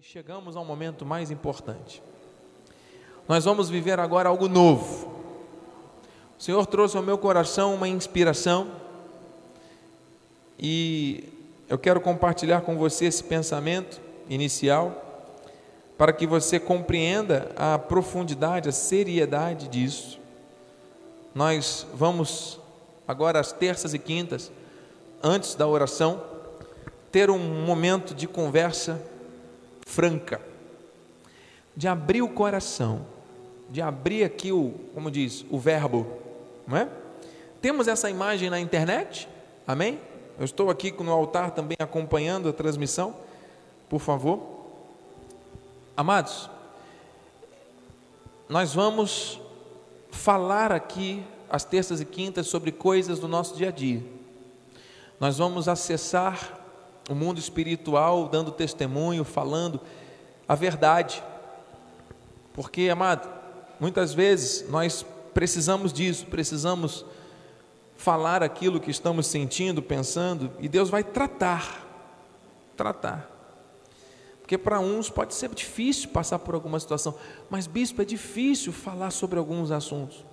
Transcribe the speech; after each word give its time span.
Chegamos 0.00 0.54
ao 0.54 0.64
momento 0.64 1.04
mais 1.04 1.28
importante. 1.28 2.00
Nós 3.26 3.44
vamos 3.44 3.68
viver 3.68 3.98
agora 3.98 4.28
algo 4.28 4.48
novo. 4.48 5.12
O 6.38 6.42
Senhor 6.42 6.64
trouxe 6.66 6.96
ao 6.96 7.02
meu 7.02 7.18
coração 7.18 7.74
uma 7.74 7.88
inspiração 7.88 8.68
e 10.56 11.24
eu 11.68 11.76
quero 11.76 12.00
compartilhar 12.00 12.60
com 12.60 12.78
você 12.78 13.06
esse 13.06 13.24
pensamento 13.24 14.00
inicial 14.28 15.26
para 15.98 16.12
que 16.12 16.28
você 16.28 16.60
compreenda 16.60 17.50
a 17.56 17.76
profundidade, 17.76 18.68
a 18.68 18.72
seriedade 18.72 19.66
disso. 19.66 20.20
Nós 21.34 21.84
vamos 21.92 22.60
agora 23.06 23.40
às 23.40 23.50
terças 23.50 23.94
e 23.94 23.98
quintas, 23.98 24.52
antes 25.20 25.56
da 25.56 25.66
oração, 25.66 26.22
ter 27.10 27.30
um 27.30 27.64
momento 27.64 28.14
de 28.14 28.28
conversa 28.28 29.17
franca, 29.88 30.38
de 31.74 31.88
abrir 31.88 32.20
o 32.20 32.28
coração, 32.28 33.06
de 33.70 33.80
abrir 33.80 34.22
aqui 34.22 34.52
o, 34.52 34.74
como 34.92 35.10
diz, 35.10 35.46
o 35.50 35.58
verbo, 35.58 36.06
não 36.66 36.76
é? 36.76 36.88
Temos 37.62 37.88
essa 37.88 38.10
imagem 38.10 38.50
na 38.50 38.60
internet, 38.60 39.26
amém? 39.66 39.98
Eu 40.38 40.44
estou 40.44 40.68
aqui 40.68 40.92
no 40.92 41.10
altar 41.10 41.52
também 41.52 41.76
acompanhando 41.80 42.50
a 42.50 42.52
transmissão, 42.52 43.16
por 43.88 43.98
favor. 43.98 44.40
Amados, 45.96 46.50
nós 48.46 48.74
vamos 48.74 49.40
falar 50.10 50.70
aqui 50.70 51.24
às 51.48 51.64
terças 51.64 51.98
e 52.00 52.04
quintas 52.04 52.46
sobre 52.46 52.70
coisas 52.70 53.18
do 53.18 53.26
nosso 53.26 53.56
dia 53.56 53.68
a 53.68 53.72
dia. 53.72 54.04
Nós 55.18 55.38
vamos 55.38 55.66
acessar 55.66 56.57
o 57.08 57.14
mundo 57.14 57.38
espiritual, 57.38 58.28
dando 58.28 58.50
testemunho, 58.50 59.24
falando 59.24 59.80
a 60.46 60.54
verdade. 60.54 61.22
Porque, 62.52 62.88
amado, 62.88 63.28
muitas 63.80 64.12
vezes 64.12 64.68
nós 64.68 65.04
precisamos 65.32 65.92
disso, 65.92 66.26
precisamos 66.26 67.04
falar 67.96 68.42
aquilo 68.42 68.80
que 68.80 68.90
estamos 68.90 69.26
sentindo, 69.26 69.82
pensando, 69.82 70.50
e 70.60 70.68
Deus 70.68 70.90
vai 70.90 71.02
tratar, 71.02 71.86
tratar. 72.76 73.28
Porque 74.40 74.56
para 74.56 74.80
uns 74.80 75.10
pode 75.10 75.34
ser 75.34 75.50
difícil 75.50 76.08
passar 76.10 76.38
por 76.38 76.54
alguma 76.54 76.80
situação, 76.80 77.14
mas 77.50 77.66
bispo, 77.66 78.00
é 78.00 78.04
difícil 78.04 78.72
falar 78.72 79.10
sobre 79.10 79.38
alguns 79.38 79.70
assuntos. 79.70 80.24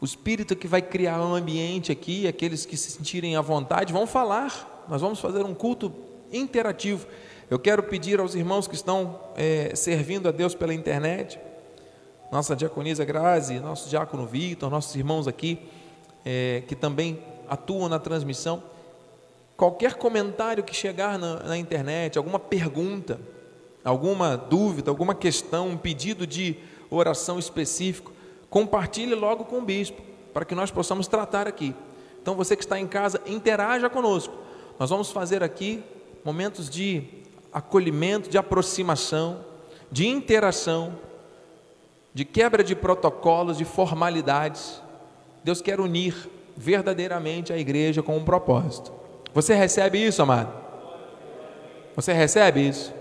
O 0.00 0.04
Espírito 0.04 0.54
que 0.54 0.68
vai 0.68 0.82
criar 0.82 1.20
um 1.20 1.34
ambiente 1.34 1.90
aqui, 1.90 2.28
aqueles 2.28 2.64
que 2.64 2.76
se 2.76 2.90
sentirem 2.90 3.34
à 3.34 3.40
vontade, 3.40 3.92
vão 3.92 4.06
falar 4.06 4.77
nós 4.88 5.00
vamos 5.00 5.20
fazer 5.20 5.44
um 5.44 5.54
culto 5.54 5.92
interativo. 6.32 7.06
Eu 7.50 7.58
quero 7.58 7.82
pedir 7.82 8.20
aos 8.20 8.34
irmãos 8.34 8.66
que 8.66 8.74
estão 8.74 9.20
é, 9.36 9.72
servindo 9.74 10.28
a 10.28 10.32
Deus 10.32 10.54
pela 10.54 10.72
internet, 10.74 11.38
nossa 12.32 12.54
diaconisa 12.54 13.04
Grazi, 13.04 13.58
nosso 13.60 13.88
diácono 13.88 14.26
Victor, 14.26 14.70
nossos 14.70 14.94
irmãos 14.94 15.26
aqui, 15.26 15.58
é, 16.24 16.62
que 16.66 16.74
também 16.74 17.22
atuam 17.48 17.88
na 17.88 17.98
transmissão, 17.98 18.62
qualquer 19.56 19.94
comentário 19.94 20.62
que 20.62 20.74
chegar 20.74 21.18
na, 21.18 21.42
na 21.42 21.56
internet, 21.56 22.18
alguma 22.18 22.38
pergunta, 22.38 23.18
alguma 23.84 24.36
dúvida, 24.36 24.90
alguma 24.90 25.14
questão, 25.14 25.68
um 25.68 25.76
pedido 25.76 26.26
de 26.26 26.56
oração 26.90 27.38
específico, 27.38 28.12
compartilhe 28.50 29.14
logo 29.14 29.44
com 29.44 29.58
o 29.58 29.62
bispo, 29.62 30.02
para 30.32 30.44
que 30.44 30.54
nós 30.54 30.70
possamos 30.70 31.06
tratar 31.06 31.46
aqui. 31.46 31.74
Então 32.20 32.34
você 32.34 32.54
que 32.54 32.62
está 32.62 32.78
em 32.78 32.86
casa, 32.86 33.20
interaja 33.26 33.88
conosco. 33.88 34.34
Nós 34.78 34.90
vamos 34.90 35.10
fazer 35.10 35.42
aqui 35.42 35.82
momentos 36.24 36.70
de 36.70 37.02
acolhimento, 37.52 38.30
de 38.30 38.38
aproximação, 38.38 39.44
de 39.90 40.06
interação, 40.06 40.96
de 42.14 42.24
quebra 42.24 42.62
de 42.62 42.76
protocolos, 42.76 43.58
de 43.58 43.64
formalidades. 43.64 44.80
Deus 45.42 45.60
quer 45.60 45.80
unir 45.80 46.14
verdadeiramente 46.56 47.52
a 47.52 47.58
igreja 47.58 48.02
com 48.02 48.16
um 48.16 48.24
propósito. 48.24 48.92
Você 49.34 49.54
recebe 49.54 49.98
isso, 49.98 50.22
amado? 50.22 50.52
Você 51.96 52.12
recebe 52.12 52.68
isso? 52.68 52.94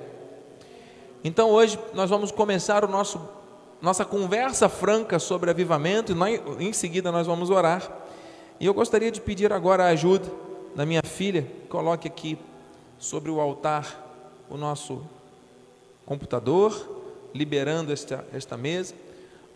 Então 1.23 1.52
hoje 1.52 1.78
nós 1.94 2.09
vamos 2.09 2.31
começar 2.31 2.84
o 2.84 2.88
nosso 2.88 3.38
nossa 3.79 4.03
conversa 4.03 4.68
franca 4.68 5.19
sobre 5.19 5.52
avivamento 5.52 6.16
e 6.59 6.66
em 6.66 6.73
seguida 6.73 7.12
nós 7.12 7.28
vamos 7.28 7.52
orar. 7.52 7.88
E 8.59 8.66
eu 8.66 8.73
gostaria 8.73 9.12
de 9.12 9.22
pedir 9.22 9.53
agora 9.53 9.84
a 9.84 9.90
ajuda 9.90 10.47
da 10.75 10.85
minha 10.85 11.01
filha, 11.03 11.47
coloque 11.69 12.07
aqui 12.07 12.38
sobre 12.97 13.31
o 13.31 13.39
altar 13.39 14.05
o 14.50 14.57
nosso 14.57 15.05
computador, 16.05 17.03
liberando 17.33 17.91
esta, 17.91 18.25
esta 18.33 18.57
mesa. 18.57 18.95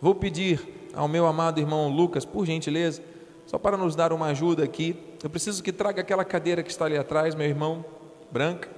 Vou 0.00 0.14
pedir 0.14 0.90
ao 0.94 1.08
meu 1.08 1.26
amado 1.26 1.60
irmão 1.60 1.88
Lucas, 1.88 2.24
por 2.24 2.44
gentileza, 2.44 3.02
só 3.46 3.58
para 3.58 3.76
nos 3.76 3.96
dar 3.96 4.12
uma 4.12 4.26
ajuda 4.26 4.64
aqui. 4.64 4.96
Eu 5.22 5.30
preciso 5.30 5.62
que 5.62 5.72
traga 5.72 6.00
aquela 6.02 6.24
cadeira 6.24 6.62
que 6.62 6.70
está 6.70 6.84
ali 6.84 6.96
atrás, 6.96 7.34
meu 7.34 7.46
irmão, 7.46 7.84
branca, 8.30 8.68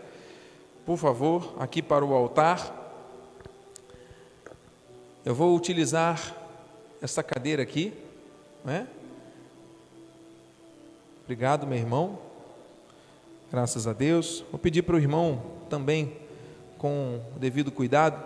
por 0.87 0.97
favor, 0.97 1.55
aqui 1.59 1.83
para 1.83 2.05
o 2.05 2.15
altar. 2.15 2.83
Eu 5.25 5.35
vou 5.35 5.57
utilizar 5.57 6.35
essa 7.01 7.23
cadeira 7.23 7.63
aqui, 7.63 7.93
né? 8.65 8.87
Obrigado, 11.25 11.67
meu 11.67 11.79
irmão. 11.79 12.19
Graças 13.55 13.87
a 13.87 13.93
Deus. 13.93 14.45
Vou 14.51 14.59
pedir 14.59 14.83
para 14.83 14.97
o 14.97 14.99
irmão 14.99 15.41
também, 15.71 16.17
com 16.77 17.21
o 17.37 17.39
devido 17.39 17.71
cuidado. 17.71 18.21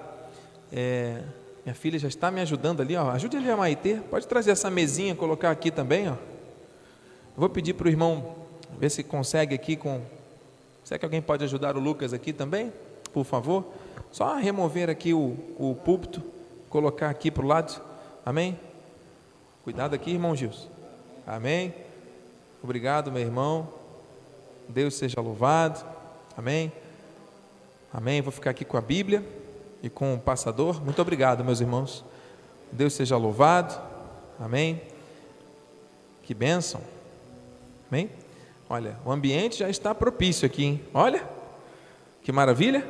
É, 0.72 1.20
minha 1.66 1.74
filha 1.74 1.98
já 1.98 2.08
está 2.08 2.30
me 2.30 2.40
ajudando 2.40 2.80
ali, 2.80 2.96
ó. 2.96 3.10
Ajude 3.10 3.36
ali 3.36 3.50
a 3.50 3.54
Maitê. 3.54 3.96
Pode 4.08 4.26
trazer 4.26 4.52
essa 4.52 4.70
mesinha, 4.70 5.14
colocar 5.14 5.50
aqui 5.50 5.70
também, 5.70 6.08
ó. 6.08 6.14
Vou 7.36 7.50
pedir 7.50 7.74
para 7.74 7.88
o 7.88 7.90
irmão 7.90 8.36
ver 8.78 8.88
se 8.88 9.02
consegue 9.02 9.54
aqui 9.54 9.76
com. 9.76 10.00
Será 10.82 10.98
que 10.98 11.04
alguém 11.04 11.20
pode 11.20 11.44
ajudar 11.44 11.76
o 11.76 11.78
Lucas 11.78 12.14
aqui 12.14 12.32
também? 12.32 12.72
Por 13.12 13.24
favor. 13.24 13.66
Só 14.10 14.34
remover 14.34 14.88
aqui 14.88 15.12
o, 15.12 15.36
o 15.58 15.74
púlpito, 15.74 16.22
colocar 16.70 17.10
aqui 17.10 17.30
para 17.30 17.44
o 17.44 17.46
lado. 17.46 17.82
Amém? 18.24 18.58
Cuidado 19.62 19.94
aqui, 19.94 20.10
irmão 20.10 20.34
Gilson. 20.34 20.70
Amém. 21.26 21.74
Obrigado, 22.62 23.12
meu 23.12 23.20
irmão. 23.20 23.77
Deus 24.68 24.94
seja 24.94 25.20
louvado. 25.20 25.84
Amém. 26.36 26.72
Amém. 27.92 28.20
Vou 28.20 28.30
ficar 28.30 28.50
aqui 28.50 28.64
com 28.64 28.76
a 28.76 28.80
Bíblia 28.80 29.24
e 29.82 29.88
com 29.88 30.14
o 30.14 30.18
passador. 30.18 30.82
Muito 30.84 31.00
obrigado, 31.00 31.44
meus 31.44 31.60
irmãos. 31.60 32.04
Deus 32.70 32.92
seja 32.92 33.16
louvado. 33.16 33.80
Amém. 34.38 34.80
Que 36.22 36.34
bênção. 36.34 36.80
Amém. 37.90 38.10
Olha, 38.68 38.98
o 39.04 39.10
ambiente 39.10 39.58
já 39.58 39.70
está 39.70 39.94
propício 39.94 40.44
aqui, 40.44 40.64
hein? 40.64 40.84
Olha, 40.92 41.26
que 42.22 42.30
maravilha. 42.30 42.86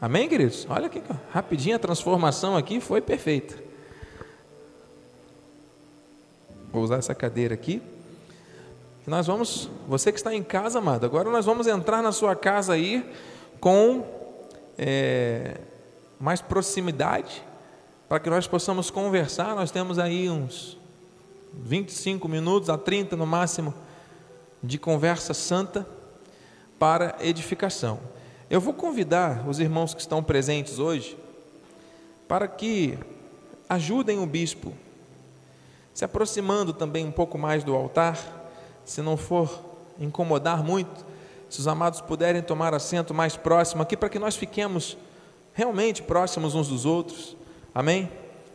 Amém, 0.00 0.28
queridos? 0.28 0.66
Olha 0.68 0.88
que 0.88 1.02
rapidinho 1.32 1.76
a 1.76 1.78
transformação 1.78 2.56
aqui 2.56 2.80
foi 2.80 3.00
perfeita. 3.00 3.56
Vou 6.72 6.82
usar 6.82 6.96
essa 6.96 7.14
cadeira 7.14 7.54
aqui. 7.54 7.82
E 9.04 9.10
nós 9.10 9.26
vamos, 9.26 9.68
você 9.88 10.12
que 10.12 10.18
está 10.18 10.32
em 10.32 10.44
casa, 10.44 10.78
amado, 10.78 11.04
agora 11.04 11.28
nós 11.28 11.44
vamos 11.44 11.66
entrar 11.66 12.02
na 12.02 12.12
sua 12.12 12.36
casa 12.36 12.74
aí 12.74 13.04
com 13.58 14.06
é, 14.78 15.60
mais 16.20 16.40
proximidade, 16.40 17.42
para 18.08 18.20
que 18.20 18.30
nós 18.30 18.46
possamos 18.46 18.90
conversar. 18.90 19.56
Nós 19.56 19.72
temos 19.72 19.98
aí 19.98 20.30
uns 20.30 20.78
25 21.52 22.28
minutos 22.28 22.70
a 22.70 22.78
30 22.78 23.16
no 23.16 23.26
máximo 23.26 23.74
de 24.62 24.78
conversa 24.78 25.34
santa 25.34 25.84
para 26.78 27.16
edificação. 27.20 27.98
Eu 28.48 28.60
vou 28.60 28.72
convidar 28.72 29.48
os 29.48 29.58
irmãos 29.58 29.94
que 29.94 30.00
estão 30.00 30.22
presentes 30.22 30.78
hoje 30.78 31.18
para 32.28 32.46
que 32.46 32.96
ajudem 33.68 34.20
o 34.20 34.26
bispo, 34.26 34.72
se 35.92 36.04
aproximando 36.04 36.72
também 36.72 37.04
um 37.04 37.10
pouco 37.10 37.36
mais 37.36 37.64
do 37.64 37.74
altar 37.74 38.41
se 38.84 39.02
não 39.02 39.16
for 39.16 39.64
incomodar 39.98 40.62
muito, 40.62 41.04
se 41.48 41.60
os 41.60 41.68
amados 41.68 42.00
puderem 42.00 42.42
tomar 42.42 42.74
assento 42.74 43.12
mais 43.12 43.36
próximo 43.36 43.82
aqui, 43.82 43.96
para 43.96 44.08
que 44.08 44.18
nós 44.18 44.36
fiquemos 44.36 44.96
realmente 45.52 46.02
próximos 46.02 46.54
uns 46.54 46.68
dos 46.68 46.86
outros, 46.86 47.36
amém? 47.74 48.10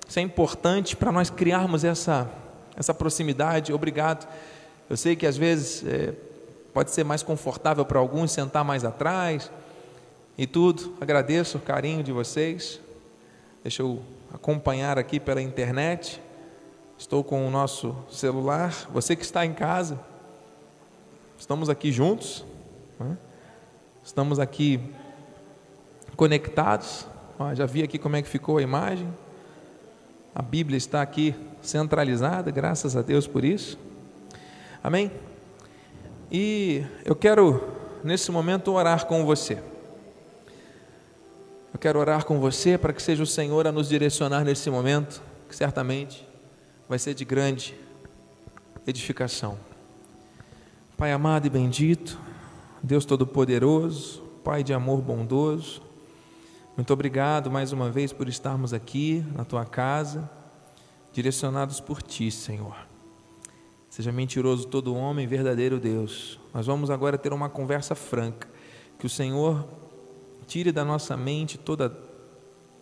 Isso 0.08 0.20
é 0.20 0.22
importante 0.22 0.96
para 0.96 1.12
nós 1.12 1.30
criarmos 1.30 1.84
essa, 1.84 2.30
essa 2.76 2.94
proximidade. 2.94 3.74
Obrigado. 3.74 4.28
Eu 4.90 4.96
sei 4.96 5.16
que 5.16 5.28
às 5.28 5.36
vezes 5.36 5.86
é, 5.86 6.14
pode 6.74 6.92
ser 6.92 7.04
mais 7.04 7.22
confortável 7.22 7.86
para 7.86 8.00
alguns 8.00 8.32
sentar 8.32 8.64
mais 8.64 8.86
atrás 8.86 9.52
e 10.38 10.48
tudo. 10.48 10.94
Agradeço 11.02 11.58
o 11.58 11.62
carinho 11.62 12.02
de 12.02 12.12
vocês. 12.12 12.80
Deixa 13.62 13.82
eu 13.82 14.02
acompanhar 14.34 14.98
aqui 14.98 15.20
pela 15.20 15.42
internet. 15.42 16.22
Estou 16.98 17.24
com 17.24 17.46
o 17.46 17.52
nosso 17.52 17.96
celular. 18.10 18.74
Você 18.94 19.16
que 19.16 19.24
está 19.24 19.46
em 19.46 19.54
casa, 19.54 20.00
Estamos 21.40 21.70
aqui 21.70 21.92
juntos, 21.92 22.44
né? 23.00 23.16
estamos 24.04 24.40
aqui 24.40 24.82
conectados. 26.16 27.06
Ó, 27.38 27.54
já 27.54 27.66
vi 27.68 27.84
aqui 27.84 28.00
como 28.00 28.16
é 28.16 28.22
que 28.24 28.28
ficou 28.28 28.58
a 28.58 28.62
imagem. 28.62 29.08
A 30.34 30.42
Bíblia 30.42 30.78
está 30.78 31.02
aqui 31.02 31.36
centralizada, 31.62 32.50
graças 32.50 32.98
a 32.98 33.04
Deus 33.04 33.28
por 33.28 33.46
isso. 33.46 33.78
Amém? 34.84 35.12
E 36.32 36.84
eu 37.06 37.16
quero, 37.16 37.72
nesse 38.04 38.32
momento, 38.32 38.72
orar 38.72 39.06
com 39.06 39.24
você. 39.24 39.62
Eu 41.72 41.80
quero 41.80 42.00
orar 42.00 42.26
com 42.26 42.40
você 42.40 42.80
para 42.80 42.92
que 42.92 43.02
seja 43.02 43.22
o 43.22 43.28
Senhor 43.28 43.68
a 43.68 43.72
nos 43.72 43.88
direcionar 43.88 44.44
nesse 44.44 44.72
momento, 44.72 45.22
que 45.48 45.56
certamente 45.56 46.28
vai 46.90 46.98
ser 46.98 47.14
de 47.14 47.24
grande 47.24 47.78
edificação. 48.88 49.67
Pai 50.98 51.12
amado 51.12 51.46
e 51.46 51.50
bendito, 51.52 52.20
Deus 52.82 53.06
Todo-Poderoso, 53.06 54.24
Pai 54.44 54.64
de 54.64 54.74
amor 54.74 55.00
bondoso, 55.00 55.80
muito 56.76 56.92
obrigado 56.92 57.52
mais 57.52 57.72
uma 57.72 57.92
vez 57.92 58.12
por 58.12 58.28
estarmos 58.28 58.74
aqui 58.74 59.24
na 59.36 59.46
tua 59.46 59.64
casa, 59.64 60.28
direcionados 61.14 61.80
por 61.80 62.02
ti, 62.02 62.32
Senhor. 62.32 62.76
Seja 63.88 64.12
mentiroso 64.12 64.66
todo 64.66 64.96
homem, 64.96 65.28
verdadeiro 65.28 65.80
Deus. 65.80 66.40
Nós 66.52 66.66
vamos 66.66 66.90
agora 66.90 67.16
ter 67.16 67.32
uma 67.32 67.48
conversa 67.48 67.94
franca. 67.94 68.50
Que 68.98 69.06
o 69.06 69.10
Senhor 69.10 69.68
tire 70.48 70.72
da 70.72 70.84
nossa 70.84 71.16
mente 71.16 71.60
toda 71.60 71.96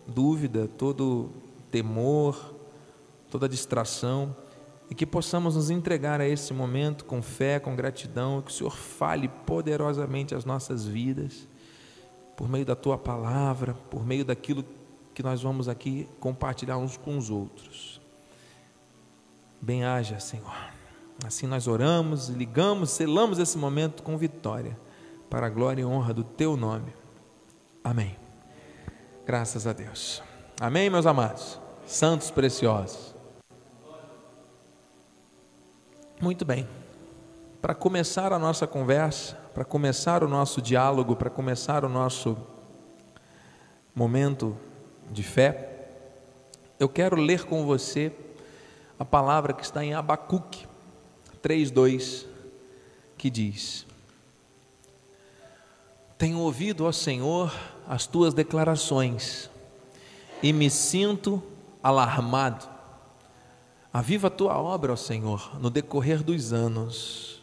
dúvida, 0.06 0.66
todo 0.66 1.30
temor, 1.70 2.54
toda 3.30 3.46
distração 3.46 4.34
e 4.90 4.94
que 4.94 5.06
possamos 5.06 5.56
nos 5.56 5.70
entregar 5.70 6.20
a 6.20 6.28
esse 6.28 6.52
momento 6.52 7.04
com 7.04 7.20
fé, 7.20 7.58
com 7.58 7.74
gratidão, 7.74 8.40
que 8.40 8.50
o 8.50 8.54
Senhor 8.54 8.76
fale 8.76 9.28
poderosamente 9.28 10.34
as 10.34 10.44
nossas 10.44 10.86
vidas 10.86 11.48
por 12.36 12.48
meio 12.48 12.66
da 12.66 12.76
tua 12.76 12.98
palavra, 12.98 13.74
por 13.90 14.04
meio 14.04 14.24
daquilo 14.24 14.64
que 15.14 15.22
nós 15.22 15.42
vamos 15.42 15.68
aqui 15.68 16.06
compartilhar 16.20 16.76
uns 16.76 16.96
com 16.96 17.16
os 17.16 17.30
outros. 17.30 18.00
Bem-haja, 19.60 20.20
Senhor. 20.20 20.54
Assim 21.24 21.46
nós 21.46 21.66
oramos, 21.66 22.28
ligamos, 22.28 22.90
selamos 22.90 23.38
esse 23.38 23.56
momento 23.56 24.02
com 24.02 24.18
vitória, 24.18 24.78
para 25.30 25.46
a 25.46 25.50
glória 25.50 25.80
e 25.80 25.84
honra 25.84 26.12
do 26.12 26.22
teu 26.22 26.56
nome. 26.56 26.92
Amém. 27.82 28.16
Graças 29.24 29.66
a 29.66 29.72
Deus. 29.72 30.22
Amém, 30.60 30.90
meus 30.90 31.06
amados. 31.06 31.58
Santos 31.86 32.30
preciosos. 32.30 33.15
Muito 36.18 36.46
bem. 36.46 36.66
Para 37.60 37.74
começar 37.74 38.32
a 38.32 38.38
nossa 38.38 38.66
conversa, 38.66 39.36
para 39.52 39.66
começar 39.66 40.24
o 40.24 40.28
nosso 40.28 40.62
diálogo, 40.62 41.14
para 41.14 41.28
começar 41.28 41.84
o 41.84 41.90
nosso 41.90 42.38
momento 43.94 44.56
de 45.10 45.22
fé, 45.22 45.90
eu 46.80 46.88
quero 46.88 47.16
ler 47.16 47.44
com 47.44 47.66
você 47.66 48.10
a 48.98 49.04
palavra 49.04 49.52
que 49.52 49.62
está 49.62 49.84
em 49.84 49.92
Abacuque 49.92 50.66
3:2, 51.42 52.24
que 53.18 53.28
diz: 53.28 53.86
Tenho 56.16 56.38
ouvido, 56.38 56.86
ó 56.86 56.92
Senhor, 56.92 57.52
as 57.86 58.06
tuas 58.06 58.32
declarações 58.32 59.50
e 60.42 60.50
me 60.50 60.70
sinto 60.70 61.42
alarmado. 61.82 62.75
Aviva 63.96 64.26
a 64.26 64.30
tua 64.30 64.58
obra, 64.58 64.92
ó 64.92 64.96
Senhor, 64.96 65.58
no 65.58 65.70
decorrer 65.70 66.22
dos 66.22 66.52
anos 66.52 67.40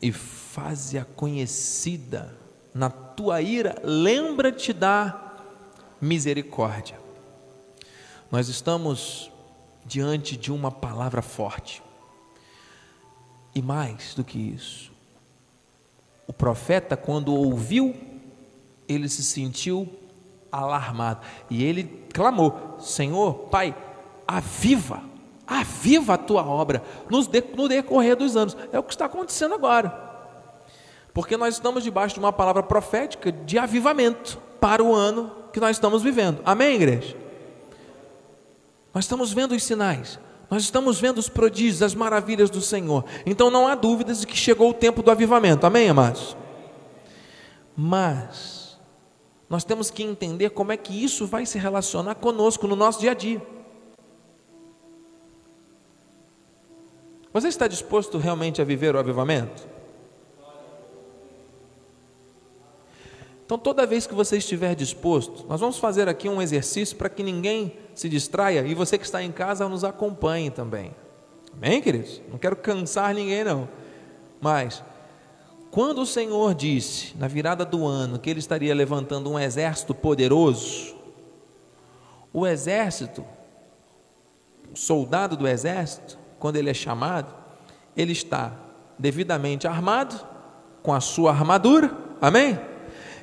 e 0.00 0.12
faze-a 0.12 1.04
conhecida 1.04 2.38
na 2.72 2.88
tua 2.88 3.42
ira, 3.42 3.82
lembra-te 3.82 4.72
da 4.72 5.42
misericórdia. 6.00 7.00
Nós 8.30 8.46
estamos 8.48 9.28
diante 9.84 10.36
de 10.36 10.52
uma 10.52 10.70
palavra 10.70 11.20
forte. 11.20 11.82
E 13.56 13.60
mais 13.60 14.14
do 14.14 14.22
que 14.22 14.38
isso, 14.38 14.92
o 16.28 16.32
profeta, 16.32 16.96
quando 16.96 17.34
ouviu, 17.34 17.92
ele 18.86 19.08
se 19.08 19.24
sentiu 19.24 19.92
alarmado 20.52 21.26
e 21.50 21.64
ele 21.64 22.06
clamou: 22.14 22.76
Senhor, 22.78 23.48
Pai, 23.50 23.74
aviva 24.26 25.02
Aviva 25.46 26.14
a 26.14 26.18
tua 26.18 26.44
obra 26.44 26.82
no 27.08 27.68
decorrer 27.68 28.16
dos 28.16 28.36
anos. 28.36 28.56
É 28.72 28.78
o 28.78 28.82
que 28.82 28.92
está 28.92 29.04
acontecendo 29.04 29.54
agora. 29.54 30.04
Porque 31.14 31.36
nós 31.36 31.54
estamos 31.54 31.84
debaixo 31.84 32.14
de 32.14 32.20
uma 32.20 32.32
palavra 32.32 32.62
profética 32.62 33.30
de 33.30 33.56
avivamento 33.56 34.38
para 34.60 34.82
o 34.82 34.92
ano 34.92 35.30
que 35.52 35.60
nós 35.60 35.76
estamos 35.76 36.02
vivendo. 36.02 36.40
Amém, 36.44 36.74
igreja? 36.74 37.16
Nós 38.92 39.04
estamos 39.04 39.32
vendo 39.32 39.54
os 39.54 39.62
sinais, 39.62 40.18
nós 40.50 40.62
estamos 40.62 40.98
vendo 40.98 41.18
os 41.18 41.28
prodígios, 41.28 41.82
as 41.82 41.94
maravilhas 41.94 42.50
do 42.50 42.60
Senhor. 42.60 43.04
Então 43.24 43.50
não 43.50 43.68
há 43.68 43.74
dúvidas 43.74 44.20
de 44.20 44.26
que 44.26 44.36
chegou 44.36 44.70
o 44.70 44.74
tempo 44.74 45.02
do 45.02 45.10
avivamento. 45.10 45.64
Amém, 45.64 45.88
amados? 45.88 46.36
Mas 47.76 48.80
nós 49.48 49.62
temos 49.62 49.90
que 49.90 50.02
entender 50.02 50.50
como 50.50 50.72
é 50.72 50.76
que 50.76 50.92
isso 51.04 51.24
vai 51.24 51.46
se 51.46 51.56
relacionar 51.56 52.16
conosco 52.16 52.66
no 52.66 52.74
nosso 52.74 53.00
dia 53.00 53.12
a 53.12 53.14
dia. 53.14 53.55
Você 57.36 57.48
está 57.48 57.68
disposto 57.68 58.16
realmente 58.16 58.62
a 58.62 58.64
viver 58.64 58.96
o 58.96 58.98
avivamento? 58.98 59.68
Então, 63.44 63.58
toda 63.58 63.84
vez 63.84 64.06
que 64.06 64.14
você 64.14 64.38
estiver 64.38 64.74
disposto, 64.74 65.44
nós 65.46 65.60
vamos 65.60 65.76
fazer 65.76 66.08
aqui 66.08 66.30
um 66.30 66.40
exercício 66.40 66.96
para 66.96 67.10
que 67.10 67.22
ninguém 67.22 67.76
se 67.94 68.08
distraia 68.08 68.66
e 68.66 68.72
você 68.72 68.96
que 68.96 69.04
está 69.04 69.22
em 69.22 69.30
casa 69.30 69.68
nos 69.68 69.84
acompanhe 69.84 70.50
também. 70.50 70.96
Amém, 71.52 71.82
queridos? 71.82 72.22
Não 72.30 72.38
quero 72.38 72.56
cansar 72.56 73.12
ninguém, 73.12 73.44
não. 73.44 73.68
Mas, 74.40 74.82
quando 75.70 76.00
o 76.00 76.06
Senhor 76.06 76.54
disse, 76.54 77.14
na 77.18 77.28
virada 77.28 77.66
do 77.66 77.86
ano, 77.86 78.18
que 78.18 78.30
Ele 78.30 78.40
estaria 78.40 78.74
levantando 78.74 79.30
um 79.30 79.38
exército 79.38 79.94
poderoso, 79.94 80.96
o 82.32 82.46
exército, 82.46 83.22
o 84.72 84.78
soldado 84.78 85.36
do 85.36 85.46
exército, 85.46 86.24
quando 86.46 86.54
ele 86.54 86.70
é 86.70 86.74
chamado, 86.74 87.34
ele 87.96 88.12
está 88.12 88.52
devidamente 88.96 89.66
armado, 89.66 90.24
com 90.80 90.94
a 90.94 91.00
sua 91.00 91.32
armadura, 91.32 91.92
amém? 92.20 92.56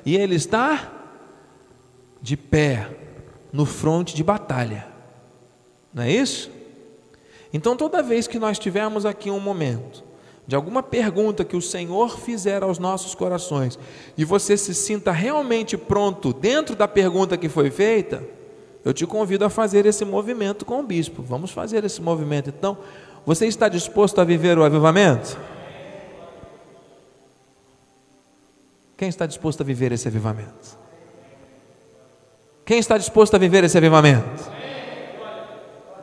E 0.04 0.14
ele 0.14 0.34
está 0.34 0.92
de 2.20 2.36
pé 2.36 2.86
no 3.50 3.64
fronte 3.64 4.14
de 4.14 4.22
batalha, 4.22 4.86
não 5.90 6.02
é 6.02 6.12
isso? 6.12 6.50
Então, 7.50 7.74
toda 7.74 8.02
vez 8.02 8.28
que 8.28 8.38
nós 8.38 8.58
tivermos 8.58 9.06
aqui 9.06 9.30
um 9.30 9.40
momento 9.40 10.04
de 10.46 10.54
alguma 10.54 10.82
pergunta 10.82 11.46
que 11.46 11.56
o 11.56 11.62
Senhor 11.62 12.18
fizer 12.18 12.62
aos 12.62 12.78
nossos 12.78 13.14
corações 13.14 13.78
e 14.18 14.24
você 14.26 14.54
se 14.54 14.74
sinta 14.74 15.12
realmente 15.12 15.78
pronto 15.78 16.30
dentro 16.30 16.76
da 16.76 16.86
pergunta 16.86 17.38
que 17.38 17.48
foi 17.48 17.70
feita, 17.70 18.22
eu 18.84 18.92
te 18.92 19.06
convido 19.06 19.46
a 19.46 19.48
fazer 19.48 19.86
esse 19.86 20.04
movimento 20.04 20.66
com 20.66 20.80
o 20.80 20.82
bispo. 20.82 21.22
Vamos 21.22 21.50
fazer 21.50 21.84
esse 21.84 22.02
movimento. 22.02 22.50
Então, 22.50 22.76
você 23.26 23.46
está 23.46 23.68
disposto 23.68 24.20
a 24.20 24.24
viver 24.24 24.58
o 24.58 24.64
avivamento? 24.64 25.38
Quem 28.96 29.08
está 29.08 29.26
disposto 29.26 29.62
a 29.62 29.64
viver 29.64 29.92
esse 29.92 30.06
avivamento? 30.08 30.78
Quem 32.64 32.78
está 32.78 32.96
disposto 32.96 33.34
a 33.34 33.38
viver 33.38 33.64
esse 33.64 33.76
avivamento? 33.76 34.50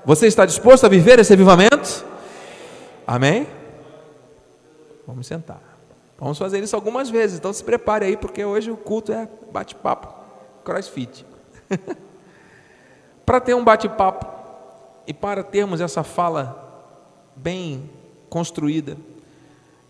Você 0.03 0.27
está 0.27 0.45
disposto 0.45 0.85
a 0.85 0.89
viver 0.89 1.19
esse 1.19 1.33
avivamento? 1.33 2.05
Amém? 3.05 3.47
Vamos 5.05 5.27
sentar. 5.27 5.61
Vamos 6.17 6.37
fazer 6.37 6.61
isso 6.61 6.75
algumas 6.75 7.09
vezes, 7.09 7.39
então 7.39 7.51
se 7.51 7.63
prepare 7.63 8.05
aí, 8.05 8.15
porque 8.15 8.45
hoje 8.45 8.69
o 8.69 8.77
culto 8.77 9.11
é 9.11 9.27
bate-papo, 9.51 10.13
crossfit. 10.63 11.25
para 13.25 13.39
ter 13.39 13.55
um 13.55 13.63
bate-papo 13.63 14.27
e 15.07 15.13
para 15.13 15.43
termos 15.43 15.81
essa 15.81 16.03
fala 16.03 16.70
bem 17.35 17.89
construída. 18.29 18.97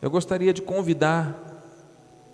Eu 0.02 0.10
gostaria 0.10 0.54
de 0.54 0.62
convidar 0.62 1.38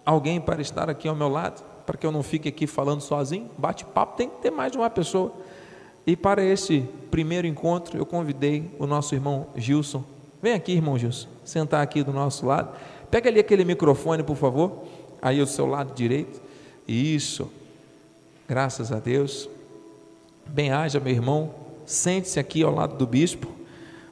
alguém 0.06 0.40
para 0.40 0.62
estar 0.62 0.90
aqui 0.90 1.08
ao 1.08 1.16
meu 1.16 1.28
lado, 1.28 1.64
para 1.86 1.98
que 1.98 2.06
eu 2.06 2.12
não 2.12 2.24
fique 2.24 2.48
aqui 2.48 2.66
falando 2.66 3.02
sozinho. 3.02 3.50
Bate-papo 3.58 4.16
tem 4.16 4.30
que 4.30 4.42
ter 4.42 4.52
mais 4.52 4.72
de 4.72 4.78
uma 4.78 4.90
pessoa. 4.90 5.34
E 6.06 6.16
para 6.16 6.42
esse 6.42 6.88
primeiro 7.12 7.46
encontro, 7.46 7.98
eu 7.98 8.06
convidei 8.06 8.72
o 8.80 8.88
nosso 8.88 9.14
irmão 9.14 9.48
Gilson. 9.56 10.04
Vem 10.42 10.54
aqui, 10.54 10.72
irmão 10.72 10.98
Gilson, 10.98 11.28
sentar 11.44 11.82
aqui 11.82 12.04
do 12.04 12.14
nosso 12.14 12.46
lado. 12.46 12.78
Pega 13.12 13.30
ali 13.30 13.40
aquele 13.40 13.66
microfone, 13.66 14.24
por 14.24 14.38
favor. 14.38 14.84
Aí 15.22 15.40
do 15.40 15.48
seu 15.48 15.66
lado 15.66 15.94
direito. 15.94 16.42
Isso. 16.88 17.52
Graças 18.48 18.94
a 18.94 19.00
Deus. 19.00 19.50
Bem-haja, 20.46 21.02
meu 21.02 21.12
irmão. 21.12 21.54
Sente-se 21.86 22.40
aqui 22.40 22.64
ao 22.64 22.74
lado 22.74 22.96
do 22.96 23.06
bispo. 23.06 23.57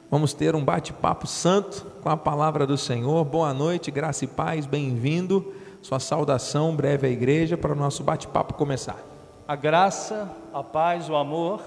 Vamos 0.08 0.32
ter 0.32 0.54
um 0.54 0.64
bate-papo 0.64 1.26
santo 1.26 1.84
com 2.00 2.08
a 2.08 2.16
palavra 2.16 2.64
do 2.64 2.78
Senhor. 2.78 3.24
Boa 3.24 3.52
noite, 3.52 3.90
graça 3.90 4.24
e 4.24 4.28
paz, 4.28 4.64
bem-vindo. 4.64 5.52
sua 5.82 5.98
saudação 5.98 6.76
breve 6.76 7.08
à 7.08 7.10
igreja 7.10 7.56
para 7.56 7.72
o 7.72 7.74
nosso 7.74 8.04
bate-papo 8.04 8.54
começar. 8.54 9.04
A 9.48 9.56
graça, 9.56 10.30
a 10.54 10.62
paz, 10.62 11.10
o 11.10 11.16
amor, 11.16 11.60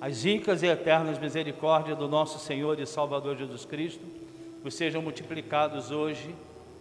as 0.00 0.22
ricas 0.24 0.62
e 0.62 0.66
eternas 0.66 1.18
misericórdias 1.18 1.98
do 1.98 2.06
nosso 2.06 2.38
Senhor 2.38 2.78
e 2.78 2.86
Salvador 2.86 3.36
Jesus 3.36 3.64
Cristo 3.64 4.04
vos 4.62 4.74
sejam 4.74 5.02
multiplicados 5.02 5.90
hoje 5.90 6.32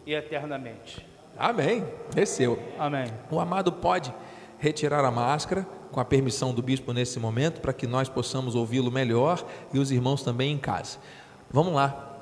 e 0.06 0.14
eternamente. 0.14 1.04
Amém. 1.36 1.84
Desceu. 2.14 2.60
Amém. 2.78 3.06
O 3.32 3.40
amado 3.40 3.72
pode 3.72 4.14
retirar 4.64 5.04
a 5.04 5.12
máscara 5.12 5.68
com 5.92 6.00
a 6.00 6.06
permissão 6.06 6.54
do 6.54 6.62
bispo 6.62 6.94
nesse 6.94 7.20
momento 7.20 7.60
para 7.60 7.74
que 7.74 7.86
nós 7.86 8.08
possamos 8.08 8.56
ouvi-lo 8.56 8.90
melhor 8.90 9.46
e 9.74 9.78
os 9.78 9.92
irmãos 9.92 10.24
também 10.24 10.54
em 10.54 10.58
casa. 10.58 11.00
Vamos 11.52 11.74
lá. 11.74 12.18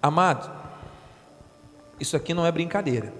Amado, 0.00 0.48
isso 1.98 2.16
aqui 2.16 2.32
não 2.32 2.46
é 2.46 2.52
brincadeira. 2.52 3.12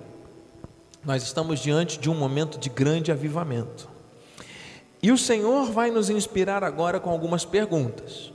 Nós 1.04 1.24
estamos 1.24 1.58
diante 1.58 1.98
de 1.98 2.08
um 2.08 2.14
momento 2.14 2.56
de 2.56 2.68
grande 2.68 3.10
avivamento. 3.10 3.88
E 5.02 5.10
o 5.10 5.18
Senhor 5.18 5.72
vai 5.72 5.90
nos 5.90 6.08
inspirar 6.08 6.62
agora 6.62 7.00
com 7.00 7.10
algumas 7.10 7.44
perguntas. 7.44 8.32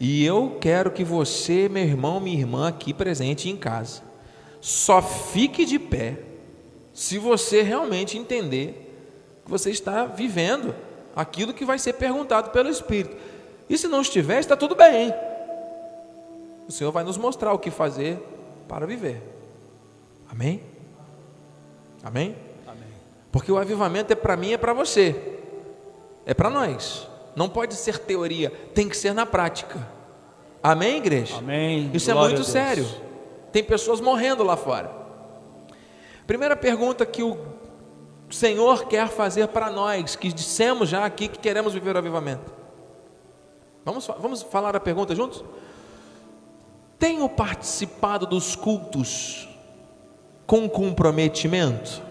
E 0.00 0.24
eu 0.24 0.56
quero 0.62 0.90
que 0.90 1.04
você, 1.04 1.68
meu 1.68 1.84
irmão, 1.84 2.20
minha 2.20 2.38
irmã, 2.38 2.68
aqui 2.68 2.94
presente 2.94 3.50
em 3.50 3.56
casa, 3.56 4.00
só 4.62 5.02
fique 5.02 5.66
de 5.66 5.78
pé 5.78 6.20
se 6.94 7.18
você 7.18 7.60
realmente 7.60 8.16
entender 8.16 8.83
que 9.44 9.50
você 9.50 9.70
está 9.70 10.04
vivendo 10.06 10.74
aquilo 11.14 11.54
que 11.54 11.64
vai 11.64 11.78
ser 11.78 11.94
perguntado 11.94 12.50
pelo 12.50 12.68
Espírito. 12.68 13.16
E 13.68 13.78
se 13.78 13.88
não 13.88 14.00
estiver, 14.00 14.40
está 14.40 14.56
tudo 14.56 14.74
bem. 14.74 15.14
O 16.68 16.72
Senhor 16.72 16.90
vai 16.90 17.04
nos 17.04 17.16
mostrar 17.18 17.52
o 17.52 17.58
que 17.58 17.70
fazer 17.70 18.18
para 18.68 18.86
viver. 18.86 19.22
Amém? 20.30 20.62
Amém? 22.02 22.36
Amém. 22.66 22.82
Porque 23.30 23.52
o 23.52 23.58
avivamento 23.58 24.12
é 24.12 24.16
para 24.16 24.36
mim, 24.36 24.52
é 24.52 24.58
para 24.58 24.72
você. 24.72 25.38
É 26.26 26.34
para 26.34 26.50
nós. 26.50 27.06
Não 27.36 27.48
pode 27.48 27.74
ser 27.74 27.98
teoria, 27.98 28.50
tem 28.74 28.88
que 28.88 28.96
ser 28.96 29.12
na 29.12 29.26
prática. 29.26 29.86
Amém, 30.62 30.96
igreja? 30.96 31.36
Amém. 31.36 31.90
Isso 31.92 32.10
é 32.10 32.14
Glória 32.14 32.36
muito 32.36 32.48
a 32.48 32.52
Deus. 32.52 32.52
sério. 32.52 32.86
Tem 33.52 33.62
pessoas 33.62 34.00
morrendo 34.00 34.42
lá 34.42 34.56
fora. 34.56 34.90
Primeira 36.26 36.56
pergunta 36.56 37.04
que 37.04 37.22
o 37.22 37.36
Senhor 38.30 38.86
quer 38.86 39.08
fazer 39.08 39.48
para 39.48 39.70
nós, 39.70 40.16
que 40.16 40.32
dissemos 40.32 40.88
já 40.88 41.04
aqui 41.04 41.28
que 41.28 41.38
queremos 41.38 41.72
viver 41.72 41.94
o 41.94 41.98
avivamento. 41.98 42.52
Vamos, 43.84 44.06
vamos 44.06 44.42
falar 44.42 44.74
a 44.74 44.80
pergunta 44.80 45.14
juntos? 45.14 45.44
Tenho 46.98 47.28
participado 47.28 48.26
dos 48.26 48.56
cultos 48.56 49.48
com 50.46 50.68
comprometimento? 50.68 52.02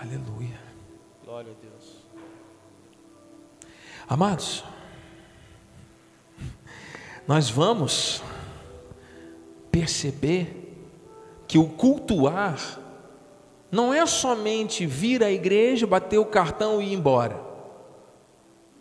Aleluia. 0.00 0.60
Glória 1.24 1.52
a 1.52 1.60
Deus. 1.60 2.06
Amados, 4.08 4.64
nós 7.28 7.50
vamos 7.50 8.22
perceber 9.70 10.74
que 11.46 11.58
o 11.58 11.68
cultuar 11.68 12.80
não 13.70 13.92
é 13.92 14.06
somente 14.06 14.86
vir 14.86 15.22
à 15.22 15.30
igreja, 15.30 15.86
bater 15.86 16.16
o 16.16 16.24
cartão 16.24 16.80
e 16.80 16.86
ir 16.86 16.94
embora. 16.94 17.38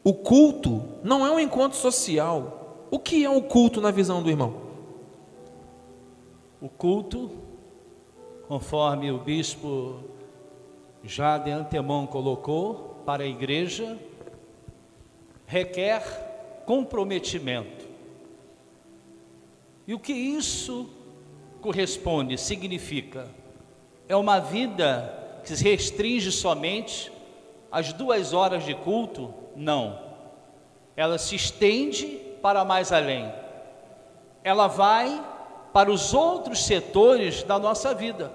O 0.02 0.14
culto 0.14 0.82
não 1.04 1.28
é 1.28 1.32
um 1.32 1.42
encontro 1.42 1.78
social. 1.78 2.86
O 2.90 2.98
que 2.98 3.26
é 3.26 3.30
o 3.30 3.42
culto 3.42 3.82
na 3.82 3.92
visão 3.92 4.24
do 4.24 4.30
irmão? 4.30 4.62
O 6.62 6.70
culto, 6.70 7.30
conforme 8.48 9.12
o 9.12 9.18
bispo 9.18 10.00
já 11.04 11.38
de 11.38 11.52
antemão 11.52 12.08
colocou 12.08 13.02
para 13.06 13.24
a 13.24 13.28
igreja, 13.28 14.00
requer 15.46 16.02
comprometimento. 16.66 17.77
E 19.88 19.94
o 19.94 20.00
que 20.00 20.12
isso 20.12 20.90
corresponde, 21.62 22.38
significa? 22.38 23.30
É 24.10 24.16
uma 24.18 24.38
vida 24.38 25.40
que 25.46 25.56
se 25.56 25.64
restringe 25.64 26.30
somente 26.30 27.10
às 27.72 27.94
duas 27.94 28.34
horas 28.34 28.66
de 28.66 28.76
culto? 28.76 29.34
Não. 29.56 29.98
Ela 30.96 31.18
se 31.18 31.36
estende 31.36 32.20
para 32.42 32.66
mais 32.66 32.92
além. 32.92 33.32
Ela 34.44 34.68
vai 34.68 35.24
para 35.72 35.90
os 35.90 36.14
outros 36.14 36.66
setores 36.66 37.44
da 37.44 37.58
nossa 37.58 37.94
vida. 37.94 38.32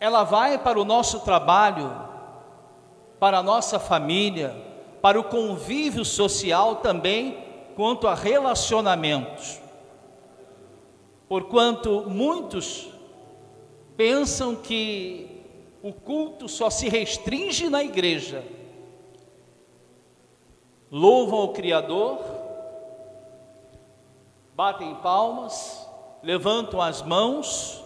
Ela 0.00 0.24
vai 0.24 0.58
para 0.58 0.80
o 0.80 0.84
nosso 0.84 1.20
trabalho, 1.20 1.92
para 3.20 3.38
a 3.38 3.42
nossa 3.42 3.78
família, 3.78 4.56
para 5.00 5.20
o 5.20 5.24
convívio 5.24 6.04
social 6.04 6.76
também, 6.76 7.51
quanto 7.76 8.06
a 8.06 8.14
relacionamentos. 8.14 9.60
Porquanto 11.28 12.04
muitos 12.08 12.88
pensam 13.96 14.54
que 14.56 15.42
o 15.82 15.92
culto 15.92 16.48
só 16.48 16.70
se 16.70 16.88
restringe 16.88 17.68
na 17.68 17.82
igreja. 17.82 18.44
Louvam 20.90 21.40
o 21.40 21.52
Criador, 21.52 22.20
batem 24.54 24.94
palmas, 24.96 25.86
levantam 26.22 26.80
as 26.80 27.02
mãos, 27.02 27.82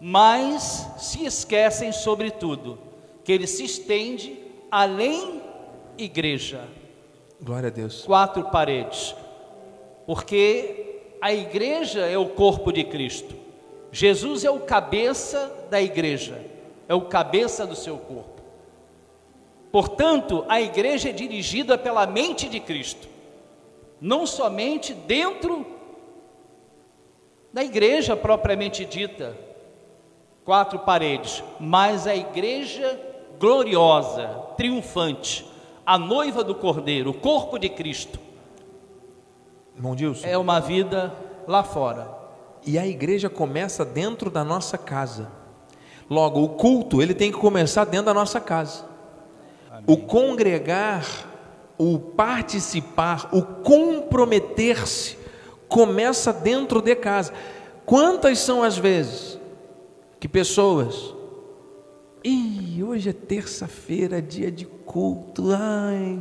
mas 0.00 0.86
se 0.98 1.24
esquecem, 1.24 1.92
sobretudo, 1.92 2.78
que 3.24 3.32
ele 3.32 3.46
se 3.46 3.64
estende 3.64 4.38
além 4.70 5.42
igreja, 5.96 6.68
Glória 7.40 7.68
a 7.68 7.70
Deus. 7.70 8.02
quatro 8.04 8.44
paredes, 8.50 9.14
porque 10.06 11.00
a 11.20 11.32
igreja 11.32 12.00
é 12.06 12.18
o 12.18 12.28
corpo 12.30 12.72
de 12.72 12.84
Cristo, 12.84 13.34
Jesus 13.92 14.44
é 14.44 14.50
o 14.50 14.60
cabeça 14.60 15.66
da 15.70 15.80
igreja, 15.80 16.44
é 16.88 16.94
o 16.94 17.02
cabeça 17.02 17.66
do 17.66 17.76
seu 17.76 17.96
corpo. 17.96 18.42
Portanto, 19.70 20.44
a 20.48 20.60
igreja 20.60 21.10
é 21.10 21.12
dirigida 21.12 21.78
pela 21.78 22.06
mente 22.06 22.48
de 22.48 22.58
Cristo, 22.58 23.08
não 24.00 24.26
somente 24.26 24.92
dentro 24.92 25.66
da 27.52 27.62
igreja 27.62 28.16
propriamente 28.16 28.84
dita, 28.84 29.36
quatro 30.44 30.78
paredes, 30.80 31.42
mas 31.60 32.06
a 32.06 32.16
igreja 32.16 32.98
gloriosa, 33.38 34.28
triunfante, 34.56 35.46
a 35.88 35.96
noiva 35.96 36.44
do 36.44 36.54
Cordeiro, 36.54 37.08
o 37.08 37.14
corpo 37.14 37.58
de 37.58 37.70
Cristo, 37.70 38.20
Irmão 39.74 39.96
Dilson. 39.96 40.26
é 40.26 40.36
uma 40.36 40.60
vida 40.60 41.14
lá 41.46 41.64
fora. 41.64 42.14
E 42.66 42.78
a 42.78 42.86
igreja 42.86 43.30
começa 43.30 43.86
dentro 43.86 44.30
da 44.30 44.44
nossa 44.44 44.76
casa. 44.76 45.32
Logo, 46.10 46.42
o 46.42 46.50
culto, 46.50 47.00
ele 47.00 47.14
tem 47.14 47.32
que 47.32 47.38
começar 47.38 47.86
dentro 47.86 48.04
da 48.04 48.12
nossa 48.12 48.38
casa. 48.38 48.84
O 49.86 49.96
congregar, 49.96 51.06
o 51.78 51.98
participar, 51.98 53.30
o 53.32 53.40
comprometer-se 53.40 55.16
começa 55.68 56.34
dentro 56.34 56.82
de 56.82 56.94
casa. 56.96 57.32
Quantas 57.86 58.40
são 58.40 58.62
as 58.62 58.76
vezes 58.76 59.40
que 60.20 60.28
pessoas 60.28 61.14
Ih, 62.28 62.84
hoje 62.84 63.08
é 63.08 63.12
terça-feira, 63.14 64.20
dia 64.20 64.50
de 64.50 64.66
culto. 64.66 65.44
Ai, 65.50 66.20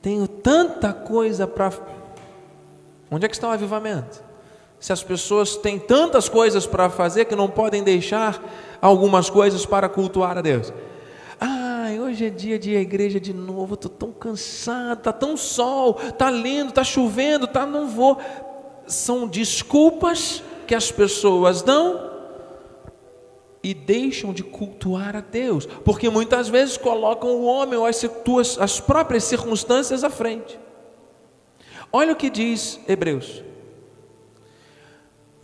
tenho 0.00 0.26
tanta 0.26 0.90
coisa 0.90 1.46
para 1.46 1.70
Onde 3.10 3.26
é 3.26 3.28
que 3.28 3.34
está 3.34 3.48
o 3.48 3.52
avivamento? 3.52 4.24
Se 4.80 4.90
as 4.90 5.02
pessoas 5.02 5.54
têm 5.56 5.78
tantas 5.78 6.30
coisas 6.30 6.66
para 6.66 6.88
fazer 6.88 7.26
que 7.26 7.36
não 7.36 7.48
podem 7.48 7.82
deixar 7.82 8.42
algumas 8.80 9.28
coisas 9.28 9.66
para 9.66 9.86
cultuar 9.86 10.38
a 10.38 10.40
Deus. 10.40 10.72
Ai, 11.38 12.00
hoje 12.00 12.26
é 12.26 12.30
dia 12.30 12.58
de 12.58 12.70
ir 12.70 12.76
à 12.78 12.80
igreja 12.80 13.20
de 13.20 13.34
novo, 13.34 13.74
estou 13.74 13.90
tão 13.90 14.12
cansado, 14.12 14.98
está 14.98 15.12
tão 15.12 15.36
sol, 15.36 15.98
está 16.02 16.30
lindo, 16.30 16.70
está 16.70 16.82
chovendo, 16.82 17.46
tá, 17.46 17.66
não 17.66 17.86
vou. 17.86 18.18
São 18.86 19.28
desculpas 19.28 20.42
que 20.66 20.74
as 20.74 20.90
pessoas 20.90 21.60
dão 21.60 22.13
e 23.64 23.72
deixam 23.72 24.32
de 24.32 24.42
cultuar 24.44 25.16
a 25.16 25.20
Deus, 25.20 25.64
porque 25.84 26.10
muitas 26.10 26.48
vezes 26.48 26.76
colocam 26.76 27.30
o 27.30 27.44
homem 27.46 27.78
ou 27.78 27.86
as, 27.86 27.96
suas- 27.96 28.58
as 28.60 28.78
próprias 28.78 29.24
circunstâncias 29.24 30.04
à 30.04 30.10
frente. 30.10 30.60
Olha 31.90 32.12
o 32.12 32.16
que 32.16 32.28
diz 32.28 32.78
Hebreus. 32.86 33.42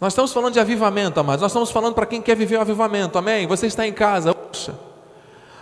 Nós 0.00 0.12
estamos 0.12 0.32
falando 0.32 0.52
de 0.54 0.60
avivamento, 0.60 1.18
amados. 1.18 1.40
Nós 1.42 1.50
estamos 1.50 1.70
falando 1.70 1.94
para 1.94 2.06
quem 2.06 2.20
quer 2.22 2.36
viver 2.36 2.56
o 2.56 2.60
avivamento, 2.60 3.16
amém? 3.18 3.46
Você 3.46 3.66
está 3.66 3.86
em 3.86 3.92
casa, 3.92 4.34
ouça. 4.48 4.78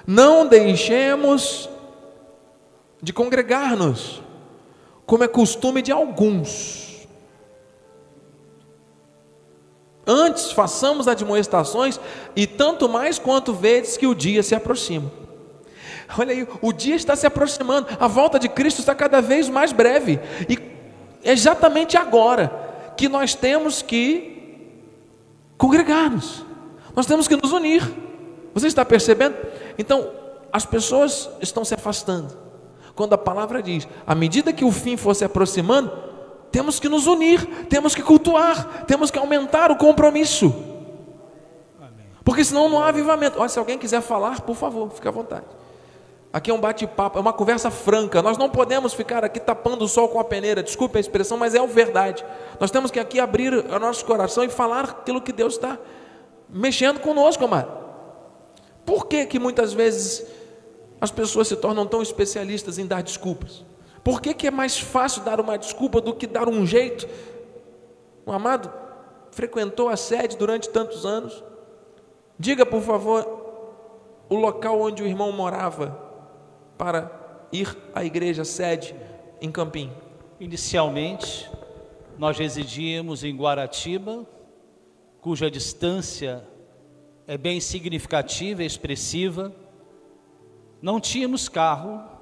Não 0.06 0.46
deixemos 0.46 1.68
de 3.02 3.12
congregar-nos, 3.12 4.22
como 5.06 5.22
é 5.24 5.28
costume 5.28 5.82
de 5.82 5.92
alguns. 5.92 6.87
Antes 10.10 10.52
façamos 10.52 11.06
admoestações, 11.06 12.00
e 12.34 12.46
tanto 12.46 12.88
mais 12.88 13.18
quanto 13.18 13.52
vedes 13.52 13.98
que 13.98 14.06
o 14.06 14.14
dia 14.14 14.42
se 14.42 14.54
aproxima. 14.54 15.12
Olha 16.16 16.32
aí, 16.32 16.48
o 16.62 16.72
dia 16.72 16.96
está 16.96 17.14
se 17.14 17.26
aproximando, 17.26 17.88
a 18.00 18.08
volta 18.08 18.38
de 18.38 18.48
Cristo 18.48 18.78
está 18.78 18.94
cada 18.94 19.20
vez 19.20 19.50
mais 19.50 19.70
breve, 19.70 20.18
e 20.48 20.58
é 21.22 21.32
exatamente 21.32 21.98
agora 21.98 22.50
que 22.96 23.06
nós 23.06 23.34
temos 23.34 23.82
que 23.82 24.64
congregar-nos, 25.58 26.42
nós 26.96 27.04
temos 27.04 27.28
que 27.28 27.36
nos 27.36 27.52
unir. 27.52 27.86
Você 28.54 28.66
está 28.66 28.86
percebendo? 28.86 29.36
Então, 29.76 30.10
as 30.50 30.64
pessoas 30.64 31.28
estão 31.42 31.64
se 31.66 31.74
afastando. 31.74 32.34
Quando 32.94 33.12
a 33.12 33.18
palavra 33.18 33.62
diz, 33.62 33.86
à 34.06 34.14
medida 34.14 34.52
que 34.52 34.64
o 34.64 34.72
fim 34.72 34.96
for 34.96 35.14
se 35.14 35.24
aproximando, 35.24 36.07
temos 36.50 36.80
que 36.80 36.88
nos 36.88 37.06
unir, 37.06 37.44
temos 37.66 37.94
que 37.94 38.02
cultuar, 38.02 38.84
temos 38.86 39.10
que 39.10 39.18
aumentar 39.18 39.70
o 39.70 39.76
compromisso. 39.76 40.52
Porque 42.24 42.44
senão 42.44 42.68
não 42.68 42.82
há 42.82 42.88
avivamento. 42.88 43.38
Olha, 43.40 43.48
se 43.48 43.58
alguém 43.58 43.78
quiser 43.78 44.02
falar, 44.02 44.42
por 44.42 44.54
favor, 44.54 44.90
fique 44.90 45.08
à 45.08 45.10
vontade. 45.10 45.46
Aqui 46.30 46.50
é 46.50 46.54
um 46.54 46.60
bate-papo, 46.60 47.16
é 47.18 47.20
uma 47.22 47.32
conversa 47.32 47.70
franca. 47.70 48.20
Nós 48.20 48.36
não 48.36 48.50
podemos 48.50 48.92
ficar 48.92 49.24
aqui 49.24 49.40
tapando 49.40 49.84
o 49.84 49.88
sol 49.88 50.08
com 50.08 50.20
a 50.20 50.24
peneira. 50.24 50.62
Desculpe 50.62 50.98
a 50.98 51.00
expressão, 51.00 51.38
mas 51.38 51.54
é 51.54 51.58
a 51.58 51.64
verdade. 51.64 52.24
Nós 52.60 52.70
temos 52.70 52.90
que 52.90 53.00
aqui 53.00 53.18
abrir 53.18 53.54
o 53.54 53.78
nosso 53.78 54.04
coração 54.04 54.44
e 54.44 54.50
falar 54.50 54.84
aquilo 54.84 55.22
que 55.22 55.32
Deus 55.32 55.54
está 55.54 55.78
mexendo 56.50 57.00
conosco, 57.00 57.44
amado. 57.44 57.72
Por 58.84 59.06
que 59.06 59.24
que 59.24 59.38
muitas 59.38 59.72
vezes 59.72 60.26
as 61.00 61.10
pessoas 61.10 61.48
se 61.48 61.56
tornam 61.56 61.86
tão 61.86 62.02
especialistas 62.02 62.78
em 62.78 62.86
dar 62.86 63.02
desculpas? 63.02 63.64
Por 64.08 64.22
que, 64.22 64.32
que 64.32 64.46
é 64.46 64.50
mais 64.50 64.80
fácil 64.80 65.22
dar 65.22 65.38
uma 65.38 65.58
desculpa 65.58 66.00
do 66.00 66.14
que 66.14 66.26
dar 66.26 66.48
um 66.48 66.64
jeito? 66.66 67.06
O 68.24 68.32
amado 68.32 68.72
frequentou 69.32 69.90
a 69.90 69.98
sede 69.98 70.34
durante 70.34 70.70
tantos 70.70 71.04
anos. 71.04 71.44
Diga, 72.38 72.64
por 72.64 72.80
favor, 72.80 73.26
o 74.26 74.34
local 74.34 74.80
onde 74.80 75.02
o 75.02 75.06
irmão 75.06 75.30
morava 75.30 75.90
para 76.78 77.12
ir 77.52 77.76
à 77.94 78.02
igreja 78.02 78.46
sede 78.46 78.96
em 79.42 79.52
Campim. 79.52 79.92
Inicialmente, 80.40 81.50
nós 82.16 82.38
residíamos 82.38 83.22
em 83.22 83.36
Guaratiba, 83.36 84.26
cuja 85.20 85.50
distância 85.50 86.42
é 87.26 87.36
bem 87.36 87.60
significativa 87.60 88.62
e 88.62 88.66
expressiva. 88.66 89.54
Não 90.80 90.98
tínhamos 90.98 91.46
carro, 91.46 92.17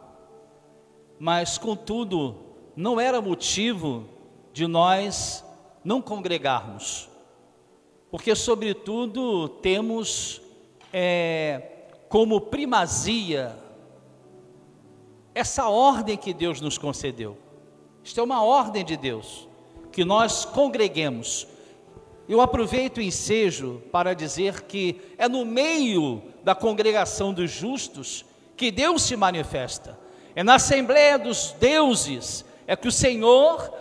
mas 1.18 1.58
contudo, 1.58 2.36
não 2.74 3.00
era 3.00 3.20
motivo 3.20 4.04
de 4.52 4.66
nós 4.66 5.44
não 5.84 6.02
congregarmos, 6.02 7.08
porque, 8.10 8.34
sobretudo, 8.34 9.48
temos 9.48 10.40
é, 10.92 11.62
como 12.08 12.40
primazia 12.40 13.56
essa 15.34 15.68
ordem 15.68 16.16
que 16.16 16.32
Deus 16.32 16.60
nos 16.60 16.78
concedeu. 16.78 17.36
Isto 18.02 18.20
é 18.20 18.22
uma 18.22 18.42
ordem 18.42 18.84
de 18.84 18.96
Deus, 18.96 19.46
que 19.92 20.04
nós 20.04 20.44
congreguemos. 20.44 21.46
Eu 22.28 22.40
aproveito 22.40 22.98
o 22.98 23.02
ensejo 23.02 23.82
para 23.92 24.14
dizer 24.14 24.62
que 24.62 25.00
é 25.18 25.28
no 25.28 25.44
meio 25.44 26.22
da 26.42 26.54
congregação 26.54 27.34
dos 27.34 27.50
justos 27.50 28.24
que 28.56 28.70
Deus 28.70 29.02
se 29.02 29.16
manifesta. 29.16 30.05
É 30.36 30.44
na 30.44 30.56
Assembleia 30.56 31.18
dos 31.18 31.52
Deuses 31.58 32.44
é 32.66 32.76
que 32.76 32.86
o 32.86 32.92
Senhor 32.92 33.72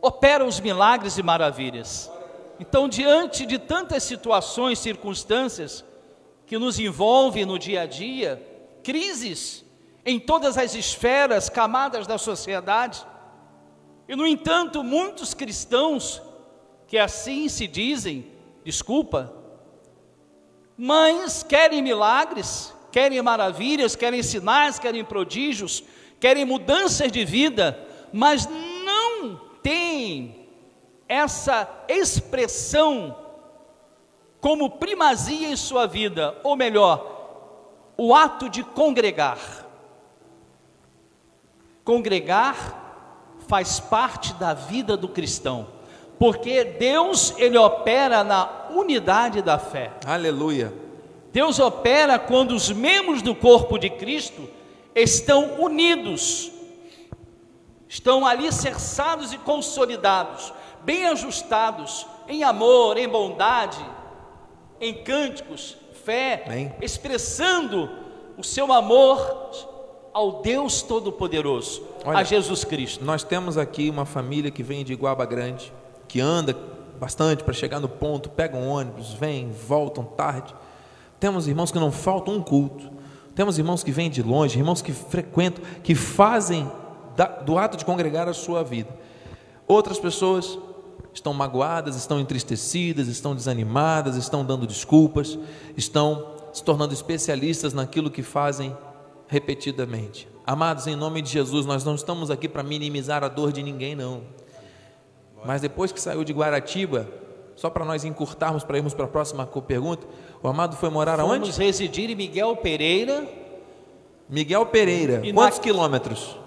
opera 0.00 0.42
os 0.42 0.58
milagres 0.60 1.18
e 1.18 1.22
maravilhas. 1.22 2.10
Então, 2.58 2.88
diante 2.88 3.44
de 3.44 3.58
tantas 3.58 4.02
situações, 4.02 4.78
circunstâncias 4.78 5.84
que 6.46 6.58
nos 6.58 6.78
envolvem 6.78 7.44
no 7.44 7.58
dia 7.58 7.82
a 7.82 7.86
dia, 7.86 8.42
crises 8.82 9.62
em 10.06 10.18
todas 10.18 10.56
as 10.56 10.74
esferas, 10.74 11.50
camadas 11.50 12.06
da 12.06 12.16
sociedade, 12.16 13.06
e 14.08 14.16
no 14.16 14.26
entanto, 14.26 14.82
muitos 14.82 15.34
cristãos 15.34 16.22
que 16.86 16.96
assim 16.96 17.46
se 17.46 17.66
dizem, 17.66 18.32
desculpa, 18.64 19.30
mas 20.78 21.42
querem 21.42 21.82
milagres, 21.82 22.72
querem 22.90 23.20
maravilhas, 23.22 23.96
querem 23.96 24.22
sinais, 24.22 24.78
querem 24.78 25.04
prodígios, 25.04 25.84
querem 26.20 26.44
mudanças 26.44 27.10
de 27.12 27.24
vida, 27.24 27.78
mas 28.12 28.48
não 28.84 29.40
têm 29.62 30.48
essa 31.08 31.68
expressão 31.88 33.16
como 34.40 34.70
primazia 34.70 35.48
em 35.48 35.56
sua 35.56 35.86
vida, 35.86 36.38
ou 36.44 36.54
melhor, 36.54 37.16
o 37.96 38.14
ato 38.14 38.48
de 38.48 38.62
congregar. 38.62 39.38
Congregar 41.84 43.36
faz 43.48 43.80
parte 43.80 44.34
da 44.34 44.54
vida 44.54 44.96
do 44.96 45.08
cristão, 45.08 45.66
porque 46.18 46.62
Deus 46.64 47.34
ele 47.38 47.56
opera 47.56 48.22
na 48.22 48.68
unidade 48.70 49.42
da 49.42 49.58
fé. 49.58 49.90
Aleluia. 50.06 50.87
Deus 51.32 51.58
opera 51.58 52.18
quando 52.18 52.52
os 52.52 52.70
membros 52.70 53.22
do 53.22 53.34
corpo 53.34 53.78
de 53.78 53.90
Cristo 53.90 54.48
estão 54.94 55.60
unidos, 55.60 56.50
estão 57.88 58.26
alicerçados 58.26 59.32
e 59.32 59.38
consolidados, 59.38 60.52
bem 60.82 61.06
ajustados 61.06 62.06
em 62.26 62.44
amor, 62.44 62.96
em 62.96 63.08
bondade, 63.08 63.84
em 64.80 64.94
cânticos, 64.94 65.76
fé, 66.04 66.76
expressando 66.80 67.90
o 68.36 68.44
seu 68.44 68.72
amor 68.72 69.76
ao 70.12 70.40
Deus 70.42 70.82
Todo-Poderoso, 70.82 71.82
a 72.04 72.22
Jesus 72.24 72.64
Cristo. 72.64 73.04
Nós 73.04 73.22
temos 73.22 73.58
aqui 73.58 73.90
uma 73.90 74.04
família 74.04 74.50
que 74.50 74.62
vem 74.62 74.84
de 74.84 74.92
Iguaba 74.92 75.26
Grande, 75.26 75.72
que 76.06 76.20
anda 76.20 76.56
bastante 76.98 77.44
para 77.44 77.54
chegar 77.54 77.78
no 77.78 77.88
ponto, 77.88 78.28
pega 78.28 78.56
um 78.56 78.68
ônibus, 78.68 79.12
vem, 79.12 79.50
voltam 79.50 80.04
tarde. 80.04 80.54
Temos 81.20 81.48
irmãos 81.48 81.70
que 81.70 81.78
não 81.78 81.90
faltam 81.90 82.34
um 82.34 82.42
culto. 82.42 82.90
Temos 83.34 83.58
irmãos 83.58 83.82
que 83.82 83.92
vêm 83.92 84.10
de 84.10 84.22
longe, 84.22 84.58
irmãos 84.58 84.82
que 84.82 84.92
frequentam, 84.92 85.64
que 85.82 85.94
fazem 85.94 86.70
do 87.44 87.58
ato 87.58 87.76
de 87.76 87.84
congregar 87.84 88.28
a 88.28 88.34
sua 88.34 88.62
vida. 88.62 88.88
Outras 89.66 89.98
pessoas 89.98 90.58
estão 91.12 91.34
magoadas, 91.34 91.96
estão 91.96 92.20
entristecidas, 92.20 93.08
estão 93.08 93.34
desanimadas, 93.34 94.16
estão 94.16 94.44
dando 94.44 94.66
desculpas, 94.66 95.38
estão 95.76 96.34
se 96.52 96.62
tornando 96.62 96.94
especialistas 96.94 97.72
naquilo 97.72 98.10
que 98.10 98.22
fazem 98.22 98.76
repetidamente. 99.26 100.28
Amados, 100.46 100.86
em 100.86 100.96
nome 100.96 101.20
de 101.20 101.30
Jesus, 101.30 101.66
nós 101.66 101.84
não 101.84 101.94
estamos 101.94 102.30
aqui 102.30 102.48
para 102.48 102.62
minimizar 102.62 103.22
a 103.22 103.28
dor 103.28 103.52
de 103.52 103.62
ninguém, 103.62 103.94
não. 103.94 104.22
Mas 105.44 105.60
depois 105.60 105.92
que 105.92 106.00
saiu 106.00 106.24
de 106.24 106.32
Guaratiba, 106.32 107.08
só 107.58 107.68
para 107.68 107.84
nós 107.84 108.04
encurtarmos 108.04 108.62
para 108.62 108.78
irmos 108.78 108.94
para 108.94 109.06
a 109.06 109.08
próxima 109.08 109.44
pergunta, 109.44 110.06
o 110.40 110.46
amado 110.46 110.76
foi 110.76 110.90
morar 110.90 111.18
Fomos 111.18 111.32
aonde? 111.32 111.50
residir 111.50 112.08
em 112.08 112.14
Miguel 112.14 112.54
Pereira. 112.54 113.26
Miguel 114.28 114.64
Pereira. 114.66 115.26
E 115.26 115.32
Quantos 115.32 115.58
na... 115.58 115.64
quilômetros? 115.64 116.38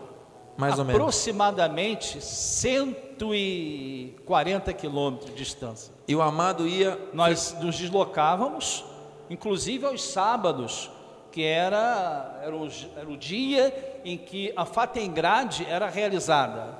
Mais 0.56 0.80
ou 0.80 0.86
menos. 0.86 1.02
Aproximadamente 1.02 2.24
140 2.24 4.71
quilômetros 4.71 5.32
de 5.32 5.36
distância. 5.36 5.93
E 6.08 6.15
o 6.15 6.21
amado 6.21 6.65
ia. 6.65 6.97
Nós 7.13 7.58
nos 7.60 7.78
deslocávamos, 7.78 8.86
inclusive 9.30 9.86
aos 9.86 10.02
sábados, 10.02 10.89
que 11.30 11.43
era, 11.43 12.39
era, 12.41 12.56
o, 12.56 12.69
era 12.95 13.10
o 13.10 13.17
dia 13.17 14.00
em 14.06 14.17
que 14.17 14.54
a 14.56 14.63
Fatengrade 14.63 15.67
era 15.69 15.89
realizada 15.89 16.80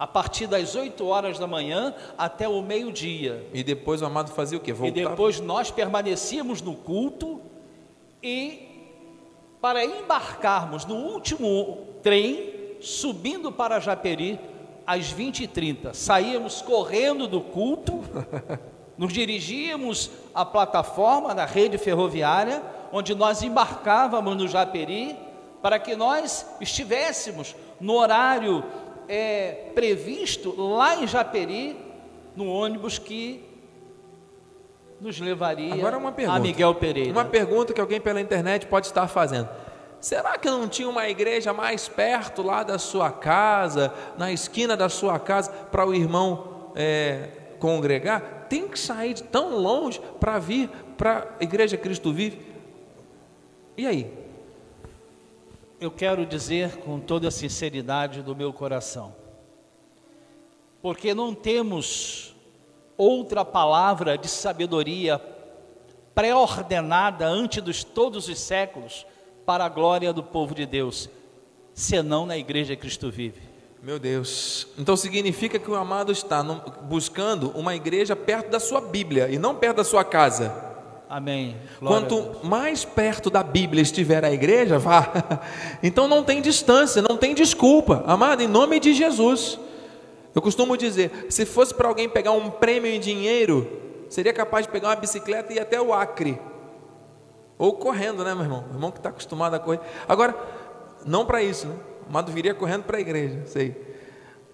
a 0.00 0.06
partir 0.06 0.46
das 0.46 0.74
8 0.74 1.06
horas 1.06 1.38
da 1.38 1.46
manhã 1.46 1.94
até 2.16 2.48
o 2.48 2.62
meio-dia. 2.62 3.46
E 3.52 3.62
depois 3.62 4.00
o 4.00 4.06
amado 4.06 4.30
fazia 4.30 4.56
o 4.56 4.60
quê? 4.60 4.72
Voltava? 4.72 4.98
E 4.98 5.04
depois 5.04 5.40
nós 5.40 5.70
permanecíamos 5.70 6.62
no 6.62 6.74
culto 6.74 7.38
e 8.22 8.66
para 9.60 9.84
embarcarmos 9.84 10.86
no 10.86 10.94
último 10.94 11.86
trem, 12.02 12.78
subindo 12.80 13.52
para 13.52 13.78
Japeri, 13.78 14.40
às 14.86 15.12
20h30. 15.12 15.92
Saíamos 15.92 16.62
correndo 16.62 17.28
do 17.28 17.42
culto, 17.42 18.00
nos 18.96 19.12
dirigíamos 19.12 20.10
à 20.34 20.46
plataforma 20.46 21.34
da 21.34 21.44
rede 21.44 21.76
ferroviária, 21.76 22.62
onde 22.90 23.14
nós 23.14 23.42
embarcávamos 23.42 24.34
no 24.34 24.48
Japeri, 24.48 25.14
para 25.60 25.78
que 25.78 25.94
nós 25.94 26.46
estivéssemos 26.58 27.54
no 27.78 27.94
horário 27.94 28.64
é, 29.10 29.72
previsto 29.74 30.54
lá 30.56 31.02
em 31.02 31.06
Japeri, 31.08 31.76
no 32.36 32.46
ônibus 32.46 32.96
que 32.96 33.44
nos 35.00 35.18
levaria 35.18 35.74
Agora 35.74 35.98
uma 35.98 36.12
pergunta, 36.12 36.36
a 36.36 36.40
Miguel 36.40 36.74
Pereira. 36.76 37.10
Uma 37.10 37.24
pergunta 37.24 37.72
que 37.72 37.80
alguém 37.80 38.00
pela 38.00 38.20
internet 38.20 38.66
pode 38.66 38.86
estar 38.86 39.08
fazendo. 39.08 39.48
Será 40.00 40.38
que 40.38 40.48
não 40.48 40.68
tinha 40.68 40.88
uma 40.88 41.08
igreja 41.08 41.52
mais 41.52 41.88
perto 41.88 42.40
lá 42.40 42.62
da 42.62 42.78
sua 42.78 43.10
casa, 43.10 43.92
na 44.16 44.30
esquina 44.30 44.76
da 44.76 44.88
sua 44.88 45.18
casa, 45.18 45.50
para 45.50 45.84
o 45.84 45.92
irmão 45.92 46.70
é, 46.76 47.30
congregar? 47.58 48.46
Tem 48.48 48.68
que 48.68 48.78
sair 48.78 49.14
de 49.14 49.24
tão 49.24 49.58
longe 49.58 50.00
para 50.20 50.38
vir 50.38 50.70
para 50.96 51.34
a 51.40 51.42
igreja 51.42 51.76
Cristo 51.76 52.12
Vive? 52.12 52.40
E 53.76 53.86
aí? 53.86 54.19
Eu 55.80 55.90
quero 55.90 56.26
dizer 56.26 56.76
com 56.76 57.00
toda 57.00 57.28
a 57.28 57.30
sinceridade 57.30 58.20
do 58.20 58.36
meu 58.36 58.52
coração, 58.52 59.14
porque 60.82 61.14
não 61.14 61.34
temos 61.34 62.34
outra 62.98 63.46
palavra 63.46 64.18
de 64.18 64.28
sabedoria 64.28 65.18
pré-ordenada 66.14 67.26
antes 67.26 67.64
de 67.64 67.86
todos 67.86 68.28
os 68.28 68.38
séculos 68.38 69.06
para 69.46 69.64
a 69.64 69.70
glória 69.70 70.12
do 70.12 70.22
povo 70.22 70.54
de 70.54 70.66
Deus, 70.66 71.08
senão 71.72 72.26
na 72.26 72.36
igreja 72.36 72.76
Cristo 72.76 73.10
vive. 73.10 73.40
Meu 73.82 73.98
Deus. 73.98 74.66
Então 74.76 74.94
significa 74.94 75.58
que 75.58 75.70
o 75.70 75.76
amado 75.76 76.12
está 76.12 76.42
buscando 76.42 77.52
uma 77.52 77.74
igreja 77.74 78.14
perto 78.14 78.50
da 78.50 78.60
sua 78.60 78.82
Bíblia 78.82 79.30
e 79.30 79.38
não 79.38 79.54
perto 79.54 79.78
da 79.78 79.84
sua 79.84 80.04
casa. 80.04 80.69
Amém. 81.10 81.56
Glória 81.80 82.06
Quanto 82.06 82.46
mais 82.46 82.84
perto 82.84 83.30
da 83.30 83.42
Bíblia 83.42 83.82
estiver 83.82 84.24
a 84.24 84.30
igreja, 84.30 84.78
vá. 84.78 85.40
Então 85.82 86.06
não 86.06 86.22
tem 86.22 86.40
distância, 86.40 87.02
não 87.02 87.16
tem 87.16 87.34
desculpa. 87.34 88.04
Amado, 88.06 88.44
em 88.44 88.46
nome 88.46 88.78
de 88.78 88.94
Jesus. 88.94 89.58
Eu 90.32 90.40
costumo 90.40 90.76
dizer, 90.76 91.26
se 91.28 91.44
fosse 91.44 91.74
para 91.74 91.88
alguém 91.88 92.08
pegar 92.08 92.30
um 92.30 92.48
prêmio 92.48 92.88
em 92.88 93.00
dinheiro, 93.00 94.06
seria 94.08 94.32
capaz 94.32 94.66
de 94.66 94.72
pegar 94.72 94.86
uma 94.90 94.94
bicicleta 94.94 95.52
e 95.52 95.56
ir 95.56 95.58
até 95.58 95.82
o 95.82 95.92
Acre. 95.92 96.40
Ou 97.58 97.72
correndo, 97.72 98.22
né, 98.22 98.32
meu 98.32 98.44
irmão? 98.44 98.64
O 98.70 98.74
irmão 98.74 98.92
que 98.92 98.98
está 98.98 99.08
acostumado 99.08 99.54
a 99.54 99.58
correr. 99.58 99.80
Agora, 100.06 100.36
não 101.04 101.26
para 101.26 101.42
isso, 101.42 101.66
né? 101.66 101.74
O 102.06 102.08
amado 102.08 102.30
viria 102.30 102.54
correndo 102.54 102.84
para 102.84 102.98
a 102.98 103.00
igreja, 103.00 103.42
sei. 103.46 103.76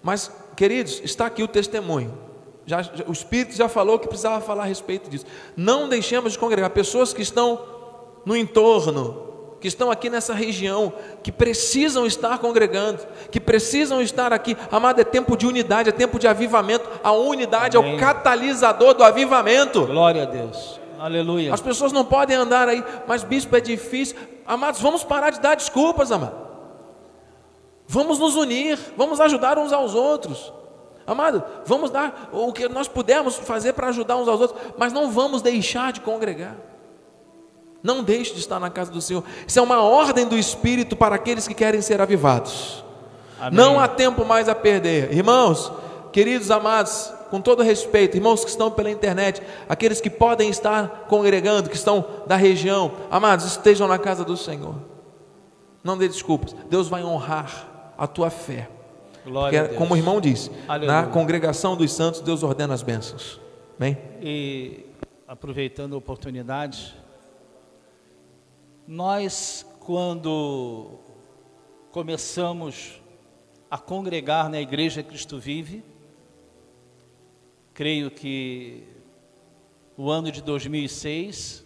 Mas, 0.01 0.31
queridos, 0.55 1.01
está 1.03 1.27
aqui 1.27 1.43
o 1.43 1.47
testemunho. 1.47 2.26
Já, 2.67 2.81
o 3.07 3.13
Espírito 3.13 3.55
já 3.55 3.69
falou 3.69 3.97
que 3.97 4.09
precisava 4.09 4.41
falar 4.41 4.63
a 4.63 4.65
respeito 4.65 5.09
disso. 5.09 5.25
Não 5.55 5.87
deixemos 5.87 6.33
de 6.33 6.39
congregar 6.39 6.69
pessoas 6.71 7.13
que 7.13 7.21
estão 7.21 7.61
no 8.25 8.35
entorno, 8.35 9.55
que 9.61 9.69
estão 9.69 9.89
aqui 9.89 10.09
nessa 10.09 10.33
região, 10.33 10.91
que 11.23 11.31
precisam 11.31 12.05
estar 12.05 12.37
congregando, 12.39 12.99
que 13.31 13.39
precisam 13.39 14.01
estar 14.01 14.33
aqui. 14.33 14.57
Amado, 14.69 14.99
é 14.99 15.05
tempo 15.05 15.37
de 15.37 15.47
unidade, 15.47 15.87
é 15.87 15.93
tempo 15.93 16.19
de 16.19 16.27
avivamento. 16.27 16.89
A 17.01 17.13
unidade 17.13 17.77
Amém. 17.77 17.93
é 17.93 17.95
o 17.95 17.99
catalisador 17.99 18.93
do 18.93 19.03
avivamento. 19.03 19.85
Glória 19.85 20.23
a 20.23 20.25
Deus. 20.25 20.77
Aleluia. 20.99 21.53
As 21.53 21.61
pessoas 21.61 21.93
não 21.93 22.03
podem 22.03 22.35
andar 22.35 22.67
aí, 22.67 22.83
mas 23.07 23.23
bispo 23.23 23.55
é 23.55 23.61
difícil. 23.61 24.17
Amados, 24.45 24.81
vamos 24.81 25.05
parar 25.05 25.29
de 25.29 25.39
dar 25.39 25.55
desculpas, 25.55 26.11
amado. 26.11 26.35
Vamos 27.87 28.19
nos 28.19 28.35
unir, 28.35 28.77
vamos 28.97 29.21
ajudar 29.21 29.57
uns 29.57 29.71
aos 29.71 29.95
outros. 29.95 30.51
Amado, 31.07 31.41
vamos 31.65 31.89
dar 31.89 32.29
o 32.33 32.51
que 32.51 32.67
nós 32.67 32.89
pudermos 32.89 33.37
fazer 33.37 33.71
para 33.71 33.87
ajudar 33.87 34.17
uns 34.17 34.27
aos 34.27 34.41
outros, 34.41 34.59
mas 34.77 34.91
não 34.91 35.09
vamos 35.09 35.41
deixar 35.41 35.93
de 35.93 36.01
congregar. 36.01 36.57
Não 37.81 38.03
deixe 38.03 38.33
de 38.33 38.41
estar 38.41 38.59
na 38.59 38.69
casa 38.69 38.91
do 38.91 38.99
Senhor. 38.99 39.23
Isso 39.47 39.57
é 39.57 39.61
uma 39.61 39.81
ordem 39.81 40.27
do 40.27 40.37
Espírito 40.37 40.97
para 40.97 41.15
aqueles 41.15 41.47
que 41.47 41.53
querem 41.53 41.81
ser 41.81 42.01
avivados. 42.01 42.83
Amém. 43.39 43.57
Não 43.57 43.79
há 43.79 43.87
tempo 43.87 44.25
mais 44.25 44.49
a 44.49 44.55
perder. 44.55 45.13
Irmãos, 45.13 45.71
queridos 46.11 46.51
amados, 46.51 47.13
com 47.29 47.39
todo 47.39 47.63
respeito, 47.63 48.17
irmãos 48.17 48.43
que 48.43 48.49
estão 48.49 48.69
pela 48.69 48.91
internet, 48.91 49.41
aqueles 49.69 50.01
que 50.01 50.09
podem 50.09 50.49
estar 50.49 51.05
congregando, 51.07 51.69
que 51.69 51.75
estão 51.77 52.03
da 52.25 52.35
região, 52.35 52.91
amados, 53.09 53.45
estejam 53.45 53.87
na 53.87 53.97
casa 53.97 54.25
do 54.25 54.35
Senhor. 54.35 54.75
Não 55.81 55.97
dê 55.97 56.09
desculpas, 56.09 56.53
Deus 56.69 56.89
vai 56.89 57.01
honrar 57.01 57.93
a 57.97 58.05
tua 58.07 58.29
fé. 58.29 58.67
Glória 59.27 59.63
Porque, 59.63 59.75
como 59.75 59.93
o 59.93 59.97
irmão 59.97 60.21
disse, 60.21 60.49
Aleluia. 60.69 61.01
na 61.01 61.07
congregação 61.07 61.75
dos 61.75 61.91
santos, 61.91 62.21
Deus 62.21 62.43
ordena 62.43 62.73
as 62.73 62.81
bênçãos. 62.81 63.41
Bem? 63.77 63.97
E 64.21 64.85
aproveitando 65.27 65.95
a 65.95 65.97
oportunidade, 65.97 66.95
nós, 68.87 69.65
quando 69.81 70.99
começamos 71.91 73.01
a 73.69 73.77
congregar 73.77 74.49
na 74.49 74.61
igreja 74.61 75.03
Cristo 75.03 75.37
Vive, 75.37 75.83
creio 77.73 78.09
que 78.09 78.85
o 79.97 80.09
ano 80.09 80.31
de 80.31 80.41
2006, 80.41 81.65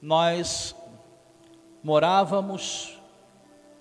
nós 0.00 0.76
morávamos 1.82 2.99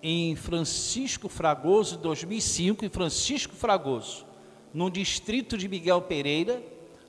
em 0.02 0.36
Francisco 0.36 1.28
Fragoso, 1.28 1.98
2005, 1.98 2.86
em 2.86 2.90
Francisco 2.90 3.56
Fragoso, 3.56 4.26
no 4.74 4.90
distrito 4.90 5.58
de 5.58 5.68
Miguel 5.68 6.02
Pereira, 6.02 6.62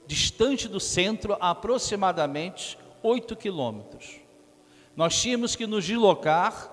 distante 0.07 0.67
do 0.67 0.81
centro, 0.81 1.37
aproximadamente 1.41 2.77
8 3.03 3.37
quilômetros. 3.37 4.17
Nós 4.97 5.21
tínhamos 5.21 5.55
que 5.55 5.67
nos 5.67 5.85
deslocar 5.85 6.71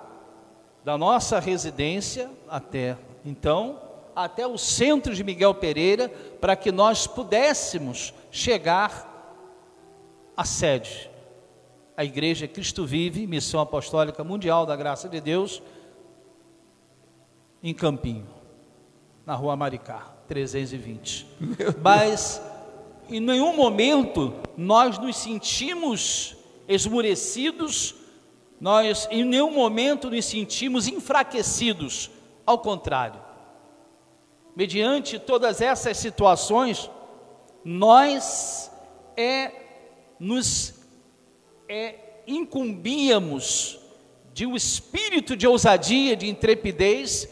da 0.84 0.98
nossa 0.98 1.40
residência 1.40 2.30
até 2.48 2.98
então 3.26 3.82
até 4.18 4.48
o 4.48 4.58
centro 4.58 5.14
de 5.14 5.24
Miguel 5.24 5.54
Pereira 5.54 6.10
para 6.42 6.56
que 6.56 6.72
nós 6.72 7.06
pudéssemos 7.06 8.12
chegar 8.32 9.06
à 10.36 10.44
sede. 10.44 11.08
A 11.96 12.04
Igreja 12.04 12.48
Cristo 12.48 12.84
Vive, 12.84 13.28
Missão 13.28 13.60
Apostólica 13.60 14.24
Mundial 14.24 14.66
da 14.66 14.76
Graça 14.76 15.08
de 15.08 15.22
Deus, 15.22 15.62
em 17.62 17.74
Campinho, 17.74 18.28
na 19.26 19.36
rua 19.36 19.56
Maricá, 19.56 20.16
320. 20.28 21.28
Mas 21.82 22.42
em 23.10 23.20
nenhum 23.20 23.56
momento 23.56 24.34
nós 24.56 24.98
nos 24.98 25.18
sentimos 25.18 26.36
esmurecidos, 26.68 27.96
nós 28.60 29.08
em 29.12 29.24
nenhum 29.24 29.52
momento 29.52 30.10
nos 30.10 30.26
sentimos 30.26 30.88
enfraquecidos, 30.88 32.10
ao 32.46 32.60
contrário 32.60 33.28
mediante 34.58 35.20
todas 35.20 35.62
essas 35.62 35.98
situações, 35.98 36.90
nós 37.64 38.72
é, 39.16 39.52
nos 40.20 40.74
é, 41.70 41.94
incumbíamos 42.26 43.78
de 44.34 44.48
um 44.48 44.56
espírito 44.56 45.38
de 45.38 45.46
ousadia, 45.46 46.16
de 46.16 46.28
intrepidez 46.28 47.30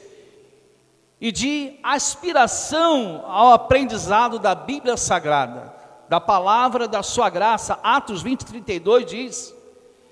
e 1.25 1.31
de 1.31 1.79
aspiração 1.81 3.25
ao 3.25 3.53
aprendizado 3.53 4.37
da 4.37 4.53
Bíblia 4.53 4.95
Sagrada, 4.95 5.73
da 6.07 6.21
palavra 6.21 6.87
da 6.87 7.01
sua 7.01 7.31
graça. 7.31 7.79
Atos 7.81 8.21
20, 8.21 8.45
32 8.45 9.05
diz 9.07 9.55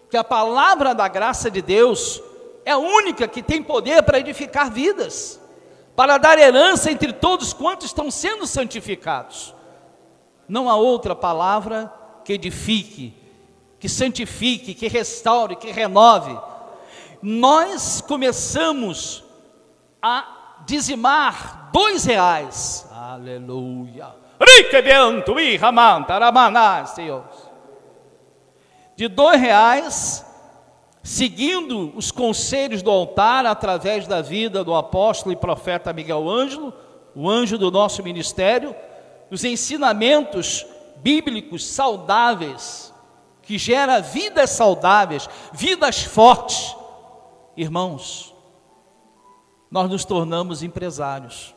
que 0.10 0.18
a 0.18 0.24
palavra 0.24 0.96
da 0.96 1.08
graça 1.08 1.52
de 1.52 1.62
Deus 1.62 2.20
é 2.66 2.72
a 2.72 2.80
única 2.80 3.28
que 3.28 3.44
tem 3.44 3.62
poder 3.62 4.02
para 4.02 4.18
edificar 4.18 4.72
vidas 4.72 5.40
para 5.96 6.18
dar 6.18 6.40
herança 6.40 6.92
entre 6.92 7.14
todos 7.14 7.54
quantos 7.54 7.86
estão 7.86 8.10
sendo 8.10 8.48
santificados. 8.48 9.54
Não 10.50 10.68
há 10.68 10.76
outra 10.76 11.16
palavra 11.16 11.94
que 12.26 12.34
edifique, 12.34 13.14
que 13.80 13.88
santifique, 13.88 14.74
que 14.74 14.88
restaure, 14.88 15.58
que 15.58 15.70
renove. 15.70 16.36
Nós 17.22 18.02
começamos 18.02 19.24
a 20.02 20.33
dizimar 20.66 21.70
dois 21.72 22.06
reais. 22.06 22.88
Aleluia. 22.92 24.16
De 28.96 29.08
dois 29.08 29.40
reais 29.40 30.26
seguindo 31.04 31.92
os 31.98 32.12
conselhos 32.12 32.82
do 32.82 32.90
altar 32.90 33.46
através 33.46 34.08
da 34.08 34.22
vida 34.22 34.64
do 34.64 34.74
apóstolo 34.74 35.34
e 35.34 35.36
profeta 35.36 35.92
Miguel 35.92 36.30
Ângelo, 36.30 36.74
o 37.14 37.30
anjo 37.30 37.58
do 37.58 37.70
nosso 37.70 38.02
ministério, 38.02 38.74
os 39.30 39.44
ensinamentos 39.44 40.66
bíblicos 40.98 41.66
saudáveis, 41.68 42.94
que 43.42 43.58
gera 43.58 44.00
vidas 44.00 44.52
saudáveis, 44.52 45.30
vidas 45.52 46.04
fortes. 46.04 46.74
Irmãos, 47.58 48.33
nós 49.74 49.90
nos 49.90 50.06
tornamos 50.06 50.62
empresários. 50.62 51.56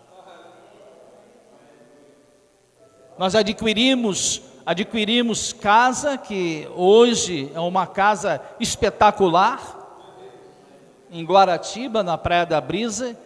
Nós 3.19 3.35
adquirimos 3.35 4.41
adquirimos 4.65 5.53
casa, 5.53 6.17
que 6.17 6.67
hoje 6.75 7.53
é 7.55 7.61
uma 7.61 7.87
casa 7.87 8.41
espetacular, 8.59 9.61
em 11.11 11.25
Guaratiba, 11.25 12.03
na 12.03 12.17
Praia 12.17 12.47
da 12.47 12.59
Brisa, 12.59 13.17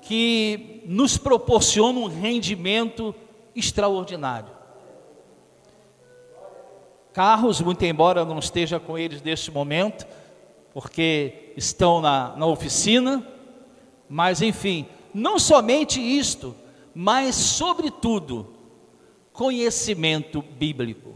que 0.00 0.82
nos 0.86 1.18
proporciona 1.18 2.00
um 2.00 2.06
rendimento 2.06 3.14
extraordinário. 3.54 4.52
carros, 7.12 7.60
muito 7.60 7.84
embora 7.84 8.24
não 8.24 8.38
esteja 8.38 8.80
com 8.80 8.98
eles 8.98 9.22
neste 9.22 9.50
momento, 9.50 10.04
porque 10.74 11.52
estão 11.56 12.00
na, 12.00 12.34
na 12.36 12.46
oficina, 12.46 13.24
mas 14.08 14.42
enfim, 14.42 14.86
não 15.14 15.38
somente 15.38 16.00
isto, 16.00 16.54
mas 16.92 17.36
sobretudo 17.36 18.48
conhecimento 19.32 20.42
bíblico. 20.42 21.14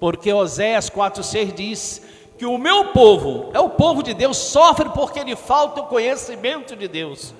Porque 0.00 0.32
Oséias 0.32 0.90
4,6 0.90 1.52
diz 1.52 2.02
que 2.36 2.44
o 2.46 2.58
meu 2.58 2.92
povo, 2.92 3.50
é 3.54 3.60
o 3.60 3.70
povo 3.70 4.02
de 4.02 4.12
Deus, 4.12 4.36
sofre 4.36 4.88
porque 4.90 5.22
lhe 5.22 5.36
falta 5.36 5.80
o 5.80 5.86
conhecimento 5.86 6.76
de 6.76 6.86
Deus. 6.86 7.34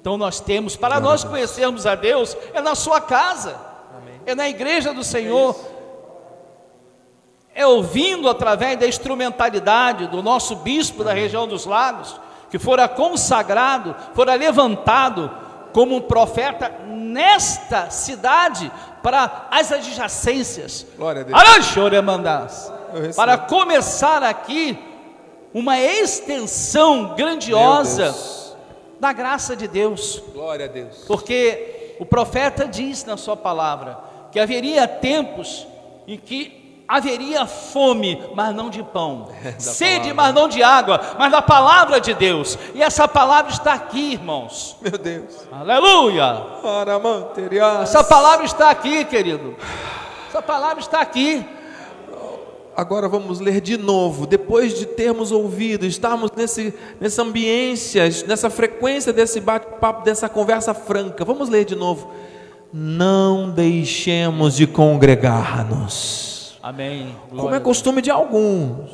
Então 0.00 0.16
nós 0.16 0.40
temos, 0.40 0.76
para 0.76 1.00
nós 1.00 1.24
conhecermos 1.24 1.86
a 1.86 1.94
Deus, 1.94 2.36
é 2.52 2.60
na 2.60 2.74
sua 2.74 3.00
casa, 3.00 3.58
é 4.26 4.34
na 4.34 4.48
igreja 4.48 4.92
do 4.92 5.02
Senhor, 5.02 5.56
é 7.54 7.66
ouvindo 7.66 8.28
através 8.28 8.78
da 8.78 8.86
instrumentalidade 8.86 10.08
do 10.08 10.22
nosso 10.22 10.56
bispo 10.56 11.04
da 11.04 11.12
região 11.12 11.46
dos 11.46 11.64
lagos, 11.64 12.20
que 12.50 12.58
fora 12.58 12.88
consagrado, 12.88 13.94
fora 14.14 14.34
levantado 14.34 15.30
como 15.72 15.96
um 15.96 16.00
profeta 16.00 16.70
nesta 16.86 17.90
cidade 17.90 18.70
para 19.02 19.48
as 19.50 19.70
adjacências. 19.70 20.86
Glória 20.96 21.22
a 21.22 21.24
Deus. 21.24 21.38
Para 23.16 23.38
começar 23.38 24.22
aqui 24.22 24.78
uma 25.52 25.78
extensão 25.78 27.14
grandiosa 27.14 28.14
da 28.98 29.12
graça 29.12 29.54
de 29.54 29.68
Deus. 29.68 30.22
Glória 30.32 30.66
a 30.66 30.68
Deus. 30.68 31.04
Porque 31.06 31.96
o 32.00 32.06
profeta 32.06 32.66
diz 32.66 33.04
na 33.04 33.16
sua 33.16 33.36
palavra 33.36 33.98
que 34.32 34.40
haveria 34.40 34.88
tempos 34.88 35.66
em 36.06 36.18
que 36.18 36.63
haveria 36.86 37.46
fome, 37.46 38.22
mas 38.34 38.54
não 38.54 38.68
de 38.70 38.82
pão, 38.82 39.28
sede, 39.58 40.12
palavra. 40.12 40.14
mas 40.14 40.34
não 40.34 40.48
de 40.48 40.62
água, 40.62 41.00
mas 41.18 41.32
da 41.32 41.42
palavra 41.42 42.00
de 42.00 42.14
Deus. 42.14 42.58
E 42.74 42.82
essa 42.82 43.08
palavra 43.08 43.50
está 43.50 43.74
aqui, 43.74 44.12
irmãos. 44.12 44.76
Meu 44.80 44.98
Deus. 44.98 45.46
Aleluia. 45.50 46.42
Essa 47.82 48.04
palavra 48.04 48.44
está 48.44 48.70
aqui, 48.70 49.04
querido. 49.04 49.56
Essa 50.28 50.42
palavra 50.42 50.80
está 50.80 51.00
aqui. 51.00 51.44
Agora 52.76 53.08
vamos 53.08 53.38
ler 53.38 53.60
de 53.60 53.76
novo, 53.76 54.26
depois 54.26 54.76
de 54.76 54.84
termos 54.84 55.30
ouvido, 55.30 55.86
estarmos 55.86 56.32
nesse, 56.36 56.74
nessa 57.00 57.22
ambiência, 57.22 58.02
nessa 58.26 58.50
frequência 58.50 59.12
desse 59.12 59.40
bate-papo, 59.40 60.02
dessa 60.04 60.28
conversa 60.28 60.74
franca. 60.74 61.24
Vamos 61.24 61.48
ler 61.48 61.64
de 61.64 61.76
novo. 61.76 62.10
Não 62.72 63.48
deixemos 63.48 64.56
de 64.56 64.66
congregar-nos 64.66 66.33
Amém. 66.64 67.14
Glória 67.28 67.42
como 67.42 67.54
é 67.54 67.60
costume 67.60 68.00
de 68.00 68.10
alguns. 68.10 68.88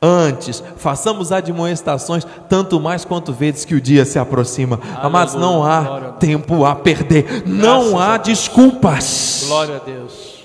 Antes, 0.00 0.62
façamos 0.76 1.32
admoestações, 1.32 2.24
tanto 2.48 2.78
mais 2.78 3.04
quanto 3.04 3.32
vezes 3.32 3.64
que 3.64 3.74
o 3.74 3.80
dia 3.80 4.04
se 4.04 4.20
aproxima. 4.20 4.76
Aleluia. 4.76 5.04
Amados, 5.04 5.34
não 5.34 5.64
há 5.64 6.12
tempo 6.12 6.64
a 6.64 6.76
perder, 6.76 7.24
Graças 7.24 7.44
não 7.44 7.98
há 7.98 8.16
desculpas. 8.18 9.46
Glória 9.48 9.74
a 9.74 9.78
Deus. 9.80 10.44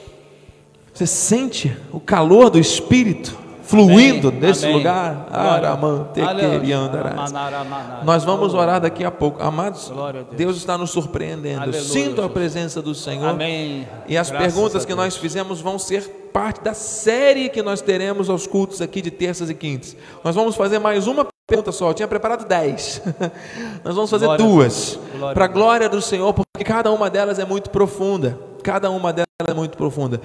Você 0.91 1.05
sente 1.05 1.77
o 1.91 1.99
calor 1.99 2.49
do 2.49 2.57
Espírito? 2.57 3.37
Fluindo 3.73 4.27
Amém. 4.27 4.39
nesse 4.39 4.65
Amém. 4.65 4.77
lugar. 4.77 5.27
Nós 8.03 8.23
vamos 8.23 8.53
orar 8.53 8.79
daqui 8.79 9.03
a 9.03 9.09
pouco. 9.09 9.41
Amados, 9.41 9.89
Deus. 9.89 10.25
Deus. 10.37 10.57
está 10.57 10.77
nos 10.77 10.91
surpreendendo. 10.91 11.63
Aleluia, 11.63 11.81
Sinto 11.81 12.21
a 12.21 12.29
presença 12.29 12.81
do 12.81 12.93
Senhor. 12.93 13.29
Amém. 13.29 13.87
E 14.07 14.15
as 14.15 14.29
Graças 14.29 14.53
perguntas 14.53 14.85
que 14.85 14.93
nós 14.93 15.17
fizemos 15.17 15.59
vão 15.59 15.79
ser 15.79 16.29
parte 16.31 16.61
da 16.61 16.73
série 16.73 17.49
que 17.49 17.63
nós 17.63 17.81
teremos 17.81 18.29
aos 18.29 18.45
cultos 18.45 18.81
aqui 18.81 19.01
de 19.01 19.09
terças 19.09 19.49
e 19.49 19.55
quintas. 19.55 19.95
Nós 20.23 20.35
vamos 20.35 20.55
fazer 20.55 20.77
mais 20.77 21.07
uma 21.07 21.27
pergunta 21.47 21.71
só. 21.71 21.89
Eu 21.89 21.93
tinha 21.95 22.07
preparado 22.07 22.47
dez. 22.47 23.01
nós 23.83 23.95
vamos 23.95 24.11
fazer 24.11 24.25
glória 24.25 24.45
duas. 24.45 24.99
Para 25.33 25.45
a 25.45 25.47
glória 25.47 25.89
do 25.89 26.01
Senhor, 26.01 26.31
porque 26.31 26.63
cada 26.63 26.91
uma 26.91 27.09
delas 27.09 27.39
é 27.39 27.45
muito 27.45 27.71
profunda. 27.71 28.37
Cada 28.63 28.89
uma 28.91 29.11
delas 29.11 29.27
é 29.47 29.53
muito 29.53 29.75
profunda. 29.77 30.21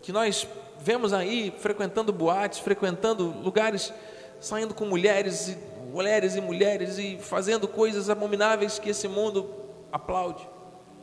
Que 0.00 0.10
nós 0.10 0.46
vemos 0.82 1.12
aí 1.12 1.54
frequentando 1.58 2.12
boates, 2.12 2.58
frequentando 2.58 3.24
lugares, 3.42 3.92
saindo 4.40 4.74
com 4.74 4.84
mulheres 4.84 5.48
e 5.48 5.58
mulheres 5.92 6.34
e 6.34 6.40
mulheres 6.40 6.98
e 6.98 7.18
fazendo 7.18 7.68
coisas 7.68 8.10
abomináveis 8.10 8.78
que 8.78 8.90
esse 8.90 9.06
mundo 9.06 9.48
aplaude, 9.92 10.48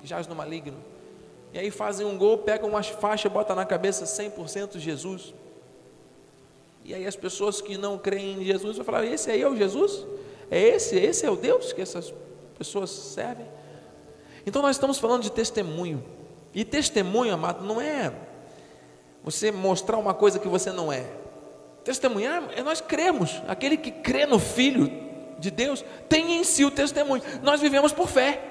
que 0.02 0.08
jaz 0.08 0.28
no 0.28 0.36
maligno. 0.36 0.78
E 1.54 1.60
aí 1.60 1.72
fazem 1.72 2.06
um 2.06 2.18
gol, 2.18 2.40
pegam 2.40 2.70
uma 2.70 2.84
faixa, 2.84 3.30
bota 3.30 3.56
na 3.56 3.66
cabeça 3.66 4.04
100% 4.04 4.78
Jesus. 4.78 5.34
E 6.84 6.94
aí 6.94 7.06
as 7.06 7.16
pessoas 7.16 7.62
que 7.62 7.78
não 7.78 7.98
creem 7.98 8.42
em 8.42 8.46
Jesus 8.46 8.76
vão 8.76 8.86
falar: 8.86 9.06
esse 9.06 9.32
aí 9.32 9.42
é 9.42 9.48
o 9.48 9.56
Jesus? 9.56 10.06
É 10.52 10.60
esse? 10.60 10.96
Esse 10.98 11.26
é 11.26 11.30
o 11.30 11.36
Deus 11.36 11.72
que 11.72 11.82
essas 11.82 12.14
pessoas 12.58 12.90
servem? 12.90 13.46
Então 14.46 14.62
nós 14.62 14.76
estamos 14.76 14.98
falando 14.98 15.24
de 15.24 15.32
testemunho. 15.32 16.04
E 16.54 16.66
testemunho, 16.66 17.34
amado, 17.34 17.64
não 17.64 17.80
é 17.80 18.12
você 19.24 19.52
mostrar 19.52 19.98
uma 19.98 20.14
coisa 20.14 20.40
que 20.40 20.48
você 20.48 20.72
não 20.72 20.92
é. 20.92 21.06
Testemunhar 21.84 22.44
é 22.56 22.62
nós 22.62 22.82
cremos. 22.82 23.42
Aquele 23.48 23.78
que 23.78 23.92
crê 23.92 24.26
no 24.26 24.40
Filho 24.40 24.92
de 25.40 25.50
Deus 25.50 25.84
tem 26.08 26.40
em 26.40 26.44
si 26.44 26.66
o 26.66 26.72
testemunho. 26.72 27.24
Nós 27.42 27.62
vivemos 27.62 27.92
por 27.92 28.08
fé. 28.08 28.44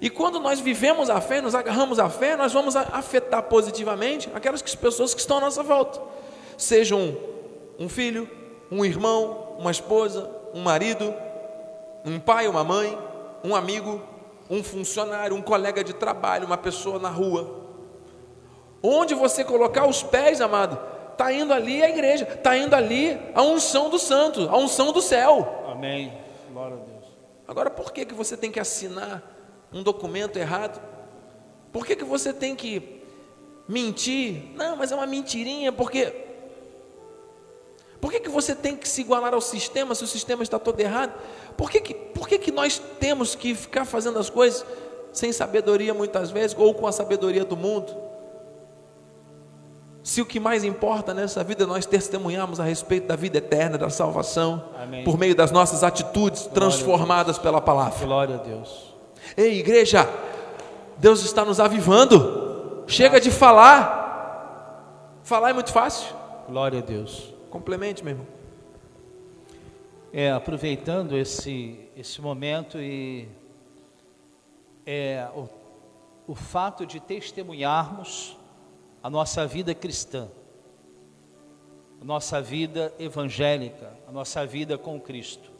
E 0.00 0.10
quando 0.10 0.40
nós 0.40 0.60
vivemos 0.60 1.08
a 1.08 1.20
fé, 1.20 1.40
nos 1.40 1.54
agarramos 1.54 1.98
à 1.98 2.10
fé, 2.10 2.36
nós 2.36 2.52
vamos 2.52 2.74
afetar 2.76 3.42
positivamente 3.44 4.28
aquelas 4.34 4.60
pessoas 4.62 5.14
que 5.14 5.20
estão 5.20 5.38
à 5.38 5.40
nossa 5.40 5.62
volta. 5.62 6.00
Seja 6.58 6.96
um, 6.96 7.16
um 7.78 7.88
filho, 7.88 8.28
um 8.70 8.84
irmão, 8.84 9.56
uma 9.58 9.70
esposa, 9.70 10.30
um 10.52 10.60
marido, 10.60 11.14
um 12.04 12.18
pai, 12.18 12.48
uma 12.48 12.64
mãe, 12.64 12.98
um 13.42 13.54
amigo, 13.54 14.02
um 14.50 14.62
funcionário, 14.62 15.36
um 15.36 15.42
colega 15.42 15.82
de 15.82 15.92
trabalho, 15.92 16.46
uma 16.46 16.58
pessoa 16.58 16.98
na 16.98 17.08
rua. 17.08 17.63
Onde 18.86 19.14
você 19.14 19.42
colocar 19.42 19.86
os 19.86 20.02
pés, 20.02 20.42
amado, 20.42 20.78
está 21.10 21.32
indo 21.32 21.54
ali 21.54 21.82
a 21.82 21.88
igreja, 21.88 22.28
está 22.30 22.54
indo 22.54 22.76
ali 22.76 23.18
a 23.34 23.40
unção 23.40 23.88
do 23.88 23.98
santo, 23.98 24.46
a 24.50 24.58
unção 24.58 24.92
do 24.92 25.00
céu. 25.00 25.64
Amém. 25.66 26.12
Glória 26.52 26.76
a 26.76 26.80
Deus. 26.80 27.04
Agora, 27.48 27.70
por 27.70 27.94
que, 27.94 28.04
que 28.04 28.12
você 28.12 28.36
tem 28.36 28.52
que 28.52 28.60
assinar 28.60 29.22
um 29.72 29.82
documento 29.82 30.38
errado? 30.38 30.82
Por 31.72 31.86
que, 31.86 31.96
que 31.96 32.04
você 32.04 32.30
tem 32.30 32.54
que 32.54 33.00
mentir? 33.66 34.50
Não, 34.54 34.76
mas 34.76 34.92
é 34.92 34.94
uma 34.94 35.06
mentirinha, 35.06 35.72
porque. 35.72 36.12
Por 38.02 38.12
que, 38.12 38.20
que 38.20 38.28
você 38.28 38.54
tem 38.54 38.76
que 38.76 38.86
se 38.86 39.00
igualar 39.00 39.32
ao 39.32 39.40
sistema 39.40 39.94
se 39.94 40.04
o 40.04 40.06
sistema 40.06 40.42
está 40.42 40.58
todo 40.58 40.78
errado? 40.78 41.18
Por 41.56 41.70
que, 41.70 41.80
que, 41.80 41.94
por 41.94 42.28
que, 42.28 42.38
que 42.38 42.52
nós 42.52 42.78
temos 43.00 43.34
que 43.34 43.54
ficar 43.54 43.86
fazendo 43.86 44.18
as 44.18 44.28
coisas 44.28 44.62
sem 45.10 45.32
sabedoria 45.32 45.94
muitas 45.94 46.30
vezes, 46.30 46.54
ou 46.58 46.74
com 46.74 46.86
a 46.86 46.92
sabedoria 46.92 47.46
do 47.46 47.56
mundo? 47.56 48.03
Se 50.04 50.20
o 50.20 50.26
que 50.26 50.38
mais 50.38 50.64
importa 50.64 51.14
nessa 51.14 51.42
vida 51.42 51.64
é 51.64 51.66
nós 51.66 51.86
testemunharmos 51.86 52.60
a 52.60 52.64
respeito 52.64 53.06
da 53.06 53.16
vida 53.16 53.38
eterna, 53.38 53.78
da 53.78 53.88
salvação, 53.88 54.62
Amém. 54.78 55.02
por 55.02 55.16
meio 55.16 55.34
das 55.34 55.50
nossas 55.50 55.82
atitudes 55.82 56.42
Glória 56.42 56.54
transformadas 56.54 57.38
pela 57.38 57.58
palavra. 57.58 58.04
Glória 58.04 58.34
a 58.34 58.38
Deus. 58.38 58.94
Ei, 59.34 59.60
igreja, 59.60 60.06
Deus 60.98 61.24
está 61.24 61.42
nos 61.42 61.58
avivando. 61.58 62.84
Chega 62.86 63.18
de 63.18 63.30
falar. 63.30 65.22
Falar 65.22 65.48
é 65.48 65.52
muito 65.54 65.72
fácil. 65.72 66.14
Glória 66.46 66.80
a 66.80 66.82
Deus. 66.82 67.32
Complemente, 67.48 68.04
meu 68.04 68.12
irmão. 68.12 68.26
É, 70.12 70.30
aproveitando 70.32 71.16
esse, 71.16 71.80
esse 71.96 72.20
momento 72.20 72.78
e 72.78 73.26
é, 74.84 75.26
o, 75.34 75.48
o 76.26 76.34
fato 76.34 76.84
de 76.84 77.00
testemunharmos 77.00 78.36
a 79.04 79.10
nossa 79.10 79.46
vida 79.46 79.74
cristã, 79.74 80.30
a 82.00 82.04
nossa 82.06 82.40
vida 82.40 82.90
evangélica, 82.98 83.94
a 84.08 84.10
nossa 84.10 84.46
vida 84.46 84.78
com 84.78 84.98
Cristo. 84.98 85.52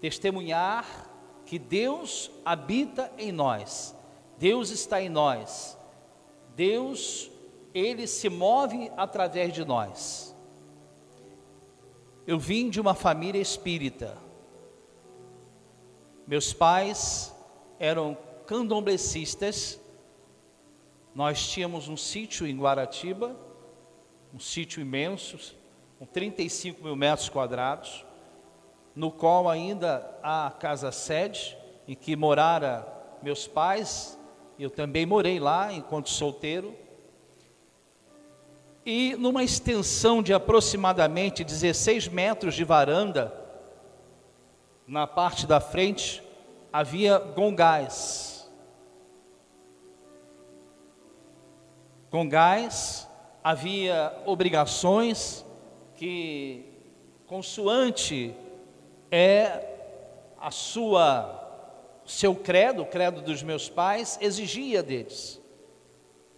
Testemunhar 0.00 1.10
que 1.44 1.58
Deus 1.58 2.30
habita 2.44 3.10
em 3.18 3.32
nós, 3.32 3.96
Deus 4.38 4.70
está 4.70 5.02
em 5.02 5.08
nós, 5.08 5.76
Deus, 6.54 7.32
Ele 7.74 8.06
se 8.06 8.28
move 8.28 8.92
através 8.96 9.52
de 9.52 9.64
nós. 9.64 10.32
Eu 12.24 12.38
vim 12.38 12.70
de 12.70 12.80
uma 12.80 12.94
família 12.94 13.40
espírita. 13.42 14.16
Meus 16.28 16.52
pais 16.52 17.34
eram 17.76 18.16
candomblecistas 18.46 19.80
nós 21.14 21.46
tínhamos 21.46 21.88
um 21.88 21.96
sítio 21.96 22.46
em 22.46 22.58
Guaratiba, 22.58 23.36
um 24.32 24.40
sítio 24.40 24.80
imenso, 24.80 25.54
com 25.98 26.04
35 26.04 26.82
mil 26.82 26.96
metros 26.96 27.28
quadrados, 27.28 28.04
no 28.94 29.10
qual 29.10 29.48
ainda 29.48 30.18
há 30.22 30.48
a 30.48 30.50
casa 30.50 30.90
sede, 30.90 31.56
em 31.86 31.94
que 31.94 32.16
morara 32.16 32.86
meus 33.22 33.46
pais 33.46 34.18
Eu 34.58 34.70
também 34.70 35.04
morei 35.04 35.40
lá 35.40 35.72
enquanto 35.72 36.08
solteiro. 36.08 36.76
E 38.86 39.16
numa 39.16 39.42
extensão 39.42 40.22
de 40.22 40.32
aproximadamente 40.32 41.42
16 41.42 42.08
metros 42.08 42.54
de 42.54 42.62
varanda, 42.62 43.34
na 44.86 45.06
parte 45.06 45.46
da 45.46 45.60
frente, 45.60 46.22
havia 46.72 47.18
gongás. 47.18 48.33
Gongás, 52.14 53.08
havia 53.42 54.16
obrigações 54.24 55.44
que, 55.96 56.64
consoante 57.26 58.32
é 59.10 60.30
a 60.40 60.48
sua 60.52 61.40
seu 62.06 62.36
credo, 62.36 62.82
o 62.82 62.86
credo 62.86 63.20
dos 63.20 63.42
meus 63.42 63.68
pais, 63.68 64.16
exigia 64.20 64.80
deles 64.80 65.42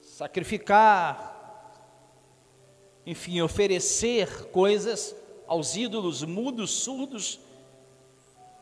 sacrificar, 0.01 1.37
enfim, 3.05 3.43
oferecer 3.43 4.47
coisas 4.47 5.15
aos 5.47 5.77
ídolos 5.77 6.23
mudos, 6.23 6.71
surdos 6.71 7.39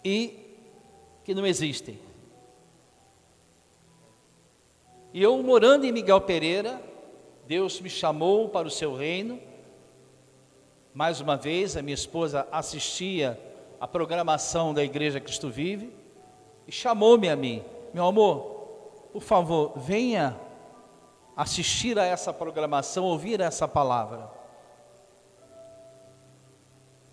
e 0.05 0.37
que 1.23 1.33
não 1.33 1.47
existem. 1.47 1.97
E 5.13 5.23
eu 5.23 5.41
morando 5.45 5.85
em 5.85 5.93
Miguel 5.93 6.21
Pereira, 6.21 6.93
Deus 7.47 7.81
me 7.81 7.91
chamou 7.91 8.49
para 8.49 8.67
o 8.67 8.71
seu 8.71 8.95
reino. 8.95 9.41
Mais 10.93 11.21
uma 11.21 11.37
vez, 11.37 11.77
a 11.77 11.83
minha 11.83 11.95
esposa 11.95 12.49
assistia 12.51 13.39
a 13.81 13.87
programação 13.87 14.73
da 14.73 14.83
Igreja 14.83 15.21
Cristo 15.21 15.51
Vive 15.51 15.93
e 16.67 16.73
chamou-me 16.73 17.29
a 17.29 17.37
mim, 17.37 17.63
meu 17.93 18.07
amor, 18.07 18.41
por 19.13 19.23
favor, 19.23 19.73
venha 19.77 20.39
assistir 21.37 21.99
a 21.99 22.05
essa 22.05 22.33
programação, 22.33 23.05
ouvir 23.05 23.41
essa 23.41 23.69
palavra. 23.69 24.31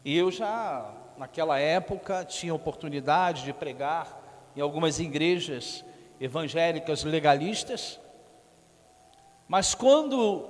E 0.05 0.17
eu 0.17 0.31
já, 0.31 0.89
naquela 1.17 1.59
época, 1.59 2.23
tinha 2.23 2.53
oportunidade 2.53 3.43
de 3.43 3.53
pregar 3.53 4.21
em 4.55 4.61
algumas 4.61 4.99
igrejas 4.99 5.83
evangélicas 6.19 7.03
legalistas, 7.03 7.99
mas 9.51 9.75
quando 9.75 10.45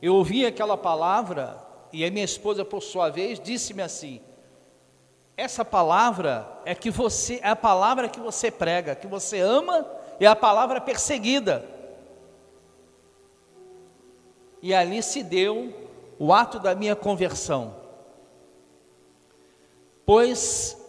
eu 0.00 0.14
ouvi 0.14 0.46
aquela 0.46 0.76
palavra, 0.76 1.60
e 1.92 2.04
a 2.04 2.10
minha 2.12 2.24
esposa, 2.24 2.64
por 2.64 2.80
sua 2.80 3.08
vez, 3.08 3.40
disse-me 3.40 3.82
assim: 3.82 4.20
essa 5.36 5.64
palavra 5.64 6.48
é 6.64 6.72
que 6.72 6.88
você 6.88 7.40
é 7.42 7.48
a 7.48 7.56
palavra 7.56 8.08
que 8.08 8.20
você 8.20 8.48
prega, 8.48 8.94
que 8.94 9.08
você 9.08 9.40
ama, 9.40 9.84
é 10.20 10.26
a 10.26 10.36
palavra 10.36 10.80
perseguida. 10.80 11.68
E 14.62 14.72
ali 14.72 15.02
se 15.02 15.24
deu 15.24 15.74
o 16.16 16.32
ato 16.32 16.60
da 16.60 16.76
minha 16.76 16.94
conversão. 16.94 17.74
Pois, 20.06 20.80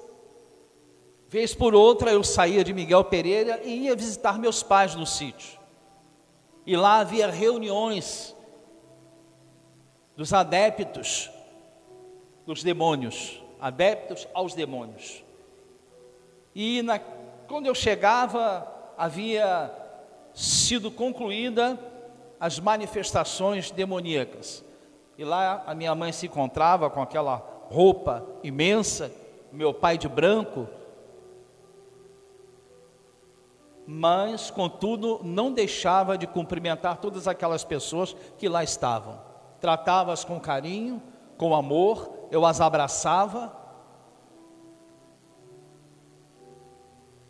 vez 1.27 1.55
por 1.55 1.73
outra, 1.73 2.11
eu 2.11 2.23
saía 2.23 2.63
de 2.63 2.75
Miguel 2.75 3.03
Pereira 3.05 3.59
e 3.63 3.85
ia 3.85 3.95
visitar 3.95 4.37
meus 4.37 4.61
pais 4.61 4.93
no 4.93 5.07
sítio. 5.07 5.58
E 6.69 6.77
lá 6.77 6.99
havia 6.99 7.31
reuniões 7.31 8.35
dos 10.15 10.31
adeptos 10.31 11.31
dos 12.45 12.61
demônios, 12.61 13.41
adeptos 13.59 14.27
aos 14.35 14.53
demônios. 14.53 15.23
E 16.53 16.83
na, 16.83 16.99
quando 17.47 17.65
eu 17.65 17.73
chegava, 17.73 18.71
havia 18.95 19.73
sido 20.31 20.91
concluída 20.91 21.75
as 22.39 22.59
manifestações 22.59 23.71
demoníacas. 23.71 24.63
E 25.17 25.25
lá 25.25 25.63
a 25.65 25.73
minha 25.73 25.95
mãe 25.95 26.11
se 26.11 26.27
encontrava 26.27 26.87
com 26.87 27.01
aquela 27.01 27.37
roupa 27.71 28.23
imensa, 28.43 29.11
meu 29.51 29.73
pai 29.73 29.97
de 29.97 30.07
branco, 30.07 30.69
mas, 33.91 34.51
contudo, 34.51 35.19
não 35.23 35.51
deixava 35.51 36.15
de 36.15 36.27
cumprimentar 36.27 36.97
todas 36.97 37.27
aquelas 37.27 37.63
pessoas 37.63 38.15
que 38.37 38.47
lá 38.47 38.63
estavam. 38.63 39.19
Tratava-as 39.59 40.23
com 40.23 40.39
carinho, 40.39 41.01
com 41.39 41.55
amor, 41.55 42.27
eu 42.29 42.45
as 42.45 42.61
abraçava, 42.61 43.51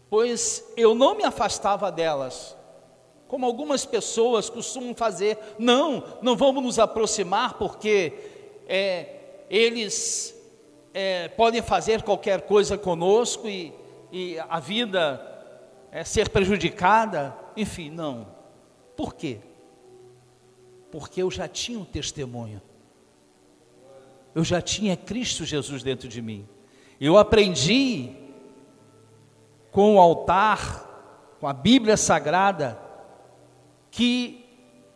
pois 0.10 0.70
eu 0.76 0.94
não 0.94 1.16
me 1.16 1.24
afastava 1.24 1.90
delas, 1.90 2.58
como 3.30 3.46
algumas 3.46 3.86
pessoas 3.86 4.50
costumam 4.50 4.94
fazer. 4.94 5.38
Não, 5.58 6.04
não 6.22 6.36
vamos 6.36 6.62
nos 6.62 6.78
aproximar 6.78 7.54
porque 7.54 8.12
é, 8.68 9.46
eles 9.50 10.36
é, 10.94 11.30
podem 11.30 11.62
fazer 11.62 12.04
qualquer 12.04 12.42
coisa 12.42 12.78
conosco 12.78 13.48
e, 13.48 13.74
e 14.12 14.38
a 14.38 14.60
vida 14.60 15.39
é, 15.92 16.04
ser 16.04 16.30
prejudicada. 16.30 17.36
Enfim, 17.56 17.90
não. 17.90 18.28
Por 18.96 19.16
quê? 19.16 19.40
Porque 20.92 21.22
eu 21.22 21.30
já 21.30 21.48
tinha 21.48 21.80
um 21.80 21.86
testemunho. 21.86 22.62
Eu 24.34 24.44
já 24.44 24.62
tinha 24.62 24.96
Cristo 24.96 25.46
Jesus 25.46 25.84
dentro 25.84 26.08
de 26.08 26.22
mim. 26.22 26.48
Eu 27.00 27.18
aprendi 27.18 28.12
com 29.72 29.96
o 29.96 30.00
altar, 30.00 31.38
com 31.40 31.48
a 31.48 31.54
Bíblia 31.54 31.96
Sagrada, 31.96 32.80
que 33.90 34.46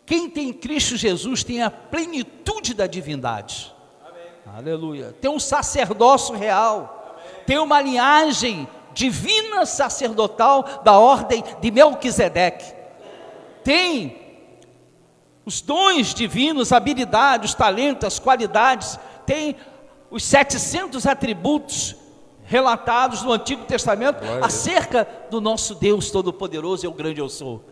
quem 0.05 0.29
tem 0.29 0.51
Cristo 0.51 0.97
Jesus 0.97 1.43
tem 1.43 1.61
a 1.61 1.71
plenitude 1.71 2.73
da 2.73 2.87
divindade. 2.87 3.73
Amém. 4.05 4.57
Aleluia. 4.57 5.15
Tem 5.19 5.31
um 5.31 5.39
sacerdócio 5.39 6.35
real, 6.35 7.15
Amém. 7.17 7.43
tem 7.45 7.57
uma 7.57 7.81
linhagem 7.81 8.67
divina 8.93 9.32
sacerdotal 9.65 10.81
da 10.83 10.97
ordem 10.97 11.43
de 11.61 11.71
Melquisedeque. 11.71 12.73
Tem 13.63 14.23
os 15.45 15.61
dons 15.61 16.13
divinos, 16.13 16.71
habilidades, 16.71 17.53
talentos, 17.53 18.19
qualidades, 18.19 18.99
tem 19.25 19.55
os 20.09 20.23
700 20.23 21.05
atributos 21.05 21.95
relatados 22.43 23.23
no 23.23 23.31
Antigo 23.31 23.65
Testamento 23.65 24.19
Glória 24.19 24.45
acerca 24.45 25.07
do 25.29 25.41
nosso 25.41 25.75
Deus 25.75 26.11
Todo-Poderoso 26.11 26.85
e 26.85 26.87
o 26.87 26.93
grande 26.93 27.19
eu 27.19 27.29
sou. 27.29 27.63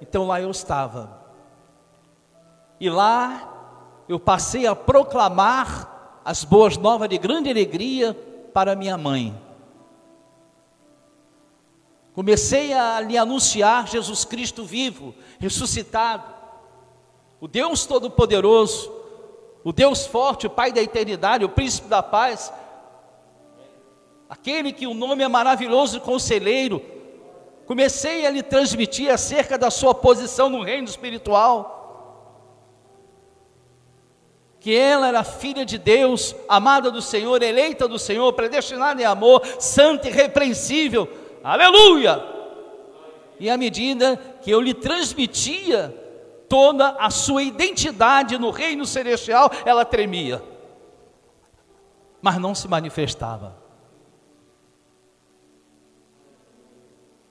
Então 0.00 0.26
lá 0.26 0.40
eu 0.40 0.50
estava. 0.50 1.18
E 2.80 2.88
lá 2.88 4.04
eu 4.08 4.18
passei 4.18 4.66
a 4.66 4.74
proclamar 4.74 6.20
as 6.24 6.44
boas 6.44 6.76
novas 6.76 7.08
de 7.08 7.18
grande 7.18 7.50
alegria 7.50 8.16
para 8.58 8.74
minha 8.74 8.98
mãe. 8.98 9.40
Comecei 12.12 12.72
a 12.72 12.98
lhe 12.98 13.16
anunciar 13.16 13.86
Jesus 13.86 14.24
Cristo 14.24 14.64
vivo, 14.64 15.14
ressuscitado, 15.38 16.24
o 17.40 17.46
Deus 17.46 17.86
Todo-Poderoso, 17.86 18.92
o 19.62 19.72
Deus 19.72 20.06
forte, 20.06 20.48
o 20.48 20.50
Pai 20.50 20.72
da 20.72 20.82
eternidade, 20.82 21.44
o 21.44 21.48
Príncipe 21.48 21.86
da 21.86 22.02
paz, 22.02 22.52
aquele 24.28 24.72
que 24.72 24.88
o 24.88 24.94
nome 24.94 25.22
é 25.22 25.28
maravilhoso 25.28 26.00
conselheiro, 26.00 26.82
comecei 27.64 28.26
a 28.26 28.30
lhe 28.30 28.42
transmitir 28.42 29.08
acerca 29.08 29.56
da 29.56 29.70
sua 29.70 29.94
posição 29.94 30.50
no 30.50 30.64
reino 30.64 30.88
espiritual. 30.88 31.77
Que 34.60 34.76
ela 34.76 35.08
era 35.08 35.22
filha 35.22 35.64
de 35.64 35.78
Deus, 35.78 36.34
amada 36.48 36.90
do 36.90 37.00
Senhor, 37.00 37.42
eleita 37.42 37.86
do 37.86 37.98
Senhor, 37.98 38.32
predestinada 38.32 39.00
em 39.00 39.04
amor, 39.04 39.46
santa 39.60 40.08
e 40.08 40.12
repreensível. 40.12 41.08
Aleluia! 41.42 42.20
E 43.38 43.48
à 43.48 43.56
medida 43.56 44.16
que 44.42 44.50
eu 44.50 44.60
lhe 44.60 44.74
transmitia 44.74 45.94
toda 46.48 46.90
a 46.98 47.10
sua 47.10 47.42
identidade 47.42 48.36
no 48.36 48.50
reino 48.50 48.84
celestial, 48.84 49.50
ela 49.64 49.84
tremia, 49.84 50.42
mas 52.20 52.38
não 52.38 52.54
se 52.54 52.66
manifestava. 52.66 53.56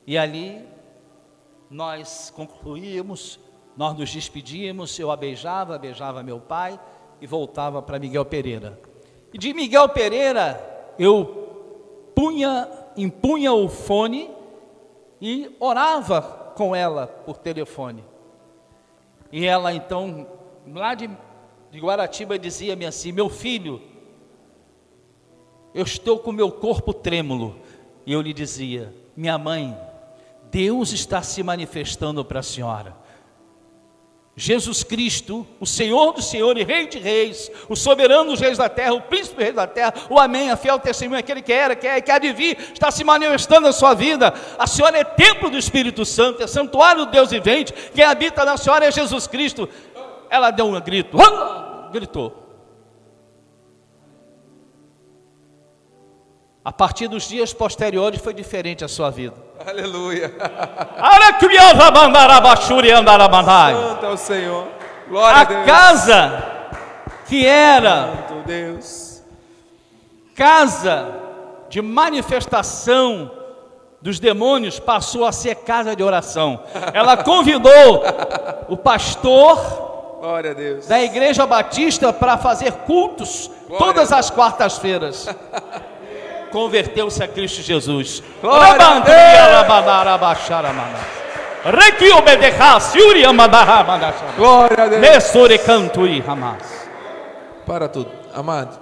E 0.05 0.17
ali 0.17 0.65
nós 1.69 2.31
concluímos, 2.33 3.37
nós 3.75 3.97
nos 3.97 4.09
despedíamos, 4.09 4.97
eu 4.97 5.11
a 5.11 5.17
beijava, 5.17 5.77
beijava 5.77 6.23
meu 6.23 6.39
pai 6.39 6.79
e 7.21 7.27
voltava 7.27 7.81
para 7.81 7.99
Miguel 7.99 8.25
Pereira. 8.25 8.79
E 9.33 9.37
de 9.37 9.53
Miguel 9.53 9.89
Pereira 9.89 10.93
eu 10.97 11.47
punha, 12.15 12.67
impunha 12.95 13.53
o 13.53 13.67
fone 13.69 14.29
e 15.21 15.55
orava 15.59 16.21
com 16.55 16.75
ela 16.75 17.07
por 17.07 17.37
telefone. 17.37 18.03
E 19.31 19.45
ela 19.45 19.73
então, 19.73 20.27
lá 20.73 20.95
de, 20.95 21.09
de 21.69 21.79
Guaratiba, 21.79 22.39
dizia-me 22.39 22.85
assim: 22.85 23.11
Meu 23.11 23.29
filho, 23.29 23.81
eu 25.73 25.83
estou 25.83 26.17
com 26.17 26.31
meu 26.31 26.51
corpo 26.51 26.93
trêmulo. 26.93 27.55
E 28.05 28.13
eu 28.13 28.21
lhe 28.21 28.33
dizia: 28.33 28.93
Minha 29.15 29.37
mãe, 29.37 29.77
Deus 30.49 30.91
está 30.91 31.21
se 31.21 31.43
manifestando 31.43 32.25
para 32.25 32.39
a 32.39 32.43
senhora. 32.43 32.95
Jesus 34.39 34.83
Cristo, 34.83 35.47
o 35.59 35.65
Senhor 35.65 36.13
do 36.13 36.21
Senhor 36.21 36.55
e 36.59 36.63
Rei 36.63 36.85
de 36.85 36.99
Reis, 36.99 37.49
o 37.67 37.75
soberano 37.75 38.29
dos 38.29 38.39
reis 38.39 38.55
da 38.55 38.69
terra, 38.69 38.93
o 38.93 39.01
príncipe 39.01 39.41
rei 39.41 39.51
da 39.51 39.65
terra, 39.65 39.95
o 40.11 40.19
Amém, 40.19 40.51
a 40.51 40.55
fiel 40.55 40.77
testemunha, 40.77 41.21
aquele 41.21 41.41
que 41.41 41.51
era, 41.51 41.75
que 41.75 41.87
é, 41.87 41.99
que 41.99 42.11
há 42.11 42.19
de 42.19 42.31
vir, 42.31 42.55
está 42.71 42.91
se 42.91 43.03
manifestando 43.03 43.65
na 43.65 43.73
sua 43.73 43.95
vida. 43.95 44.31
A 44.59 44.67
senhora 44.67 44.99
é 44.99 45.03
templo 45.03 45.49
do 45.49 45.57
Espírito 45.57 46.05
Santo, 46.05 46.43
é 46.43 46.45
santuário 46.45 47.07
do 47.07 47.11
Deus 47.11 47.31
vivente, 47.31 47.73
quem 47.95 48.03
habita 48.03 48.45
na 48.45 48.57
senhora 48.57 48.85
é 48.85 48.91
Jesus 48.91 49.25
Cristo. 49.25 49.67
Ela 50.29 50.51
deu 50.51 50.67
um 50.67 50.79
grito, 50.79 51.17
gritou. 51.91 52.43
A 56.63 56.71
partir 56.71 57.07
dos 57.07 57.27
dias 57.27 57.53
posteriores 57.53 58.21
foi 58.21 58.35
diferente 58.35 58.85
a 58.85 58.87
sua 58.87 59.09
vida. 59.09 59.46
Aleluia. 59.65 60.33
Santo 63.75 64.05
é 64.05 64.09
o 64.09 64.17
Senhor. 64.17 64.67
Glória 65.07 65.37
a 65.37 65.41
a 65.41 65.43
Deus. 65.43 65.65
casa 65.65 66.43
que 67.27 67.45
era 67.45 68.07
Santo 68.27 68.43
Deus. 68.45 69.21
casa 70.35 71.09
de 71.69 71.81
manifestação 71.81 73.31
dos 74.01 74.19
demônios 74.19 74.79
passou 74.79 75.25
a 75.25 75.31
ser 75.31 75.55
casa 75.55 75.95
de 75.95 76.03
oração. 76.03 76.61
Ela 76.93 77.17
convidou 77.17 78.03
o 78.69 78.77
pastor 78.77 79.57
da 80.87 81.01
igreja 81.01 81.45
batista 81.45 82.11
para 82.13 82.37
fazer 82.37 82.71
cultos 82.85 83.49
Glória 83.67 83.85
todas 83.85 84.11
as 84.11 84.29
quartas-feiras. 84.29 85.27
Converteu-se 86.51 87.21
a 87.23 87.27
Cristo 87.27 87.61
Jesus. 87.61 88.23
Glória 88.41 88.85
a. 88.85 88.99
Requi 91.65 92.11
Yuri 92.95 93.25
mandachara. 93.83 94.31
Glória 94.37 94.83
a 94.83 94.87
Deus. 94.87 95.01
Messore 95.01 95.57
cantui, 95.57 96.23
Hamas. 96.25 96.87
Para 97.65 97.87
tudo. 97.89 98.09
Amado, 98.33 98.79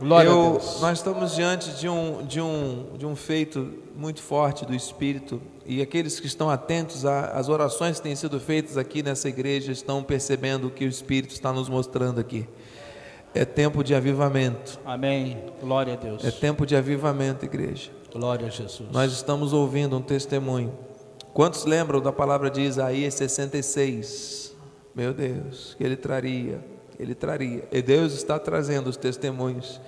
Glória 0.00 0.30
a 0.30 0.32
eu- 0.32 0.50
Deus. 0.52 0.80
nós 0.80 0.98
estamos 0.98 1.34
diante 1.34 1.70
de 1.72 1.88
um, 1.88 2.22
de, 2.24 2.40
um, 2.40 2.86
de 2.96 3.04
um 3.04 3.14
feito 3.14 3.74
muito 3.94 4.22
forte 4.22 4.64
do 4.64 4.74
Espírito 4.74 5.42
e 5.66 5.82
aqueles 5.82 6.18
que 6.18 6.26
estão 6.26 6.48
atentos 6.48 7.04
a- 7.04 7.32
às 7.34 7.48
orações 7.48 7.96
que 7.98 8.02
têm 8.04 8.16
sido 8.16 8.40
feitas 8.40 8.78
aqui 8.78 9.02
nessa 9.02 9.28
igreja 9.28 9.70
estão 9.72 10.02
percebendo 10.02 10.68
o 10.68 10.70
que 10.70 10.84
o 10.84 10.88
Espírito 10.88 11.34
está 11.34 11.52
nos 11.52 11.68
mostrando 11.68 12.18
aqui. 12.20 12.48
É 13.34 13.44
tempo 13.44 13.82
de 13.82 13.94
avivamento. 13.94 14.78
Amém. 14.84 15.38
Glória 15.60 15.94
a 15.94 15.96
Deus. 15.96 16.24
É 16.24 16.30
tempo 16.30 16.66
de 16.66 16.76
avivamento, 16.76 17.44
igreja. 17.44 17.90
Glória 18.12 18.46
a 18.46 18.50
Jesus. 18.50 18.90
Nós 18.92 19.10
estamos 19.12 19.52
ouvindo 19.52 19.96
um 19.96 20.02
testemunho. 20.02 20.72
Quantos 21.32 21.64
lembram 21.64 22.00
da 22.00 22.12
palavra 22.12 22.50
de 22.50 22.60
Isaías 22.60 23.14
66? 23.14 24.54
Meu 24.94 25.14
Deus, 25.14 25.74
que 25.78 25.82
ele 25.82 25.96
traria, 25.96 26.62
ele 26.98 27.14
traria. 27.14 27.64
E 27.72 27.80
Deus 27.80 28.12
está 28.12 28.38
trazendo 28.38 28.90
os 28.90 28.98
testemunhos 28.98 29.80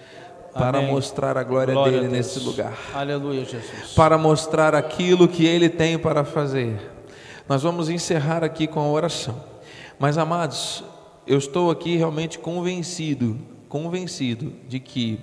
para 0.54 0.78
Amém. 0.78 0.90
mostrar 0.90 1.36
a 1.36 1.42
glória, 1.42 1.74
Glória 1.74 1.98
a 1.98 2.00
dele 2.00 2.10
Deus. 2.12 2.26
nesse 2.34 2.40
lugar, 2.40 2.72
Aleluia, 2.94 3.44
Jesus. 3.44 3.92
para 3.94 4.16
mostrar 4.16 4.74
aquilo 4.74 5.28
que 5.28 5.44
ele 5.44 5.68
tem 5.68 5.98
para 5.98 6.24
fazer. 6.24 6.80
Nós 7.46 7.62
vamos 7.62 7.90
encerrar 7.90 8.42
aqui 8.42 8.66
com 8.66 8.80
a 8.80 8.88
oração. 8.88 9.38
Mas 9.98 10.16
amados, 10.16 10.82
eu 11.26 11.38
estou 11.38 11.70
aqui 11.70 11.96
realmente 11.96 12.38
convencido, 12.38 13.38
convencido 13.68 14.52
de 14.68 14.78
que 14.78 15.18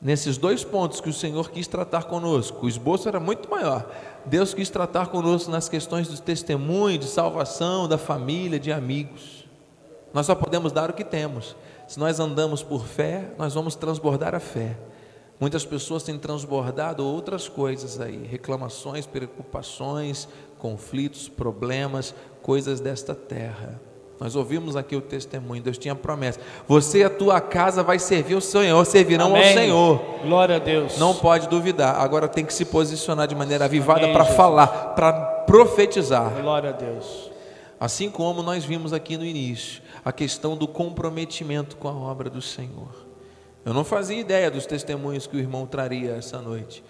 nesses 0.00 0.38
dois 0.38 0.62
pontos 0.62 1.00
que 1.00 1.08
o 1.08 1.12
Senhor 1.12 1.50
quis 1.50 1.66
tratar 1.66 2.04
conosco, 2.04 2.66
o 2.66 2.68
esboço 2.68 3.08
era 3.08 3.18
muito 3.18 3.50
maior. 3.50 3.90
Deus 4.24 4.54
quis 4.54 4.70
tratar 4.70 5.08
conosco 5.08 5.50
nas 5.50 5.68
questões 5.68 6.06
do 6.08 6.20
testemunho, 6.20 6.98
de 6.98 7.06
salvação, 7.06 7.88
da 7.88 7.98
família, 7.98 8.60
de 8.60 8.70
amigos. 8.70 9.46
Nós 10.14 10.26
só 10.26 10.34
podemos 10.34 10.72
dar 10.72 10.90
o 10.90 10.94
que 10.94 11.04
temos. 11.04 11.56
Se 11.86 11.98
nós 11.98 12.20
andamos 12.20 12.62
por 12.62 12.86
fé, 12.86 13.32
nós 13.36 13.54
vamos 13.54 13.74
transbordar 13.74 14.34
a 14.34 14.40
fé. 14.40 14.76
Muitas 15.40 15.64
pessoas 15.64 16.02
têm 16.02 16.18
transbordado 16.18 17.04
outras 17.04 17.48
coisas 17.48 18.00
aí, 18.00 18.26
reclamações, 18.26 19.06
preocupações, 19.06 20.28
conflitos, 20.58 21.28
problemas, 21.28 22.14
coisas 22.42 22.80
desta 22.80 23.14
terra. 23.14 23.80
Nós 24.20 24.34
ouvimos 24.34 24.74
aqui 24.74 24.96
o 24.96 25.00
testemunho, 25.00 25.62
Deus 25.62 25.78
tinha 25.78 25.94
promessa. 25.94 26.40
Você 26.66 26.98
e 26.98 27.04
a 27.04 27.10
tua 27.10 27.40
casa 27.40 27.84
vai 27.84 28.00
servir 28.00 28.34
o 28.34 28.40
Senhor, 28.40 28.84
servirão 28.84 29.26
ao 29.26 29.36
Amém. 29.36 29.54
Senhor. 29.54 30.00
Glória 30.24 30.56
a 30.56 30.58
Deus. 30.58 30.98
Não 30.98 31.14
pode 31.14 31.48
duvidar. 31.48 32.00
Agora 32.00 32.26
tem 32.26 32.44
que 32.44 32.52
se 32.52 32.64
posicionar 32.64 33.28
de 33.28 33.36
maneira 33.36 33.66
avivada 33.66 34.08
para 34.08 34.24
falar, 34.24 34.66
para 34.94 35.12
profetizar. 35.46 36.30
Glória 36.40 36.70
a 36.70 36.72
Deus. 36.72 37.30
Assim 37.78 38.10
como 38.10 38.42
nós 38.42 38.64
vimos 38.64 38.92
aqui 38.92 39.16
no 39.16 39.24
início, 39.24 39.80
a 40.04 40.10
questão 40.10 40.56
do 40.56 40.66
comprometimento 40.66 41.76
com 41.76 41.86
a 41.86 41.92
obra 41.92 42.28
do 42.28 42.42
Senhor. 42.42 43.06
Eu 43.64 43.72
não 43.72 43.84
fazia 43.84 44.18
ideia 44.18 44.50
dos 44.50 44.66
testemunhos 44.66 45.26
que 45.26 45.36
o 45.36 45.38
irmão 45.38 45.66
traria 45.66 46.12
essa 46.12 46.40
noite, 46.40 46.82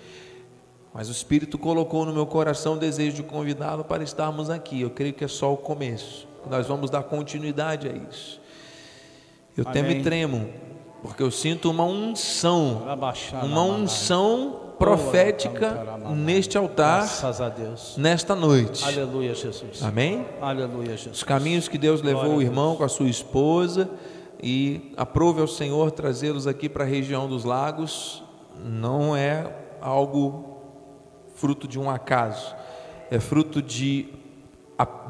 mas 0.94 1.08
o 1.08 1.12
Espírito 1.12 1.58
colocou 1.58 2.06
no 2.06 2.14
meu 2.14 2.24
coração 2.24 2.74
o 2.74 2.78
desejo 2.78 3.16
de 3.16 3.22
convidá-lo 3.22 3.84
para 3.84 4.02
estarmos 4.02 4.48
aqui. 4.48 4.80
Eu 4.80 4.90
creio 4.90 5.12
que 5.12 5.24
é 5.24 5.28
só 5.28 5.52
o 5.52 5.56
começo. 5.56 6.27
Nós 6.48 6.66
vamos 6.66 6.90
dar 6.90 7.02
continuidade 7.02 7.88
a 7.88 7.92
isso. 7.92 8.40
Eu 9.56 9.64
temo 9.64 9.88
Amém. 9.88 10.00
e 10.00 10.02
tremo, 10.02 10.48
porque 11.02 11.22
eu 11.22 11.30
sinto 11.30 11.70
uma 11.70 11.84
unção, 11.84 12.82
uma 13.42 13.62
unção 13.62 14.68
profética 14.78 15.84
neste 16.14 16.56
altar, 16.56 17.08
nesta 17.96 18.34
noite. 18.34 18.84
Aleluia, 18.84 19.34
Jesus. 19.34 19.82
Amém? 19.82 20.24
Aleluia, 20.40 20.96
Jesus. 20.96 21.16
Os 21.16 21.24
caminhos 21.24 21.66
que 21.66 21.76
Deus 21.76 22.00
levou 22.00 22.36
o 22.36 22.42
irmão 22.42 22.76
com 22.76 22.84
a 22.84 22.88
sua 22.88 23.08
esposa 23.08 23.90
e 24.40 24.92
aprove 24.96 25.40
ao 25.40 25.48
Senhor 25.48 25.90
trazê-los 25.90 26.46
aqui 26.46 26.68
para 26.68 26.84
a 26.84 26.86
região 26.86 27.28
dos 27.28 27.44
lagos, 27.44 28.22
não 28.64 29.16
é 29.16 29.52
algo 29.80 30.58
fruto 31.34 31.66
de 31.66 31.78
um 31.78 31.90
acaso, 31.90 32.54
é 33.10 33.18
fruto 33.18 33.60
de, 33.60 34.08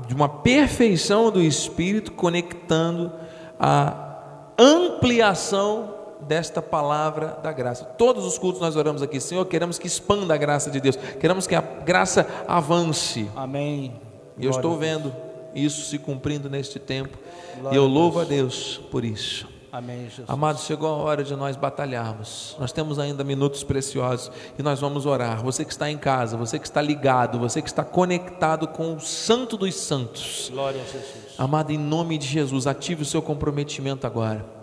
de 0.07 0.15
uma 0.15 0.29
perfeição 0.29 1.31
do 1.31 1.41
Espírito 1.43 2.13
conectando 2.13 3.13
a 3.61 4.17
ampliação 4.59 5.95
desta 6.21 6.61
palavra 6.63 7.39
da 7.43 7.53
graça. 7.53 7.85
Todos 7.85 8.25
os 8.25 8.39
cultos 8.39 8.61
nós 8.61 8.77
oramos 8.77 9.03
aqui, 9.03 9.21
Senhor, 9.21 9.45
queremos 9.47 9.79
que 9.79 9.87
expanda 9.87 10.35
a 10.35 10.37
graça 10.37 10.71
de 10.71 10.81
Deus, 10.81 10.97
queremos 10.97 11.47
que 11.47 11.55
a 11.55 11.61
graça 11.61 12.27
avance. 12.47 13.29
Amém. 13.37 13.95
E 14.37 14.45
eu 14.45 14.51
Glória 14.51 14.57
estou 14.57 14.79
Deus. 14.79 14.81
vendo 14.81 15.15
isso 15.55 15.89
se 15.89 15.99
cumprindo 15.99 16.49
neste 16.49 16.79
tempo. 16.79 17.19
Glória 17.61 17.75
e 17.75 17.79
eu 17.79 17.85
a 17.85 17.89
louvo 17.89 18.21
a 18.21 18.25
Deus 18.25 18.81
por 18.91 19.05
isso. 19.05 19.58
Amém, 19.79 20.09
Jesus. 20.09 20.29
Amados, 20.29 20.65
chegou 20.65 20.89
a 20.89 20.97
hora 20.97 21.23
de 21.23 21.37
nós 21.37 21.55
batalharmos. 21.55 22.57
Nós 22.59 22.73
temos 22.73 22.99
ainda 22.99 23.23
minutos 23.23 23.63
preciosos 23.63 24.29
e 24.59 24.63
nós 24.63 24.81
vamos 24.81 25.07
orar. 25.07 25.41
Você 25.45 25.65
que 25.65 25.71
está 25.71 25.89
em 25.89 25.97
casa, 25.97 26.37
você 26.37 26.59
que 26.59 26.67
está 26.67 26.83
ligado, 26.83 27.39
você 27.39 27.63
que 27.63 27.69
está 27.69 27.85
conectado 27.85 28.67
com 28.67 28.97
o 28.97 29.01
Santo 29.01 29.57
dos 29.57 29.77
Santos. 29.77 30.51
Glória 30.53 30.83
a 30.83 30.85
Jesus. 30.85 31.35
Amado, 31.39 31.71
em 31.71 31.79
nome 31.79 32.19
de 32.19 32.27
Jesus, 32.27 32.67
ative 32.67 33.03
o 33.03 33.05
seu 33.05 33.23
comprometimento 33.23 34.05
agora. 34.05 34.58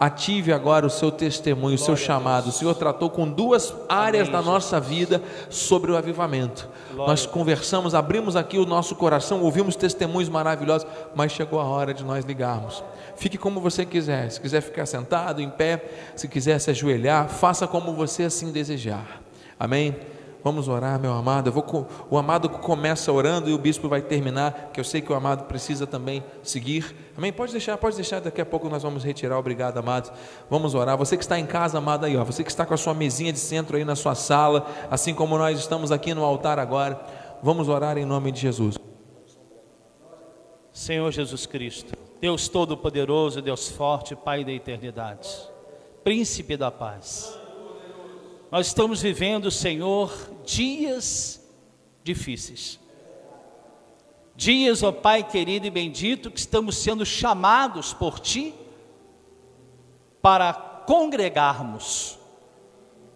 Ative 0.00 0.52
agora 0.52 0.86
o 0.86 0.90
seu 0.90 1.10
testemunho, 1.10 1.74
o 1.74 1.78
seu 1.78 1.96
chamado. 1.96 2.50
O 2.50 2.52
Senhor 2.52 2.72
tratou 2.76 3.10
com 3.10 3.28
duas 3.28 3.74
áreas 3.88 4.28
da 4.28 4.40
nossa 4.40 4.78
vida 4.78 5.20
sobre 5.50 5.90
o 5.90 5.96
avivamento. 5.96 6.68
Nós 6.94 7.26
conversamos, 7.26 7.96
abrimos 7.96 8.36
aqui 8.36 8.58
o 8.58 8.64
nosso 8.64 8.94
coração, 8.94 9.42
ouvimos 9.42 9.74
testemunhos 9.74 10.28
maravilhosos, 10.28 10.86
mas 11.16 11.32
chegou 11.32 11.58
a 11.58 11.64
hora 11.64 11.92
de 11.92 12.04
nós 12.04 12.24
ligarmos. 12.24 12.84
Fique 13.16 13.36
como 13.36 13.60
você 13.60 13.84
quiser. 13.84 14.30
Se 14.30 14.40
quiser 14.40 14.60
ficar 14.60 14.86
sentado, 14.86 15.42
em 15.42 15.50
pé, 15.50 15.84
se 16.14 16.28
quiser 16.28 16.60
se 16.60 16.70
ajoelhar, 16.70 17.28
faça 17.28 17.66
como 17.66 17.92
você 17.92 18.22
assim 18.22 18.52
desejar. 18.52 19.20
Amém? 19.58 19.96
Vamos 20.44 20.68
orar, 20.68 21.00
meu 21.00 21.12
amado. 21.12 21.48
Eu 21.48 21.52
vou, 21.52 21.62
co- 21.62 21.86
o 22.08 22.16
amado 22.16 22.48
começa 22.48 23.10
orando 23.12 23.50
e 23.50 23.52
o 23.52 23.58
bispo 23.58 23.88
vai 23.88 24.00
terminar, 24.00 24.70
que 24.72 24.78
eu 24.80 24.84
sei 24.84 25.00
que 25.00 25.12
o 25.12 25.14
amado 25.16 25.44
precisa 25.44 25.86
também 25.86 26.22
seguir. 26.42 26.94
Amém? 27.16 27.32
Pode 27.32 27.52
deixar, 27.52 27.76
pode 27.76 27.96
deixar, 27.96 28.20
daqui 28.20 28.40
a 28.40 28.46
pouco 28.46 28.68
nós 28.68 28.82
vamos 28.82 29.02
retirar. 29.02 29.36
Obrigado, 29.38 29.78
amados. 29.78 30.12
Vamos 30.48 30.74
orar. 30.74 30.96
Você 30.96 31.16
que 31.16 31.24
está 31.24 31.38
em 31.38 31.46
casa, 31.46 31.78
amado 31.78 32.06
aí, 32.06 32.16
ó, 32.16 32.24
você 32.24 32.44
que 32.44 32.50
está 32.50 32.64
com 32.64 32.72
a 32.74 32.76
sua 32.76 32.94
mesinha 32.94 33.32
de 33.32 33.38
centro 33.38 33.76
aí 33.76 33.84
na 33.84 33.96
sua 33.96 34.14
sala, 34.14 34.66
assim 34.90 35.12
como 35.14 35.36
nós 35.36 35.58
estamos 35.58 35.90
aqui 35.92 36.14
no 36.14 36.24
altar 36.24 36.58
agora, 36.58 37.00
vamos 37.42 37.68
orar 37.68 37.98
em 37.98 38.04
nome 38.04 38.30
de 38.32 38.40
Jesus. 38.40 38.76
Senhor 40.72 41.10
Jesus 41.10 41.46
Cristo, 41.46 41.94
Deus 42.20 42.48
Todo-Poderoso, 42.48 43.42
Deus 43.42 43.68
Forte, 43.68 44.14
Pai 44.14 44.44
da 44.44 44.52
eternidade, 44.52 45.28
Príncipe 46.04 46.56
da 46.56 46.70
paz. 46.70 47.37
Nós 48.50 48.68
estamos 48.68 49.02
vivendo, 49.02 49.50
Senhor, 49.50 50.12
dias 50.44 51.40
difíceis. 52.02 52.80
Dias, 54.34 54.82
ó 54.82 54.90
Pai 54.92 55.22
querido 55.22 55.66
e 55.66 55.70
bendito, 55.70 56.30
que 56.30 56.38
estamos 56.38 56.76
sendo 56.76 57.04
chamados 57.04 57.92
por 57.92 58.18
Ti 58.18 58.54
para 60.22 60.52
congregarmos, 60.52 62.18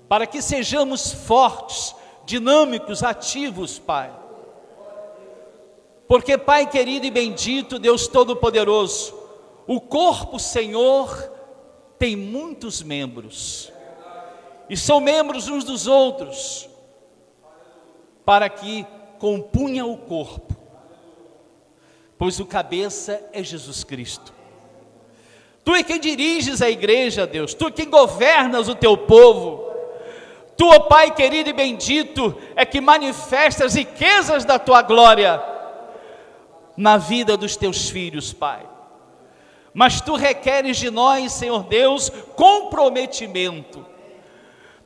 para 0.08 0.26
que 0.26 0.42
sejamos 0.42 1.12
fortes, 1.12 1.94
dinâmicos, 2.26 3.02
ativos, 3.02 3.78
Pai, 3.78 4.12
Porque, 6.12 6.36
Pai 6.36 6.68
querido 6.68 7.06
e 7.06 7.10
bendito, 7.10 7.78
Deus 7.78 8.06
Todo-Poderoso, 8.06 9.14
o 9.66 9.80
corpo, 9.80 10.38
Senhor, 10.38 11.08
tem 11.98 12.14
muitos 12.14 12.82
membros, 12.82 13.71
e 14.68 14.76
são 14.76 15.00
membros 15.00 15.48
uns 15.48 15.64
dos 15.64 15.86
outros, 15.86 16.68
para 18.24 18.48
que 18.48 18.86
compunha 19.18 19.84
o 19.84 19.96
corpo, 19.96 20.56
pois 22.18 22.40
o 22.40 22.46
cabeça 22.46 23.28
é 23.32 23.42
Jesus 23.42 23.84
Cristo. 23.84 24.32
Tu 25.64 25.74
é 25.74 25.82
quem 25.82 26.00
diriges 26.00 26.60
a 26.60 26.68
igreja, 26.68 27.26
Deus, 27.26 27.54
tu 27.54 27.68
é 27.68 27.70
quem 27.70 27.88
governas 27.88 28.68
o 28.68 28.74
teu 28.74 28.96
povo. 28.96 29.70
Tu, 30.56 30.66
ó 30.66 30.80
Pai 30.80 31.12
querido 31.12 31.50
e 31.50 31.52
bendito, 31.52 32.36
é 32.56 32.64
que 32.64 32.80
manifesta 32.80 33.64
as 33.64 33.74
riquezas 33.74 34.44
da 34.44 34.58
tua 34.58 34.82
glória 34.82 35.42
na 36.76 36.96
vida 36.96 37.36
dos 37.36 37.56
teus 37.56 37.88
filhos, 37.88 38.32
Pai. 38.32 38.66
Mas 39.72 40.00
tu 40.00 40.14
requeres 40.14 40.76
de 40.76 40.90
nós, 40.90 41.32
Senhor 41.32 41.64
Deus, 41.64 42.10
comprometimento. 42.36 43.91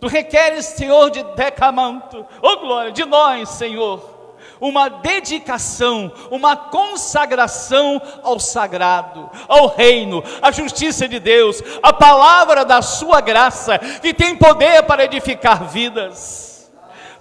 Tu 0.01 0.07
requeres, 0.09 0.67
Senhor, 0.67 1.11
de 1.11 1.23
decamanto, 1.35 2.27
oh 2.43 2.57
glória, 2.59 2.93
de 2.93 3.05
nós, 3.05 3.49
Senhor, 3.51 4.17
uma 4.61 4.89
dedicação, 4.89 6.13
uma 6.31 6.57
consagração 6.57 8.01
ao 8.23 8.39
sagrado, 8.39 9.31
ao 9.49 9.69
reino, 9.69 10.23
à 10.41 10.51
justiça 10.51 11.09
de 11.09 11.19
Deus, 11.19 11.63
a 11.83 11.93
palavra 11.93 12.65
da 12.65 12.83
Sua 12.83 13.21
graça, 13.21 13.79
que 13.79 14.13
tem 14.15 14.37
poder 14.37 14.83
para 14.85 15.05
edificar 15.05 15.65
vidas, 15.65 16.71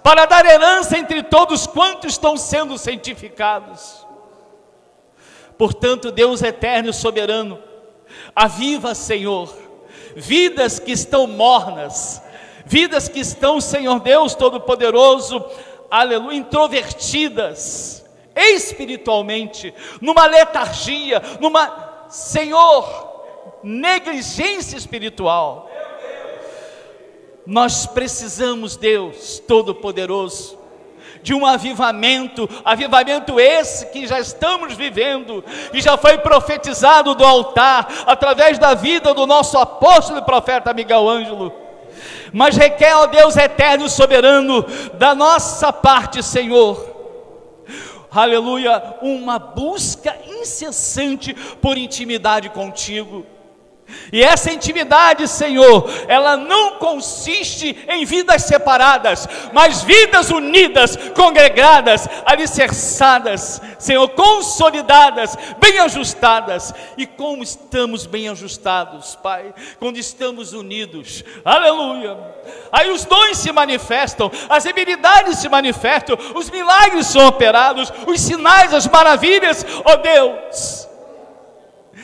para 0.02 0.26
dar 0.26 0.44
herança 0.44 0.98
entre 0.98 1.22
todos 1.22 1.66
quantos 1.66 2.12
estão 2.12 2.36
sendo 2.36 2.78
santificados. 2.78 4.06
Portanto, 5.58 6.12
Deus 6.12 6.42
eterno 6.42 6.90
e 6.90 6.94
soberano, 6.94 7.58
aviva, 8.34 8.94
Senhor, 8.94 9.52
vidas 10.14 10.78
que 10.78 10.92
estão 10.92 11.26
mornas, 11.26 12.22
vidas 12.66 13.08
que 13.08 13.20
estão, 13.20 13.60
Senhor 13.60 14.00
Deus 14.00 14.34
Todo-Poderoso, 14.34 15.42
aleluia, 15.88 16.36
introvertidas 16.36 18.04
espiritualmente, 18.34 19.72
numa 20.00 20.26
letargia, 20.26 21.22
numa, 21.40 22.06
Senhor, 22.08 23.24
negligência 23.62 24.76
espiritual. 24.76 25.70
Nós 27.46 27.86
precisamos, 27.86 28.76
Deus 28.76 29.38
Todo-Poderoso, 29.38 30.58
de 31.22 31.32
um 31.32 31.46
avivamento, 31.46 32.48
avivamento 32.64 33.38
esse 33.40 33.86
que 33.86 34.06
já 34.06 34.18
estamos 34.18 34.74
vivendo 34.74 35.44
e 35.72 35.80
já 35.80 35.96
foi 35.96 36.18
profetizado 36.18 37.14
do 37.14 37.24
altar 37.24 37.88
através 38.06 38.58
da 38.58 38.74
vida 38.74 39.14
do 39.14 39.26
nosso 39.26 39.56
apóstolo 39.56 40.18
e 40.18 40.22
profeta 40.22 40.74
Miguel 40.74 41.08
Ângelo 41.08 41.65
mas 42.32 42.56
requer, 42.56 42.94
ó 42.94 43.06
Deus 43.06 43.36
eterno 43.36 43.86
e 43.86 43.90
soberano, 43.90 44.64
da 44.94 45.14
nossa 45.14 45.72
parte, 45.72 46.22
Senhor, 46.22 46.96
aleluia, 48.10 48.82
uma 49.02 49.38
busca 49.38 50.16
incessante 50.26 51.34
por 51.60 51.76
intimidade 51.76 52.48
contigo. 52.50 53.26
E 54.12 54.22
essa 54.22 54.52
intimidade, 54.52 55.26
Senhor, 55.28 55.88
ela 56.08 56.36
não 56.36 56.78
consiste 56.78 57.76
em 57.88 58.04
vidas 58.04 58.42
separadas, 58.42 59.28
mas 59.52 59.82
vidas 59.82 60.30
unidas, 60.30 60.96
congregadas, 61.14 62.08
alicerçadas, 62.24 63.60
Senhor, 63.78 64.08
consolidadas, 64.10 65.36
bem 65.58 65.78
ajustadas. 65.78 66.72
E 66.96 67.06
como 67.06 67.42
estamos 67.42 68.06
bem 68.06 68.28
ajustados, 68.28 69.16
Pai, 69.16 69.54
quando 69.78 69.98
estamos 69.98 70.52
unidos, 70.52 71.24
aleluia. 71.44 72.16
Aí 72.72 72.90
os 72.90 73.04
dons 73.04 73.38
se 73.38 73.52
manifestam, 73.52 74.30
as 74.48 74.66
habilidades 74.66 75.38
se 75.38 75.48
manifestam, 75.48 76.18
os 76.34 76.50
milagres 76.50 77.06
são 77.06 77.26
operados, 77.26 77.92
os 78.06 78.20
sinais, 78.20 78.74
as 78.74 78.86
maravilhas, 78.86 79.64
ó 79.84 79.92
oh 79.92 79.96
Deus 79.96 80.95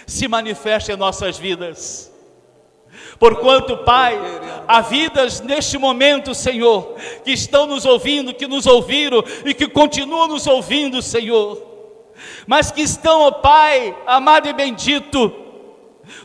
se 0.07 0.29
manifeste 0.29 0.93
em 0.93 0.97
nossas 0.97 1.39
vidas. 1.39 2.13
Porquanto, 3.19 3.79
Pai, 3.79 4.19
há 4.67 4.81
vidas 4.81 5.41
neste 5.41 5.79
momento, 5.79 6.35
Senhor, 6.35 6.97
que 7.25 7.31
estão 7.31 7.67
nos 7.67 7.85
ouvindo, 7.85 8.35
que 8.35 8.47
nos 8.47 8.67
ouviram 8.67 9.23
e 9.45 9.55
que 9.55 9.69
continuam 9.69 10.29
nos 10.29 10.47
ouvindo, 10.47 11.01
Senhor, 11.01 11.61
mas 12.47 12.71
que 12.71 12.83
estão, 12.83 13.23
ó 13.23 13.31
Pai, 13.31 13.97
amado 14.07 14.49
e 14.49 14.53
bendito, 14.53 15.33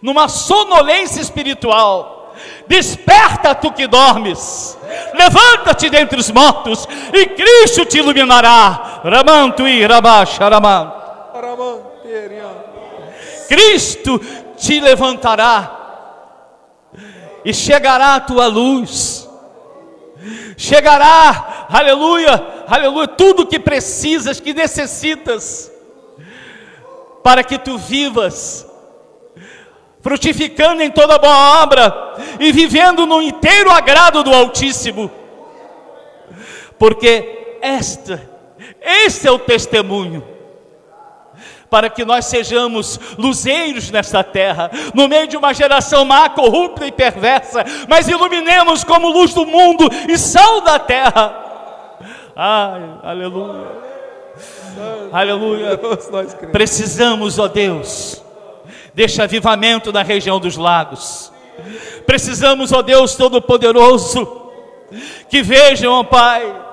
numa 0.02 0.28
sonolência 0.28 1.22
espiritual. 1.22 2.36
Desperta 2.68 3.56
tu 3.56 3.72
que 3.72 3.88
dormes, 3.88 4.78
levanta-te 5.14 5.90
dentre 5.90 6.20
os 6.20 6.30
mortos 6.30 6.88
e 7.12 7.26
Cristo 7.28 7.86
te 7.86 7.98
iluminará. 7.98 9.02
Ramanto 9.04 9.68
e 9.68 9.86
Rabaxaraman. 9.86 10.94
Cristo 13.48 14.20
te 14.58 14.80
levantará 14.80 15.78
e 17.46 17.54
chegará 17.54 18.16
a 18.16 18.20
tua 18.20 18.48
luz. 18.48 19.28
Chegará, 20.58 21.68
aleluia, 21.70 22.44
aleluia, 22.68 23.08
tudo 23.08 23.46
que 23.46 23.60
precisas, 23.60 24.40
que 24.40 24.54
necessitas, 24.54 25.72
para 27.24 27.44
que 27.44 27.58
tu 27.58 27.78
vivas, 27.78 28.66
frutificando 30.02 30.82
em 30.82 30.90
toda 30.90 31.20
boa 31.20 31.62
obra 31.62 32.16
e 32.40 32.52
vivendo 32.52 33.06
no 33.06 33.22
inteiro 33.22 33.72
agrado 33.72 34.24
do 34.24 34.34
Altíssimo, 34.34 35.12
porque 36.80 37.60
esta, 37.62 38.28
este 38.82 39.28
é 39.28 39.32
o 39.32 39.40
testemunho 39.40 40.37
para 41.70 41.90
que 41.90 42.06
nós 42.06 42.26
sejamos 42.26 43.00
luzeiros 43.18 43.92
nesta 43.92 44.24
terra, 44.24 44.72
no 44.94 45.08
meio 45.08 45.28
de 45.28 45.38
uma 45.38 45.54
geração 45.54 46.06
má, 46.06 46.30
corrupta 46.30 46.86
e 46.86 46.92
perversa, 46.92 47.64
mas 47.88 48.08
iluminemos 48.08 48.84
como 48.84 49.10
luz 49.10 49.34
do 49.34 49.46
mundo 49.46 49.90
e 50.08 50.18
sal 50.18 50.62
da 50.62 50.80
terra. 50.80 51.46
Ai, 52.36 52.82
aleluia. 53.04 53.68
Aleluia. 55.12 55.80
Precisamos, 56.52 57.40
ó 57.40 57.48
Deus, 57.48 58.24
deste 58.94 59.22
avivamento 59.22 59.92
na 59.92 60.04
região 60.04 60.40
dos 60.40 60.56
lagos. 60.56 61.32
Precisamos, 62.06 62.72
ó 62.72 62.82
Deus 62.82 63.16
Todo-Poderoso, 63.16 64.52
que 65.30 65.42
vejam, 65.42 65.94
ó 65.94 66.04
Pai, 66.04 66.67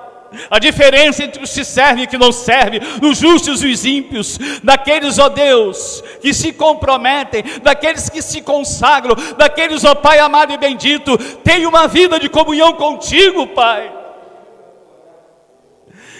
a 0.49 0.59
diferença 0.59 1.23
entre 1.23 1.43
os 1.43 1.53
que 1.53 1.63
servem 1.63 2.03
e 2.03 2.07
que 2.07 2.17
não 2.17 2.31
servem, 2.31 2.81
os 3.01 3.17
justos 3.17 3.63
e 3.63 3.67
os 3.67 3.85
ímpios, 3.85 4.37
daqueles, 4.63 5.17
ó 5.19 5.29
Deus, 5.29 6.03
que 6.21 6.33
se 6.33 6.53
comprometem, 6.53 7.43
daqueles 7.61 8.09
que 8.09 8.21
se 8.21 8.41
consagram, 8.41 9.15
daqueles, 9.37 9.83
ó 9.83 9.95
Pai 9.95 10.19
amado 10.19 10.53
e 10.53 10.57
bendito, 10.57 11.17
tem 11.43 11.65
uma 11.65 11.87
vida 11.87 12.19
de 12.19 12.29
comunhão 12.29 12.73
contigo, 12.73 13.47
Pai. 13.47 13.91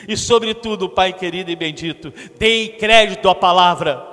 E 0.07 0.15
sobretudo, 0.15 0.89
Pai 0.89 1.13
querido 1.13 1.51
e 1.51 1.55
bendito, 1.55 2.13
dei 2.37 2.69
crédito 2.69 3.27
à 3.27 3.35
palavra, 3.35 4.05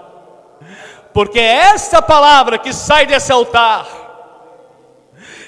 porque 1.12 1.38
é 1.38 1.72
essa 1.74 2.00
palavra 2.00 2.58
que 2.58 2.72
sai 2.72 3.06
desse 3.06 3.30
altar 3.30 4.02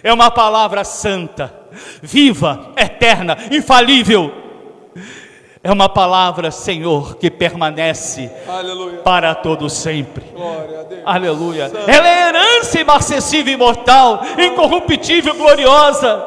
é 0.05 0.13
uma 0.13 0.31
palavra 0.31 0.85
santa, 0.85 1.64
viva, 2.03 2.73
eterna, 2.77 3.37
infalível 3.51 4.45
é 5.65 5.73
uma 5.73 5.89
palavra, 5.89 6.51
Senhor, 6.51 7.17
que 7.17 7.31
permanece 7.31 8.31
Aleluia. 8.47 8.99
para 8.99 9.35
todo 9.35 9.71
sempre. 9.71 10.23
Aleluia. 11.07 11.73
Ela 11.87 12.07
é 12.07 12.29
herança 12.29 12.79
imacessível, 12.79 13.55
imortal, 13.55 14.23
incorruptível, 14.39 15.35
gloriosa. 15.35 16.23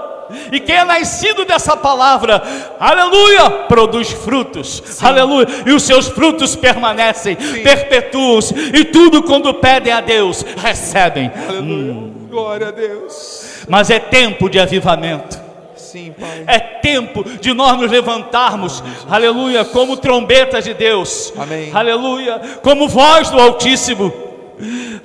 E 0.51 0.59
quem 0.59 0.75
é 0.75 0.83
nascido 0.83 1.45
dessa 1.45 1.77
palavra, 1.77 2.41
aleluia, 2.79 3.49
produz 3.67 4.11
frutos, 4.11 4.81
Sim. 4.83 5.05
aleluia, 5.05 5.47
e 5.65 5.71
os 5.71 5.83
seus 5.83 6.07
frutos 6.07 6.53
permanecem, 6.53 7.37
perpetuam-se, 7.63 8.53
e 8.73 8.83
tudo 8.83 9.23
quando 9.23 9.53
pedem 9.53 9.93
a 9.93 10.01
Deus, 10.01 10.43
recebem. 10.57 11.31
Hum. 11.49 12.27
Glória 12.29 12.67
a 12.67 12.71
Deus. 12.71 13.46
Mas 13.67 13.89
é 13.89 13.99
tempo 13.99 14.49
de 14.49 14.59
avivamento. 14.59 15.37
Sim. 15.75 16.13
É 16.45 16.59
tempo 16.59 17.23
de 17.23 17.53
nós 17.53 17.77
nos 17.77 17.89
levantarmos, 17.89 18.81
Amém, 18.81 18.93
aleluia, 19.09 19.63
como 19.65 19.95
trombetas 19.97 20.63
de 20.65 20.73
Deus, 20.73 21.31
Amém. 21.37 21.71
aleluia, 21.73 22.41
como 22.61 22.87
voz 22.89 23.29
do 23.29 23.39
Altíssimo, 23.39 24.11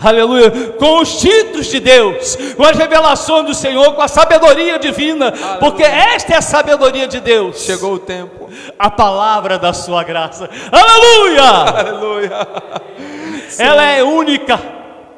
aleluia, 0.01 0.51
com 0.79 1.01
os 1.01 1.21
títulos 1.21 1.67
de 1.67 1.79
Deus, 1.79 2.37
com 2.57 2.65
as 2.65 2.77
revelações 2.77 3.47
do 3.47 3.55
Senhor, 3.55 3.95
com 3.95 4.03
a 4.03 4.09
sabedoria 4.09 4.79
divina, 4.79 5.29
aleluia. 5.29 5.59
porque 5.61 5.83
esta 5.85 6.35
é 6.35 6.37
a 6.39 6.43
sabedoria 6.43 7.07
de 7.07 7.21
Deus. 7.21 7.63
Chegou 7.65 7.95
o 7.95 7.99
tempo. 7.99 8.51
A 8.79 8.91
palavra 8.91 9.59
da 9.59 9.73
sua 9.73 10.03
graça. 10.03 10.49
Aleluia! 10.71 11.43
Aleluia! 11.43 12.49
Ela 13.59 13.85
é 13.85 14.03
única. 14.03 14.59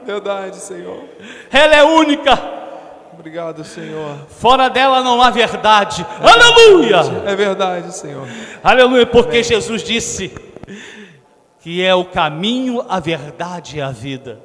Verdade, 0.05 0.57
Senhor. 0.57 0.99
Ela 1.51 1.76
é 1.76 1.82
única. 1.84 2.38
Obrigado, 3.25 3.64
Senhor. 3.64 4.18
Fora 4.29 4.68
dela 4.68 5.03
não 5.03 5.22
há 5.22 5.31
verdade. 5.31 6.07
É 6.20 6.29
Aleluia! 6.29 7.03
Verdade. 7.03 7.27
É 7.27 7.35
verdade, 7.35 7.97
Senhor. 7.97 8.29
Aleluia, 8.62 9.07
porque 9.07 9.37
Amém. 9.39 9.43
Jesus 9.43 9.83
disse 9.83 10.31
que 11.61 11.83
é 11.83 11.95
o 11.95 12.05
caminho, 12.05 12.85
a 12.87 13.01
verdade 13.01 13.79
e 13.79 13.81
a 13.81 13.91
vida. 13.91 14.43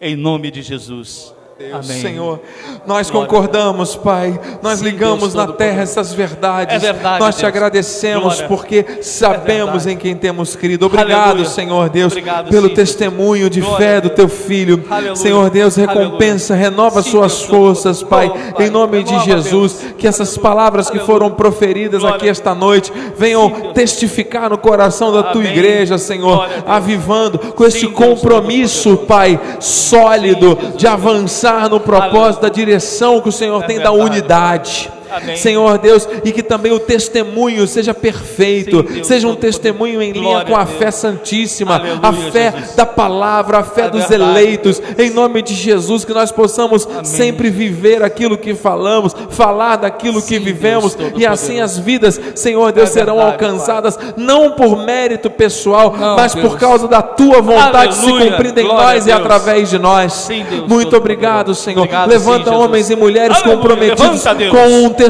Em 0.00 0.16
nome 0.16 0.50
de 0.50 0.62
Jesus. 0.62 1.34
Deus, 1.58 1.88
Amém. 1.88 2.02
Senhor, 2.02 2.40
nós 2.86 3.10
Glória 3.10 3.28
concordamos, 3.30 3.96
Pai, 3.96 4.38
nós 4.62 4.80
Sim, 4.80 4.84
ligamos 4.84 5.32
na 5.32 5.46
terra 5.46 5.80
essas 5.84 6.12
verdades, 6.12 6.74
é 6.74 6.78
verdade, 6.78 7.18
nós 7.18 7.34
Deus. 7.34 7.40
te 7.40 7.46
agradecemos 7.46 8.22
Glória. 8.24 8.46
porque 8.46 8.84
sabemos 9.00 9.86
é 9.86 9.92
em 9.92 9.96
quem 9.96 10.14
temos 10.14 10.54
crido. 10.54 10.84
Obrigado, 10.84 11.28
Aleluia. 11.30 11.48
Senhor 11.48 11.88
Deus, 11.88 12.12
Obrigado, 12.12 12.50
pelo 12.50 12.68
sim, 12.68 12.74
testemunho 12.74 13.48
de 13.48 13.62
Glória 13.62 13.78
fé 13.78 14.00
do 14.02 14.10
teu 14.10 14.28
filho. 14.28 14.84
Aleluia. 14.90 15.16
Senhor 15.16 15.48
Deus, 15.48 15.76
recompensa, 15.76 16.52
Aleluia. 16.52 16.70
renova 16.70 17.02
sim, 17.02 17.10
suas 17.12 17.40
forças, 17.44 18.02
Pai, 18.02 18.28
Pai, 18.28 18.66
em 18.66 18.70
nome 18.70 19.02
de 19.02 19.18
Jesus, 19.20 19.72
Deus. 19.80 19.94
que 19.96 20.06
essas 20.06 20.36
palavras 20.36 20.90
que 20.90 20.98
foram 20.98 21.30
proferidas 21.30 22.04
aqui 22.04 22.28
esta 22.28 22.54
noite 22.54 22.92
venham 23.16 23.72
testificar 23.72 24.50
no 24.50 24.58
coração 24.58 25.10
da 25.10 25.22
tua 25.22 25.40
Amém. 25.40 25.52
igreja, 25.52 25.96
Senhor, 25.96 26.46
avivando 26.66 27.38
com 27.38 27.64
esse 27.64 27.86
compromisso, 27.88 28.98
Pai, 28.98 29.40
sólido 29.58 30.58
de 30.76 30.86
avançar 30.86 31.45
pensar 31.46 31.70
no 31.70 31.78
propósito 31.78 32.42
da 32.42 32.48
direção 32.48 33.20
que 33.20 33.28
o 33.28 33.32
Senhor 33.32 33.62
é 33.62 33.66
tem 33.66 33.78
da 33.78 33.92
unidade. 33.92 34.90
Amém. 35.10 35.36
Senhor 35.36 35.78
Deus, 35.78 36.08
e 36.24 36.32
que 36.32 36.42
também 36.42 36.72
o 36.72 36.78
testemunho 36.78 37.66
seja 37.66 37.94
perfeito, 37.94 38.78
Sim, 38.86 38.94
Deus, 38.94 39.06
seja 39.06 39.28
um 39.28 39.34
testemunho 39.34 40.02
em 40.02 40.12
linha 40.12 40.44
com 40.44 40.54
a, 40.56 40.62
a 40.62 40.66
fé 40.66 40.90
santíssima, 40.90 41.76
Aleluia, 41.76 42.00
a 42.02 42.12
fé 42.12 42.52
Jesus. 42.52 42.74
da 42.76 42.86
palavra, 42.86 43.58
a 43.58 43.62
fé 43.62 43.82
é 43.82 43.90
dos 43.90 44.06
verdade, 44.06 44.30
eleitos, 44.30 44.78
Deus. 44.78 44.98
em 44.98 45.10
nome 45.14 45.42
de 45.42 45.54
Jesus, 45.54 46.04
que 46.04 46.12
nós 46.12 46.32
possamos 46.32 46.86
Amém. 46.86 47.04
sempre 47.04 47.50
viver 47.50 48.02
aquilo 48.02 48.36
que 48.36 48.54
falamos, 48.54 49.14
falar 49.30 49.76
daquilo 49.76 50.20
Sim, 50.20 50.26
que 50.28 50.38
vivemos, 50.38 50.94
Deus, 50.94 51.12
e 51.16 51.26
assim 51.26 51.60
as 51.60 51.78
vidas, 51.78 52.20
Senhor 52.34 52.72
Deus, 52.72 52.90
é 52.90 52.92
serão 52.92 53.16
verdade, 53.16 53.44
alcançadas, 53.44 53.96
Pai. 53.96 54.14
não 54.16 54.52
por 54.52 54.84
mérito 54.84 55.30
pessoal, 55.30 55.94
não, 55.96 56.16
mas 56.16 56.34
por 56.34 56.58
causa 56.58 56.88
da 56.88 57.02
tua 57.02 57.40
vontade 57.40 57.98
Aleluia. 57.98 58.24
se 58.24 58.30
cumprindo 58.30 58.60
em 58.60 58.68
nós 58.68 59.06
e 59.06 59.12
através 59.12 59.70
de 59.70 59.78
nós. 59.78 60.12
Sim, 60.12 60.44
Muito 60.68 60.96
obrigado, 60.96 61.54
Senhor. 61.54 61.80
Obrigado, 61.80 62.08
Levanta 62.08 62.54
homens 62.54 62.90
e 62.90 62.96
mulheres 62.96 63.36
Aleluia. 63.36 63.56
comprometidos 63.56 64.24
Levanta, 64.24 64.50
com 64.50 64.84
um 64.84 64.90
testemunho 64.90 65.05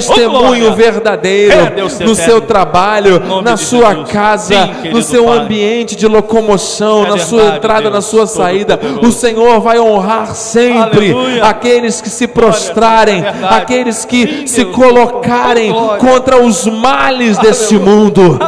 verdadeiro 0.74 1.54
é, 1.54 2.04
no 2.04 2.14
seu 2.14 2.40
trabalho, 2.40 3.42
na 3.42 3.56
sua 3.56 4.04
casa, 4.04 4.68
no 4.90 5.02
seu 5.02 5.30
ambiente 5.30 5.96
de 5.96 6.06
locomoção, 6.06 7.06
na 7.06 7.18
sua 7.18 7.56
entrada, 7.56 7.90
na 7.90 8.00
sua 8.00 8.26
saída. 8.26 8.78
O 9.02 9.10
Senhor 9.10 9.60
vai 9.60 9.78
honrar 9.78 10.34
sempre 10.34 11.14
aqueles 11.42 12.00
que 12.00 12.10
se 12.10 12.26
prostrarem, 12.26 13.24
aqueles 13.48 14.04
que 14.04 14.46
se 14.46 14.64
colocarem 14.66 15.72
contra 15.98 16.42
os 16.42 16.66
males 16.66 17.38
deste 17.38 17.78
mundo. 17.78 18.38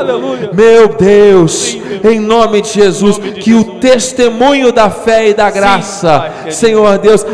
Meu 0.53 0.89
Deus, 0.89 1.77
em 2.05 2.21
nome 2.21 2.63
de 2.63 2.71
Jesus, 2.71 3.19
que 3.19 3.55
o 3.55 3.65
testemunho 3.79 4.73
da 4.73 4.91
fé 4.91 5.29
e 5.29 5.35
da 5.35 5.51
graça, 5.51 6.33
Senhor 6.51 6.99
Deus, 6.99 7.25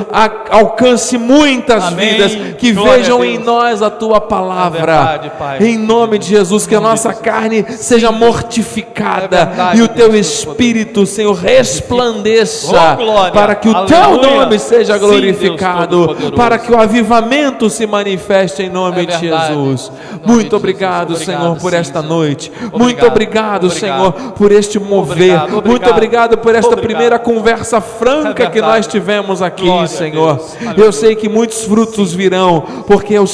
alcance 0.51 1.17
muitas 1.19 1.93
vidas, 1.93 2.37
que 2.59 2.73
vejam 2.73 3.25
em 3.25 3.39
nós 3.39 3.83
a 3.83 3.91
tua 3.95 4.21
palavra. 4.21 4.79
É 4.79 4.87
verdade, 4.87 5.33
em 5.65 5.79
nome 5.79 6.19
de 6.19 6.29
Jesus, 6.29 6.67
que 6.67 6.75
a 6.75 6.81
nossa 6.81 7.13
carne 7.15 7.65
seja 7.71 8.13
mortificada 8.13 9.37
é 9.37 9.47
verdade, 9.47 9.79
e 9.79 9.83
o 9.83 9.89
teu 9.89 10.15
espírito, 10.15 11.07
Senhor, 11.07 11.35
resplandeça 11.35 12.99
oh, 12.99 13.33
para 13.33 13.55
que 13.55 13.69
o 13.69 13.77
Aleluia. 13.77 13.97
teu 13.97 14.17
nome 14.23 14.59
seja 14.59 14.99
glorificado, 14.99 16.17
Sim, 16.19 16.31
para 16.33 16.59
que 16.59 16.73
o 16.73 16.79
avivamento 16.79 17.71
se 17.71 17.87
manifeste 17.87 18.63
em 18.63 18.71
nome 18.71 19.03
é 19.03 19.07
de 19.07 19.19
Jesus. 19.19 19.91
Muito 20.25 20.57
obrigado, 20.57 21.17
Senhor, 21.17 21.57
por 21.59 21.73
esta 21.73 22.03
noite. 22.03 22.51
Muito 22.73 23.05
obrigado, 23.07 23.71
Senhor, 23.71 24.13
por 24.33 24.53
este 24.53 24.79
mover. 24.79 25.41
Muito 25.65 25.89
obrigado. 25.89 26.39
por 26.39 26.55
esta 26.55 26.77
primeira 26.77 27.19
conversa 27.19 27.81
franca 27.81 28.51
que 28.51 28.61
nós 28.61 28.87
tivemos 28.87 29.43
aqui, 29.43 29.69
Senhor. 29.89 30.41
Eu 30.77 30.93
sei 30.93 31.15
que 31.15 31.29
muitos 31.29 31.65
frutos 31.65 32.13
virão, 32.13 32.63
porque 32.87 33.15
é 33.15 33.21
o 33.21 33.27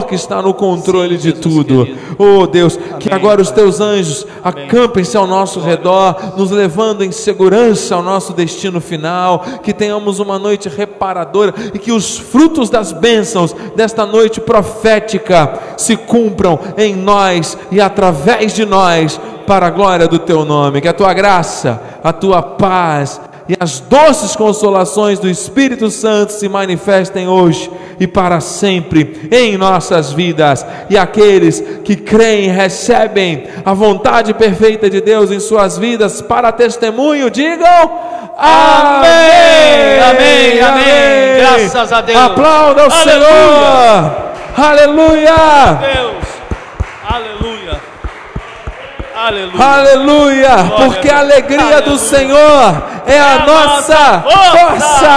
Senhor 0.00 0.06
que 0.06 0.14
está 0.14 0.42
no 0.42 0.54
controle 0.54 1.16
de 1.16 1.32
tudo. 1.32 1.86
Oh 2.18 2.46
Deus, 2.46 2.78
que 2.98 3.12
agora 3.12 3.40
os 3.40 3.50
teus 3.50 3.80
anjos 3.80 4.26
acampem-se 4.42 5.16
ao 5.16 5.26
nosso 5.26 5.60
redor, 5.60 6.34
nos 6.36 6.50
levando 6.50 7.02
em 7.02 7.12
segurança 7.12 7.94
ao 7.94 8.02
nosso 8.02 8.32
destino 8.32 8.80
final, 8.80 9.44
que 9.62 9.72
tenhamos 9.72 10.18
uma 10.18 10.38
noite 10.38 10.68
reparadora 10.68 11.54
e 11.74 11.78
que 11.78 11.92
os 11.92 12.18
frutos 12.18 12.70
das 12.70 12.92
bênçãos 12.92 13.54
desta 13.74 14.06
noite 14.06 14.40
profética 14.40 15.58
se 15.76 15.96
cumpram 15.96 16.58
em 16.76 16.94
nós 16.94 17.56
e 17.70 17.80
através 17.80 18.54
de 18.54 18.64
nós 18.64 19.20
para 19.46 19.66
a 19.66 19.70
glória 19.70 20.06
do 20.06 20.18
teu 20.18 20.44
nome. 20.44 20.80
Que 20.80 20.88
a 20.88 20.92
tua 20.92 21.12
graça, 21.12 21.80
a 22.02 22.12
tua 22.12 22.42
paz, 22.42 23.20
e 23.50 23.56
as 23.58 23.80
doces 23.80 24.36
consolações 24.36 25.18
do 25.18 25.28
Espírito 25.28 25.90
Santo 25.90 26.32
se 26.32 26.48
manifestem 26.48 27.26
hoje 27.26 27.68
e 28.00 28.06
para 28.06 28.40
sempre 28.40 29.28
em 29.30 29.58
nossas 29.58 30.10
vidas. 30.10 30.66
E 30.88 30.96
aqueles 30.96 31.62
que 31.84 31.94
creem, 31.94 32.48
recebem 32.48 33.46
a 33.62 33.74
vontade 33.74 34.32
perfeita 34.32 34.88
de 34.88 35.02
Deus 35.02 35.30
em 35.30 35.38
suas 35.38 35.76
vidas 35.76 36.22
para 36.22 36.50
testemunho, 36.50 37.30
digam 37.30 38.10
amém, 38.38 40.00
amém, 40.00 40.60
amém. 40.60 40.62
amém. 40.62 41.36
Graças 41.36 41.92
a 41.92 42.00
Deus. 42.00 42.18
Aplauda 42.18 42.88
o 42.88 42.92
Aleluia. 42.92 43.04
Senhor. 43.04 44.30
Aleluia. 44.56 45.34
Deus. 45.94 46.24
Aleluia. 47.06 47.80
Aleluia. 49.14 49.62
Aleluia. 49.62 50.50
Porque 50.76 51.10
a 51.10 51.18
alegria 51.18 51.60
Aleluia. 51.60 51.82
do 51.82 51.98
Senhor 51.98 52.82
é, 53.06 53.14
é 53.14 53.20
a, 53.20 53.34
a, 53.34 53.46
nossa 53.46 54.22
força. 54.22 54.58
força. 54.58 55.10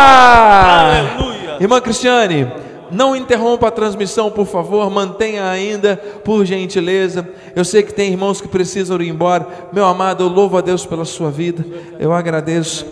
Aleluia. 1.19 1.57
Irmã 1.61 1.79
Cristiane, 1.79 2.51
não 2.93 3.15
interrompa 3.15 3.67
a 3.67 3.71
transmissão, 3.71 4.29
por 4.31 4.45
favor, 4.45 4.89
mantenha 4.89 5.49
ainda, 5.49 5.97
por 5.97 6.45
gentileza. 6.45 7.27
Eu 7.55 7.65
sei 7.65 7.83
que 7.83 7.93
tem 7.93 8.11
irmãos 8.11 8.39
que 8.39 8.47
precisam 8.47 9.01
ir 9.01 9.09
embora. 9.09 9.47
Meu 9.71 9.85
amado, 9.85 10.23
eu 10.23 10.27
louvo 10.27 10.57
a 10.57 10.61
Deus 10.61 10.85
pela 10.85 11.05
sua 11.05 11.31
vida. 11.31 11.65
Eu 11.99 12.13
agradeço 12.13 12.85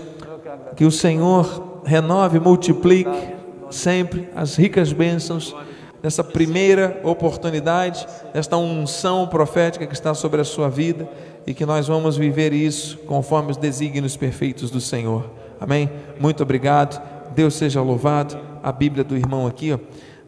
que 0.75 0.85
o 0.85 0.91
Senhor 0.91 1.81
renove, 1.85 2.39
multiplique 2.39 3.35
sempre 3.69 4.27
as 4.35 4.55
ricas 4.55 4.91
bênçãos 4.91 5.55
nessa 6.03 6.23
primeira 6.23 6.99
oportunidade, 7.03 8.07
esta 8.33 8.57
unção 8.57 9.27
profética 9.27 9.85
que 9.85 9.93
está 9.93 10.13
sobre 10.13 10.41
a 10.41 10.43
sua 10.43 10.69
vida 10.69 11.07
e 11.45 11.53
que 11.53 11.65
nós 11.65 11.87
vamos 11.87 12.17
viver 12.17 12.53
isso 12.53 12.97
conforme 12.99 13.51
os 13.51 13.57
desígnios 13.57 14.17
perfeitos 14.17 14.71
do 14.71 14.81
Senhor. 14.81 15.29
Amém? 15.59 15.89
Muito 16.19 16.41
obrigado. 16.41 17.01
Deus 17.35 17.53
seja 17.53 17.81
louvado. 17.81 18.50
A 18.63 18.71
Bíblia 18.71 19.03
do 19.03 19.15
irmão 19.15 19.47
aqui, 19.47 19.73
ó. 19.73 19.79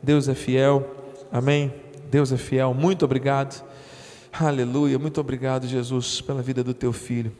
Deus 0.01 0.27
é 0.27 0.35
fiel. 0.35 0.85
Amém? 1.31 1.73
Deus 2.09 2.31
é 2.31 2.37
fiel. 2.37 2.73
Muito 2.73 3.05
obrigado. 3.05 3.63
Aleluia. 4.31 4.97
Muito 4.97 5.21
obrigado, 5.21 5.67
Jesus, 5.67 6.21
pela 6.21 6.41
vida 6.41 6.63
do 6.63 6.73
teu 6.73 6.91
filho. 6.91 7.31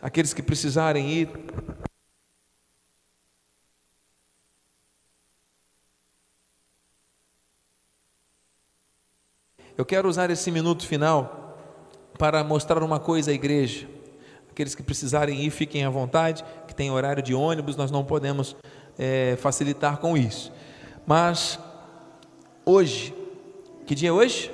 Aqueles 0.00 0.34
que 0.34 0.42
precisarem 0.42 1.10
ir 1.10 1.28
Eu 9.76 9.86
quero 9.86 10.08
usar 10.08 10.30
esse 10.30 10.50
minuto 10.50 10.86
final 10.86 11.58
para 12.18 12.44
mostrar 12.44 12.82
uma 12.82 13.00
coisa 13.00 13.30
à 13.30 13.34
igreja. 13.34 13.88
Aqueles 14.50 14.74
que 14.74 14.82
precisarem 14.82 15.42
ir, 15.42 15.50
fiquem 15.50 15.82
à 15.84 15.90
vontade, 15.90 16.44
que 16.68 16.74
tem 16.74 16.90
horário 16.90 17.22
de 17.22 17.34
ônibus, 17.34 17.74
nós 17.74 17.90
não 17.90 18.04
podemos 18.04 18.54
é, 18.98 19.36
facilitar 19.36 19.98
com 19.98 20.16
isso. 20.16 20.50
Mas 21.06 21.58
hoje, 22.64 23.14
que 23.86 23.94
dia 23.94 24.08
é 24.10 24.12
hoje? 24.12 24.50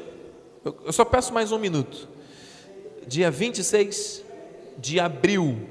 Eu 0.64 0.92
só 0.92 1.04
peço 1.04 1.32
mais 1.32 1.52
um 1.52 1.58
minuto. 1.58 2.08
Dia 3.06 3.30
26 3.30 4.24
de 4.76 4.98
abril, 5.00 5.68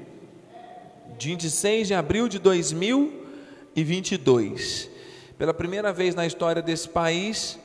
26 1.20 1.88
de 1.88 1.94
abril 1.94 2.28
de 2.28 2.38
2022. 2.38 4.88
Pela 5.36 5.52
primeira 5.54 5.92
vez 5.92 6.14
na 6.14 6.26
história 6.26 6.62
desse 6.62 6.88
país, 6.88 7.58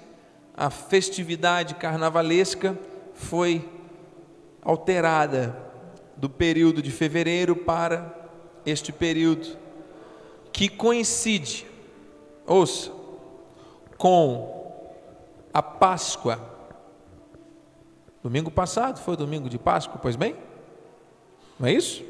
a 0.56 0.70
festividade 0.70 1.76
carnavalesca 1.76 2.78
foi 3.14 3.70
alterada 4.62 5.58
do 6.16 6.30
período 6.30 6.82
de 6.82 6.92
fevereiro 6.92 7.56
para 7.56 8.14
este 8.66 8.92
período 8.92 9.63
que 10.54 10.70
coincide, 10.70 11.66
ouça, 12.46 12.92
com 13.98 14.72
a 15.52 15.62
Páscoa. 15.62 16.40
Domingo 18.22 18.52
passado 18.52 19.02
foi 19.02 19.18
domingo 19.18 19.50
de 19.50 19.58
Páscoa, 19.58 20.00
pois 20.02 20.16
bem? 20.16 20.36
Não 21.60 21.68
é 21.68 21.74
isso? 21.74 22.06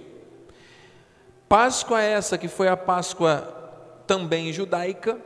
Páscoa 1.47 2.01
é 2.01 2.11
essa 2.11 2.37
que 2.37 2.47
foi 2.47 2.67
a 2.67 2.75
Páscoa 2.75 3.41
também 4.05 4.51
judaica 4.51 5.19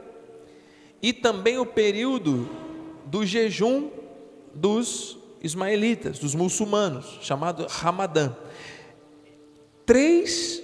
e 1.02 1.12
também 1.12 1.58
o 1.58 1.66
período 1.66 2.48
do 3.06 3.26
jejum 3.26 3.90
dos 4.54 5.18
ismaelitas, 5.42 6.20
dos 6.20 6.36
muçulmanos, 6.36 7.20
chamado 7.22 7.66
Ramadã. 7.68 8.36
Três 9.86 10.62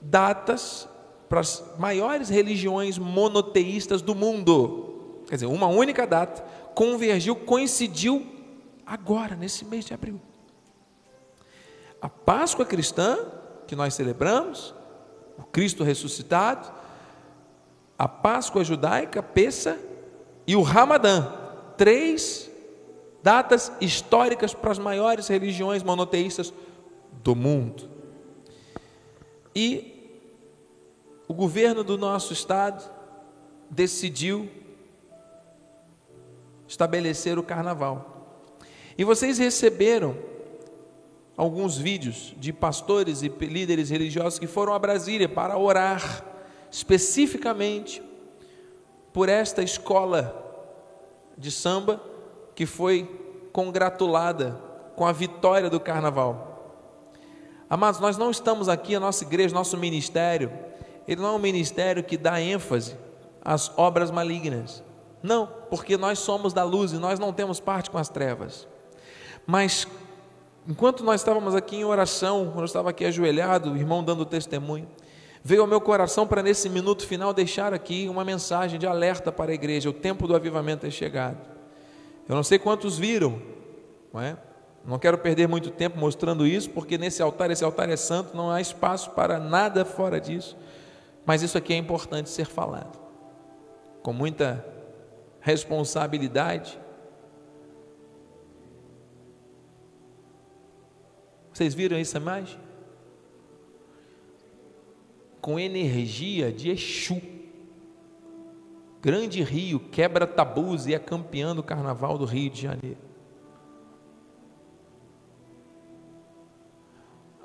datas 0.00 0.88
para 1.30 1.40
as 1.40 1.62
maiores 1.78 2.28
religiões 2.28 2.98
monoteístas 2.98 4.02
do 4.02 4.16
mundo. 4.16 5.22
Quer 5.28 5.36
dizer, 5.36 5.46
uma 5.46 5.68
única 5.68 6.04
data 6.04 6.44
convergiu, 6.74 7.36
coincidiu 7.36 8.26
agora, 8.84 9.36
nesse 9.36 9.64
mês 9.64 9.84
de 9.84 9.94
abril. 9.94 10.20
A 12.02 12.08
Páscoa 12.08 12.66
cristã, 12.66 13.16
que 13.68 13.76
nós 13.76 13.94
celebramos, 13.94 14.74
o 15.38 15.44
Cristo 15.44 15.84
ressuscitado, 15.84 16.68
a 17.96 18.08
Páscoa 18.08 18.64
judaica, 18.64 19.22
Pessa 19.22 19.78
e 20.48 20.56
o 20.56 20.62
Ramadã. 20.62 21.32
Três 21.76 22.50
datas 23.22 23.70
históricas 23.80 24.52
para 24.52 24.72
as 24.72 24.80
maiores 24.80 25.28
religiões 25.28 25.84
monoteístas 25.84 26.52
do 27.22 27.36
mundo. 27.36 27.88
E 29.54 29.89
o 31.30 31.32
governo 31.32 31.84
do 31.84 31.96
nosso 31.96 32.32
estado 32.32 32.90
decidiu 33.70 34.50
estabelecer 36.66 37.38
o 37.38 37.42
carnaval. 37.44 38.50
E 38.98 39.04
vocês 39.04 39.38
receberam 39.38 40.16
alguns 41.36 41.78
vídeos 41.78 42.34
de 42.36 42.52
pastores 42.52 43.22
e 43.22 43.28
líderes 43.28 43.90
religiosos 43.90 44.40
que 44.40 44.48
foram 44.48 44.74
a 44.74 44.78
Brasília 44.80 45.28
para 45.28 45.56
orar 45.56 46.24
especificamente 46.68 48.02
por 49.12 49.28
esta 49.28 49.62
escola 49.62 50.34
de 51.38 51.52
samba 51.52 52.02
que 52.56 52.66
foi 52.66 53.04
congratulada 53.52 54.60
com 54.96 55.06
a 55.06 55.12
vitória 55.12 55.70
do 55.70 55.78
carnaval. 55.78 56.82
Amados, 57.70 58.00
nós 58.00 58.16
não 58.16 58.32
estamos 58.32 58.68
aqui, 58.68 58.96
a 58.96 59.00
nossa 59.00 59.22
igreja, 59.22 59.54
nosso 59.54 59.76
ministério, 59.76 60.50
ele 61.06 61.20
não 61.20 61.30
é 61.30 61.32
um 61.32 61.38
ministério 61.38 62.02
que 62.02 62.16
dá 62.16 62.40
ênfase 62.40 62.96
às 63.42 63.70
obras 63.76 64.10
malignas. 64.10 64.82
Não, 65.22 65.46
porque 65.68 65.96
nós 65.96 66.18
somos 66.18 66.52
da 66.52 66.64
luz 66.64 66.92
e 66.92 66.96
nós 66.96 67.18
não 67.18 67.32
temos 67.32 67.60
parte 67.60 67.90
com 67.90 67.98
as 67.98 68.08
trevas. 68.08 68.66
Mas, 69.46 69.86
enquanto 70.66 71.04
nós 71.04 71.20
estávamos 71.20 71.54
aqui 71.54 71.76
em 71.76 71.84
oração, 71.84 72.46
quando 72.46 72.60
eu 72.60 72.64
estava 72.64 72.90
aqui 72.90 73.04
ajoelhado, 73.04 73.72
o 73.72 73.76
irmão 73.76 74.02
dando 74.02 74.24
testemunho, 74.24 74.88
veio 75.42 75.62
ao 75.62 75.66
meu 75.66 75.80
coração 75.80 76.26
para 76.26 76.42
nesse 76.42 76.68
minuto 76.68 77.06
final 77.06 77.32
deixar 77.32 77.74
aqui 77.74 78.08
uma 78.08 78.24
mensagem 78.24 78.78
de 78.78 78.86
alerta 78.86 79.30
para 79.30 79.50
a 79.50 79.54
igreja: 79.54 79.90
o 79.90 79.92
tempo 79.92 80.26
do 80.26 80.34
avivamento 80.34 80.86
é 80.86 80.90
chegado. 80.90 81.38
Eu 82.28 82.34
não 82.34 82.42
sei 82.42 82.58
quantos 82.58 82.96
viram, 82.96 83.40
não 84.12 84.20
é? 84.20 84.36
Não 84.84 84.98
quero 84.98 85.18
perder 85.18 85.46
muito 85.46 85.70
tempo 85.70 85.98
mostrando 85.98 86.46
isso, 86.46 86.70
porque 86.70 86.96
nesse 86.96 87.20
altar, 87.22 87.50
esse 87.50 87.62
altar 87.62 87.90
é 87.90 87.96
santo, 87.96 88.34
não 88.34 88.50
há 88.50 88.60
espaço 88.60 89.10
para 89.10 89.38
nada 89.38 89.84
fora 89.84 90.20
disso. 90.20 90.56
Mas 91.30 91.42
isso 91.42 91.56
aqui 91.56 91.72
é 91.72 91.76
importante 91.76 92.28
ser 92.28 92.46
falado, 92.46 92.98
com 94.02 94.12
muita 94.12 94.66
responsabilidade. 95.38 96.76
Vocês 101.52 101.72
viram 101.72 101.96
essa 101.96 102.18
imagem? 102.18 102.58
Com 105.40 105.56
energia 105.56 106.52
de 106.52 106.68
Exu. 106.70 107.22
Grande 109.00 109.40
rio, 109.44 109.78
quebra 109.78 110.26
tabus 110.26 110.88
e 110.88 110.94
é 110.94 110.98
campeão 110.98 111.54
do 111.54 111.62
carnaval 111.62 112.18
do 112.18 112.24
Rio 112.24 112.50
de 112.50 112.60
Janeiro. 112.60 112.98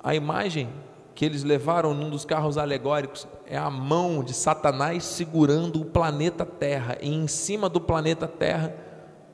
A 0.01 0.15
imagem 0.15 0.73
que 1.15 1.23
eles 1.23 1.43
levaram 1.43 1.93
num 1.93 2.09
dos 2.09 2.25
carros 2.25 2.57
alegóricos 2.57 3.25
é 3.45 3.57
a 3.57 3.69
mão 3.69 4.21
de 4.21 4.33
Satanás 4.33 5.05
segurando 5.05 5.79
o 5.81 5.85
planeta 5.85 6.45
Terra, 6.45 6.97
e 7.01 7.09
em 7.09 7.25
cima 7.25 7.69
do 7.69 7.79
planeta 7.79 8.27
Terra 8.27 8.75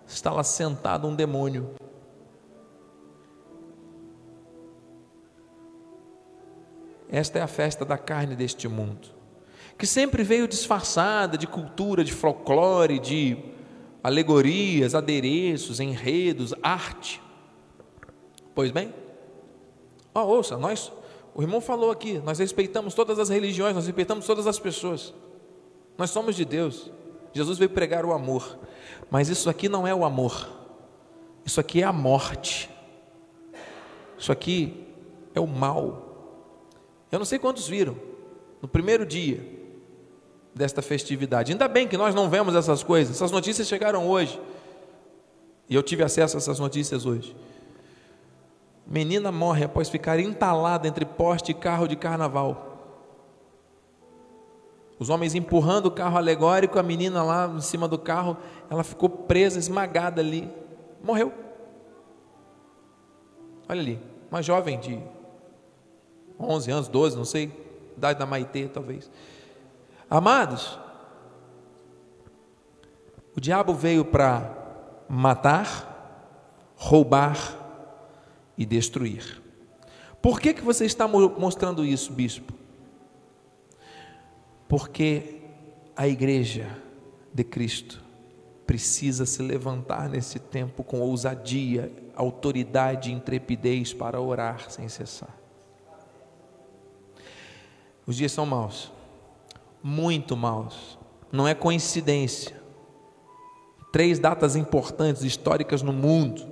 está 0.06 0.32
lá 0.32 0.44
sentado 0.44 1.08
um 1.08 1.16
demônio. 1.16 1.72
Esta 7.10 7.40
é 7.40 7.42
a 7.42 7.48
festa 7.48 7.84
da 7.84 7.98
carne 7.98 8.36
deste 8.36 8.68
mundo, 8.68 9.10
que 9.76 9.88
sempre 9.88 10.24
veio 10.24 10.48
disfarçada 10.48 11.36
de 11.36 11.48
cultura, 11.48 12.04
de 12.04 12.14
folclore, 12.14 13.00
de 13.00 13.38
alegorias, 14.04 14.94
adereços, 14.94 15.80
enredos, 15.80 16.54
arte. 16.62 17.20
Pois 18.54 18.70
bem, 18.70 18.94
oh, 20.14 20.20
ouça, 20.20 20.58
nós 20.58 20.92
o 21.34 21.42
irmão 21.42 21.62
falou 21.62 21.92
aqui: 21.92 22.20
nós 22.20 22.40
respeitamos 22.40 22.94
todas 22.94 23.20
as 23.20 23.30
religiões, 23.30 23.76
nós 23.76 23.86
respeitamos 23.86 24.26
todas 24.26 24.48
as 24.48 24.60
pessoas. 24.60 25.14
Nós 25.98 26.10
somos 26.10 26.36
de 26.36 26.46
Deus. 26.46 26.92
Jesus 27.34 27.58
veio 27.58 27.70
pregar 27.70 28.06
o 28.06 28.12
amor. 28.12 28.58
Mas 29.10 29.30
isso 29.30 29.50
aqui 29.50 29.70
não 29.70 29.86
é 29.88 29.94
o 29.94 30.04
amor. 30.04 30.50
Isso 31.46 31.60
aqui 31.60 31.82
é 31.82 31.86
a 31.86 31.94
morte. 31.94 32.70
Isso 34.18 34.32
aqui 34.32 34.88
é 35.34 35.40
o 35.40 35.48
mal. 35.48 36.10
Eu 37.12 37.20
não 37.20 37.26
sei 37.26 37.40
quantos 37.40 37.68
viram 37.68 37.98
no 38.62 38.68
primeiro 38.68 39.06
dia 39.06 39.46
desta 40.54 40.82
festividade. 40.82 41.52
Ainda 41.52 41.68
bem 41.68 41.88
que 41.88 41.98
nós 41.98 42.14
não 42.14 42.30
vemos 42.30 42.56
essas 42.56 42.84
coisas. 42.84 43.16
Essas 43.16 43.32
notícias 43.32 43.68
chegaram 43.68 44.08
hoje. 44.08 44.40
E 45.70 45.76
eu 45.76 45.82
tive 45.82 46.04
acesso 46.04 46.38
a 46.38 46.40
essas 46.40 46.60
notícias 46.60 47.06
hoje. 47.06 47.36
Menina 48.92 49.32
morre 49.32 49.64
após 49.64 49.88
ficar 49.88 50.20
entalada 50.20 50.86
entre 50.86 51.06
poste 51.06 51.52
e 51.52 51.54
carro 51.54 51.88
de 51.88 51.96
carnaval. 51.96 52.78
Os 55.00 55.10
homens 55.10 55.34
empurrando 55.34 55.86
o 55.86 55.92
carro 55.92 56.18
alegórico, 56.18 56.78
a 56.78 56.84
menina 56.84 57.24
lá 57.24 57.48
em 57.48 57.62
cima 57.62 57.88
do 57.88 57.98
carro, 57.98 58.36
ela 58.70 58.84
ficou 58.84 59.08
presa, 59.08 59.58
esmagada 59.58 60.20
ali. 60.20 60.54
Morreu. 61.02 61.32
Olha 63.70 63.80
ali, 63.80 64.04
uma 64.30 64.42
jovem 64.42 64.78
de 64.78 65.02
11 66.38 66.72
anos, 66.72 66.88
12, 66.90 67.16
não 67.16 67.24
sei, 67.24 67.50
idade 67.96 68.20
da 68.20 68.26
Maitê, 68.26 68.68
talvez. 68.68 69.10
Amados, 70.10 70.78
o 73.38 73.40
diabo 73.40 73.74
veio 73.74 74.04
para 74.04 74.54
matar, 75.08 76.74
roubar 76.76 77.61
e 78.58 78.66
destruir. 78.66 79.42
Por 80.22 80.40
que, 80.40 80.54
que 80.54 80.62
você 80.62 80.86
está 80.86 81.08
mostrando 81.08 81.84
isso, 81.84 82.14
bispo? 82.14 82.54
Porque 84.68 85.42
a 85.96 86.08
igreja 86.08 86.70
de 87.34 87.44
Cristo 87.44 88.02
precisa 88.66 89.26
se 89.26 89.42
levantar 89.42 90.08
nesse 90.08 90.40
tempo 90.40 90.84
com 90.84 91.02
ousadia, 91.02 91.92
autoridade 92.16 93.10
e 93.10 93.14
intrepidez 93.14 93.94
para 93.94 94.22
orar 94.22 94.70
sem 94.70 94.88
cessar. 94.88 95.36
Os 98.06 98.16
dias 98.16 98.32
são 98.32 98.46
maus, 98.46 98.92
muito 99.84 100.38
maus, 100.38 100.98
não 101.32 101.48
é 101.48 101.54
coincidência. 101.54 102.62
Três 103.92 104.20
datas 104.20 104.56
importantes 104.56 105.24
históricas 105.24 105.82
no 105.82 105.92
mundo 105.92 106.51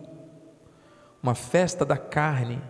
uma 1.22 1.36
festa 1.36 1.86
da 1.86 1.98
carne 1.98 2.62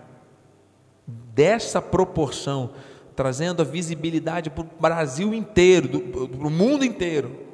dessa 1.34 1.82
proporção, 1.82 2.72
trazendo 3.16 3.62
a 3.62 3.66
visibilidade 3.66 4.50
para 4.50 4.64
o 4.64 4.70
Brasil 4.80 5.34
inteiro, 5.34 6.00
para 6.00 6.48
o 6.48 6.52
mundo 6.52 6.84
inteiro. 6.84 7.48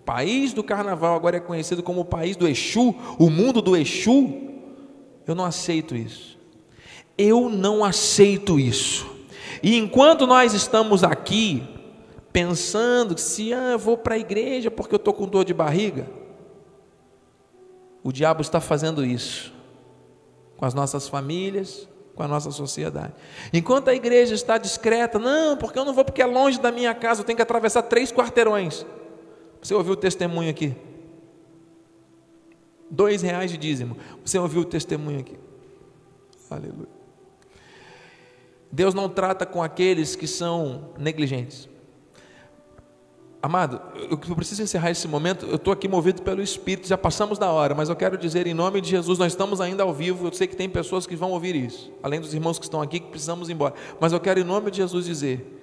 O 0.00 0.04
país 0.04 0.52
do 0.52 0.64
carnaval 0.64 1.14
agora 1.14 1.36
é 1.36 1.40
conhecido 1.40 1.82
como 1.82 2.00
o 2.00 2.04
país 2.04 2.36
do 2.36 2.48
Exu, 2.48 2.94
o 3.18 3.30
mundo 3.30 3.60
do 3.60 3.76
Exu. 3.76 4.50
Eu 5.26 5.34
não 5.34 5.44
aceito 5.44 5.94
isso. 5.94 6.38
Eu 7.16 7.48
não 7.48 7.84
aceito 7.84 8.58
isso. 8.58 9.08
E 9.62 9.76
enquanto 9.76 10.26
nós 10.26 10.54
estamos 10.54 11.04
aqui 11.04 11.62
pensando 12.32 13.18
se 13.18 13.52
ah, 13.52 13.72
eu 13.72 13.78
vou 13.78 13.96
para 13.96 14.14
a 14.14 14.18
igreja 14.18 14.70
porque 14.70 14.94
eu 14.94 14.98
estou 14.98 15.12
com 15.12 15.26
dor 15.26 15.44
de 15.44 15.52
barriga, 15.52 16.08
o 18.02 18.10
diabo 18.10 18.40
está 18.40 18.60
fazendo 18.60 19.04
isso 19.04 19.59
com 20.60 20.66
as 20.66 20.74
nossas 20.74 21.08
famílias, 21.08 21.88
com 22.14 22.22
a 22.22 22.28
nossa 22.28 22.50
sociedade. 22.50 23.14
Enquanto 23.50 23.88
a 23.88 23.94
igreja 23.94 24.34
está 24.34 24.58
discreta, 24.58 25.18
não, 25.18 25.56
porque 25.56 25.78
eu 25.78 25.86
não 25.86 25.94
vou 25.94 26.04
porque 26.04 26.20
é 26.20 26.26
longe 26.26 26.60
da 26.60 26.70
minha 26.70 26.94
casa, 26.94 27.22
eu 27.22 27.24
tenho 27.24 27.36
que 27.36 27.40
atravessar 27.40 27.80
três 27.84 28.12
quarteirões. 28.12 28.84
Você 29.62 29.72
ouviu 29.72 29.94
o 29.94 29.96
testemunho 29.96 30.50
aqui? 30.50 30.76
Dois 32.90 33.22
reais 33.22 33.50
de 33.50 33.56
dízimo. 33.56 33.96
Você 34.22 34.38
ouviu 34.38 34.60
o 34.60 34.64
testemunho 34.66 35.20
aqui? 35.20 35.38
Aleluia. 36.50 36.88
Deus 38.70 38.92
não 38.92 39.08
trata 39.08 39.46
com 39.46 39.62
aqueles 39.62 40.14
que 40.14 40.26
são 40.26 40.90
negligentes. 40.98 41.69
Amado, 43.42 43.80
eu 43.96 44.36
preciso 44.36 44.62
encerrar 44.62 44.90
esse 44.90 45.08
momento. 45.08 45.46
Eu 45.46 45.56
estou 45.56 45.72
aqui 45.72 45.88
movido 45.88 46.20
pelo 46.20 46.42
Espírito, 46.42 46.86
já 46.86 46.98
passamos 46.98 47.38
da 47.38 47.50
hora, 47.50 47.74
mas 47.74 47.88
eu 47.88 47.96
quero 47.96 48.18
dizer 48.18 48.46
em 48.46 48.52
nome 48.52 48.82
de 48.82 48.90
Jesus, 48.90 49.18
nós 49.18 49.32
estamos 49.32 49.62
ainda 49.62 49.82
ao 49.82 49.94
vivo. 49.94 50.26
Eu 50.26 50.32
sei 50.32 50.46
que 50.46 50.54
tem 50.54 50.68
pessoas 50.68 51.06
que 51.06 51.16
vão 51.16 51.30
ouvir 51.30 51.56
isso, 51.56 51.90
além 52.02 52.20
dos 52.20 52.34
irmãos 52.34 52.58
que 52.58 52.66
estão 52.66 52.82
aqui, 52.82 53.00
que 53.00 53.08
precisamos 53.08 53.48
ir 53.48 53.54
embora. 53.54 53.74
Mas 53.98 54.12
eu 54.12 54.20
quero 54.20 54.40
em 54.40 54.44
nome 54.44 54.70
de 54.70 54.76
Jesus 54.76 55.06
dizer 55.06 55.58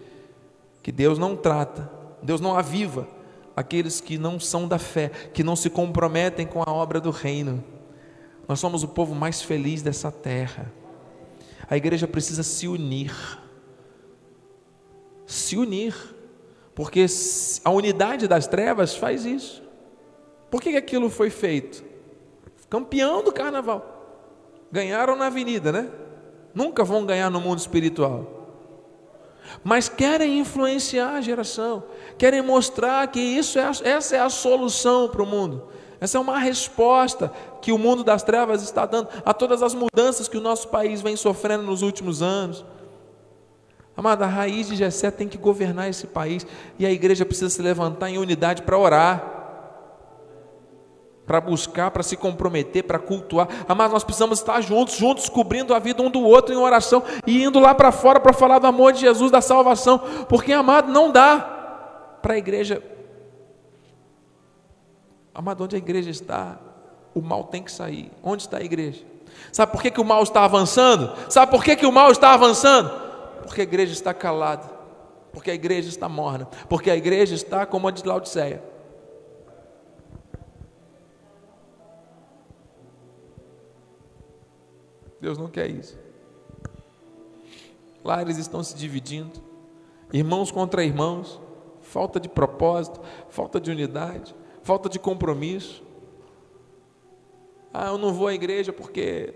que 0.82 0.92
Deus 0.92 1.20
não 1.20 1.36
trata, 1.36 1.92
Deus 2.24 2.42
não 2.42 2.58
aviva 2.58 3.08
aqueles 3.56 4.02
que 4.02 4.18
não 4.18 4.40
são 4.40 4.68
da 4.68 4.80
fé, 4.80 5.10
que 5.32 5.44
não 5.44 5.56
se 5.56 5.70
comprometem 5.70 6.48
com 6.48 6.64
a 6.64 6.72
obra 6.72 7.00
do 7.00 7.12
reino. 7.12 7.64
Nós 8.48 8.60
somos 8.60 8.82
o 8.82 8.88
povo 8.88 9.14
mais 9.14 9.44
feliz 9.44 9.84
dessa 9.84 10.12
terra. 10.12 10.74
A 11.70 11.78
igreja 11.78 12.08
precisa 12.08 12.42
se 12.42 12.68
unir. 12.68 13.14
Se 15.28 15.58
unir 15.58 16.17
porque 16.78 17.08
a 17.66 17.72
unidade 17.72 18.28
das 18.28 18.46
trevas 18.46 18.96
faz 18.96 19.26
isso. 19.26 19.64
Por 20.48 20.62
que 20.62 20.78
aquilo 20.78 21.10
foi 21.10 21.32
feito? 21.32 21.84
Campeão 22.70 23.24
do 23.24 23.32
carnaval. 23.32 24.70
Ganharam 24.72 25.16
na 25.16 25.26
avenida, 25.26 25.72
né? 25.72 25.90
Nunca 26.54 26.84
vão 26.84 27.04
ganhar 27.04 27.32
no 27.32 27.42
mundo 27.42 27.58
espiritual. 27.58 28.28
Mas 29.64 29.90
querem 29.90 30.38
influenciar 30.38 31.16
a 31.16 31.22
geração, 31.22 31.84
querem 32.16 32.44
mostrar 32.44 33.08
que 33.08 33.20
isso 33.20 33.58
é, 33.58 33.72
essa 33.84 34.16
é 34.16 34.20
a 34.20 34.30
solução 34.30 35.10
para 35.10 35.24
o 35.24 35.26
mundo. 35.26 35.70
Essa 36.00 36.20
é 36.20 36.22
uma 36.22 36.38
resposta 36.38 37.34
que 37.60 37.72
o 37.72 37.80
mundo 37.80 38.04
das 38.04 38.22
trevas 38.22 38.62
está 38.62 38.86
dando 38.86 39.10
a 39.26 39.34
todas 39.34 39.64
as 39.64 39.74
mudanças 39.74 40.28
que 40.28 40.38
o 40.38 40.42
nosso 40.42 40.68
país 40.68 41.02
vem 41.02 41.16
sofrendo 41.16 41.64
nos 41.64 41.82
últimos 41.82 42.22
anos. 42.22 42.64
Amada, 43.98 44.26
a 44.26 44.28
raiz 44.28 44.68
de 44.68 44.76
Jessé 44.76 45.10
tem 45.10 45.28
que 45.28 45.40
governar 45.40 45.90
esse 45.90 46.06
país 46.06 46.46
e 46.78 46.86
a 46.86 46.92
igreja 46.92 47.26
precisa 47.26 47.50
se 47.50 47.60
levantar 47.64 48.12
em 48.12 48.20
unidade 48.20 48.62
para 48.62 48.78
orar, 48.78 49.34
para 51.26 51.42
buscar, 51.42 51.90
para 51.90 52.04
se 52.04 52.16
comprometer, 52.16 52.84
para 52.84 53.00
cultuar. 53.00 53.48
Amada, 53.68 53.94
nós 53.94 54.04
precisamos 54.04 54.38
estar 54.38 54.62
juntos, 54.62 54.96
juntos, 54.98 55.28
cobrindo 55.28 55.74
a 55.74 55.80
vida 55.80 56.04
um 56.04 56.12
do 56.12 56.22
outro 56.22 56.54
em 56.54 56.58
oração 56.58 57.02
e 57.26 57.44
indo 57.44 57.60
lá 57.60 57.74
para 57.74 57.92
fora 57.92 58.20
para 58.20 58.34
falar 58.34 58.60
do 58.60 58.68
amor 58.68 58.94
de 58.94 59.00
Jesus, 59.00 59.32
da 59.32 59.42
salvação, 59.42 59.98
porque, 60.30 60.54
amado, 60.54 60.92
não 60.92 61.12
dá 61.12 61.40
para 62.22 62.36
a 62.36 62.38
igreja. 62.38 62.84
Amado, 65.34 65.64
onde 65.64 65.76
a 65.76 65.80
igreja 65.80 66.12
está, 66.12 66.60
o 67.16 67.22
mal 67.22 67.46
tem 67.46 67.64
que 67.64 67.72
sair. 67.72 68.12
Onde 68.22 68.44
está 68.44 68.58
a 68.58 68.64
igreja? 68.64 69.04
Sabe 69.52 69.72
por 69.72 69.82
que, 69.82 69.90
que 69.90 70.00
o 70.00 70.06
mal 70.06 70.22
está 70.22 70.46
avançando? 70.46 71.12
Sabe 71.30 71.52
por 71.52 71.64
que, 71.64 71.76
que 71.76 71.86
o 71.88 71.92
mal 71.92 72.12
está 72.12 72.36
avançando? 72.36 73.07
Porque 73.48 73.62
a 73.62 73.64
igreja 73.64 73.94
está 73.94 74.14
calada, 74.14 74.68
porque 75.32 75.50
a 75.50 75.54
igreja 75.54 75.88
está 75.88 76.10
morna, 76.10 76.48
porque 76.68 76.92
a 76.92 76.98
igreja 76.98 77.34
está 77.34 77.66
como 77.66 77.88
a 77.88 77.92
de 77.92 78.06
Laodiceia. 78.06 78.62
Deus 85.22 85.38
não 85.38 85.48
quer 85.48 85.70
isso. 85.70 85.98
Lares 88.04 88.38
estão 88.38 88.62
se 88.62 88.76
dividindo, 88.76 89.42
irmãos 90.12 90.52
contra 90.52 90.84
irmãos, 90.84 91.40
falta 91.82 92.20
de 92.20 92.28
propósito, 92.28 93.00
falta 93.30 93.62
de 93.62 93.72
unidade, 93.72 94.36
falta 94.62 94.90
de 94.90 95.00
compromisso. 95.00 95.82
Ah, 97.74 97.88
eu 97.88 97.98
não 97.98 98.14
vou 98.14 98.28
à 98.28 98.34
igreja 98.34 98.74
porque. 98.74 99.34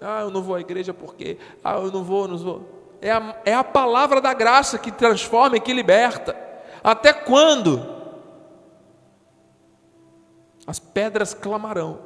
Ah, 0.00 0.20
eu 0.20 0.30
não 0.30 0.40
vou 0.40 0.54
à 0.54 0.60
igreja 0.60 0.94
porque. 0.94 1.36
Ah, 1.64 1.78
eu 1.78 1.90
não 1.90 2.04
vou, 2.04 2.28
não 2.28 2.38
vou. 2.38 2.77
É 3.00 3.10
a, 3.10 3.36
é 3.44 3.54
a 3.54 3.64
palavra 3.64 4.20
da 4.20 4.34
graça 4.34 4.78
que 4.78 4.90
transforma 4.90 5.56
e 5.56 5.60
que 5.60 5.72
liberta. 5.72 6.36
Até 6.82 7.12
quando? 7.12 7.96
As 10.66 10.78
pedras 10.78 11.32
clamarão. 11.32 12.00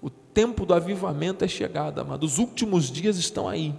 O 0.00 0.08
tempo 0.08 0.64
do 0.64 0.74
avivamento 0.74 1.44
é 1.44 1.48
chegado, 1.48 2.00
amado. 2.00 2.24
Os 2.24 2.38
últimos 2.38 2.90
dias 2.90 3.16
estão 3.16 3.48
aí. 3.48 3.74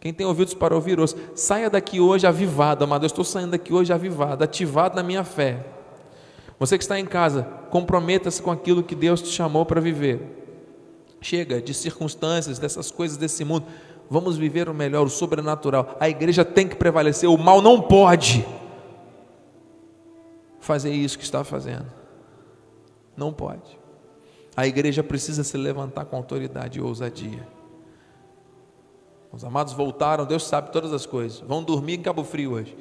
Quem 0.00 0.12
tem 0.12 0.26
ouvidos 0.26 0.54
para 0.54 0.74
ouvir, 0.74 0.98
ouça. 0.98 1.16
Saia 1.34 1.70
daqui 1.70 2.00
hoje 2.00 2.26
avivado, 2.26 2.84
amado. 2.84 3.04
Eu 3.04 3.08
estou 3.08 3.24
saindo 3.24 3.52
daqui 3.52 3.72
hoje 3.72 3.92
avivado, 3.92 4.42
ativado 4.42 4.96
na 4.96 5.02
minha 5.02 5.24
fé. 5.24 5.66
Você 6.58 6.78
que 6.78 6.84
está 6.84 6.98
em 6.98 7.06
casa, 7.06 7.42
comprometa-se 7.70 8.40
com 8.40 8.50
aquilo 8.50 8.82
que 8.82 8.94
Deus 8.94 9.20
te 9.20 9.28
chamou 9.28 9.66
para 9.66 9.80
viver. 9.80 10.20
Chega 11.20 11.60
de 11.60 11.74
circunstâncias, 11.74 12.58
dessas 12.58 12.90
coisas 12.90 13.16
desse 13.16 13.44
mundo 13.44 13.66
vamos 14.10 14.36
viver 14.36 14.68
o 14.68 14.74
melhor, 14.74 15.06
o 15.06 15.10
sobrenatural. 15.10 15.96
A 16.00 16.08
igreja 16.08 16.44
tem 16.44 16.68
que 16.68 16.76
prevalecer, 16.76 17.28
o 17.28 17.36
mal 17.36 17.60
não 17.60 17.80
pode 17.80 18.46
fazer 20.60 20.92
isso 20.92 21.16
que 21.16 21.24
está 21.24 21.44
fazendo. 21.44 21.86
Não 23.16 23.32
pode. 23.32 23.78
A 24.56 24.66
igreja 24.66 25.02
precisa 25.02 25.44
se 25.44 25.56
levantar 25.56 26.06
com 26.06 26.16
autoridade 26.16 26.78
e 26.78 26.82
ousadia. 26.82 27.46
Os 29.32 29.44
amados 29.44 29.74
voltaram, 29.74 30.24
Deus 30.24 30.44
sabe 30.46 30.72
todas 30.72 30.92
as 30.92 31.04
coisas. 31.04 31.40
Vão 31.40 31.62
dormir 31.62 31.94
em 31.94 32.02
Cabo 32.02 32.24
Frio 32.24 32.52
hoje. 32.52 32.76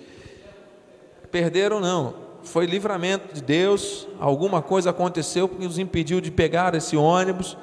Perderam, 1.29 1.79
não. 1.79 2.15
Foi 2.43 2.65
livramento 2.65 3.33
de 3.33 3.41
Deus. 3.41 4.07
Alguma 4.19 4.61
coisa 4.61 4.91
aconteceu 4.91 5.49
que 5.49 5.65
os 5.65 5.77
impediu 5.77 6.21
de 6.21 6.31
pegar 6.31 6.73
esse 6.73 6.95
ônibus. 6.95 7.57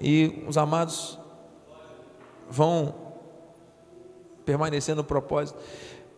E 0.00 0.44
os 0.46 0.56
amados 0.56 1.18
vão 2.50 2.94
permanecer 4.44 4.94
no 4.94 5.04
propósito. 5.04 5.58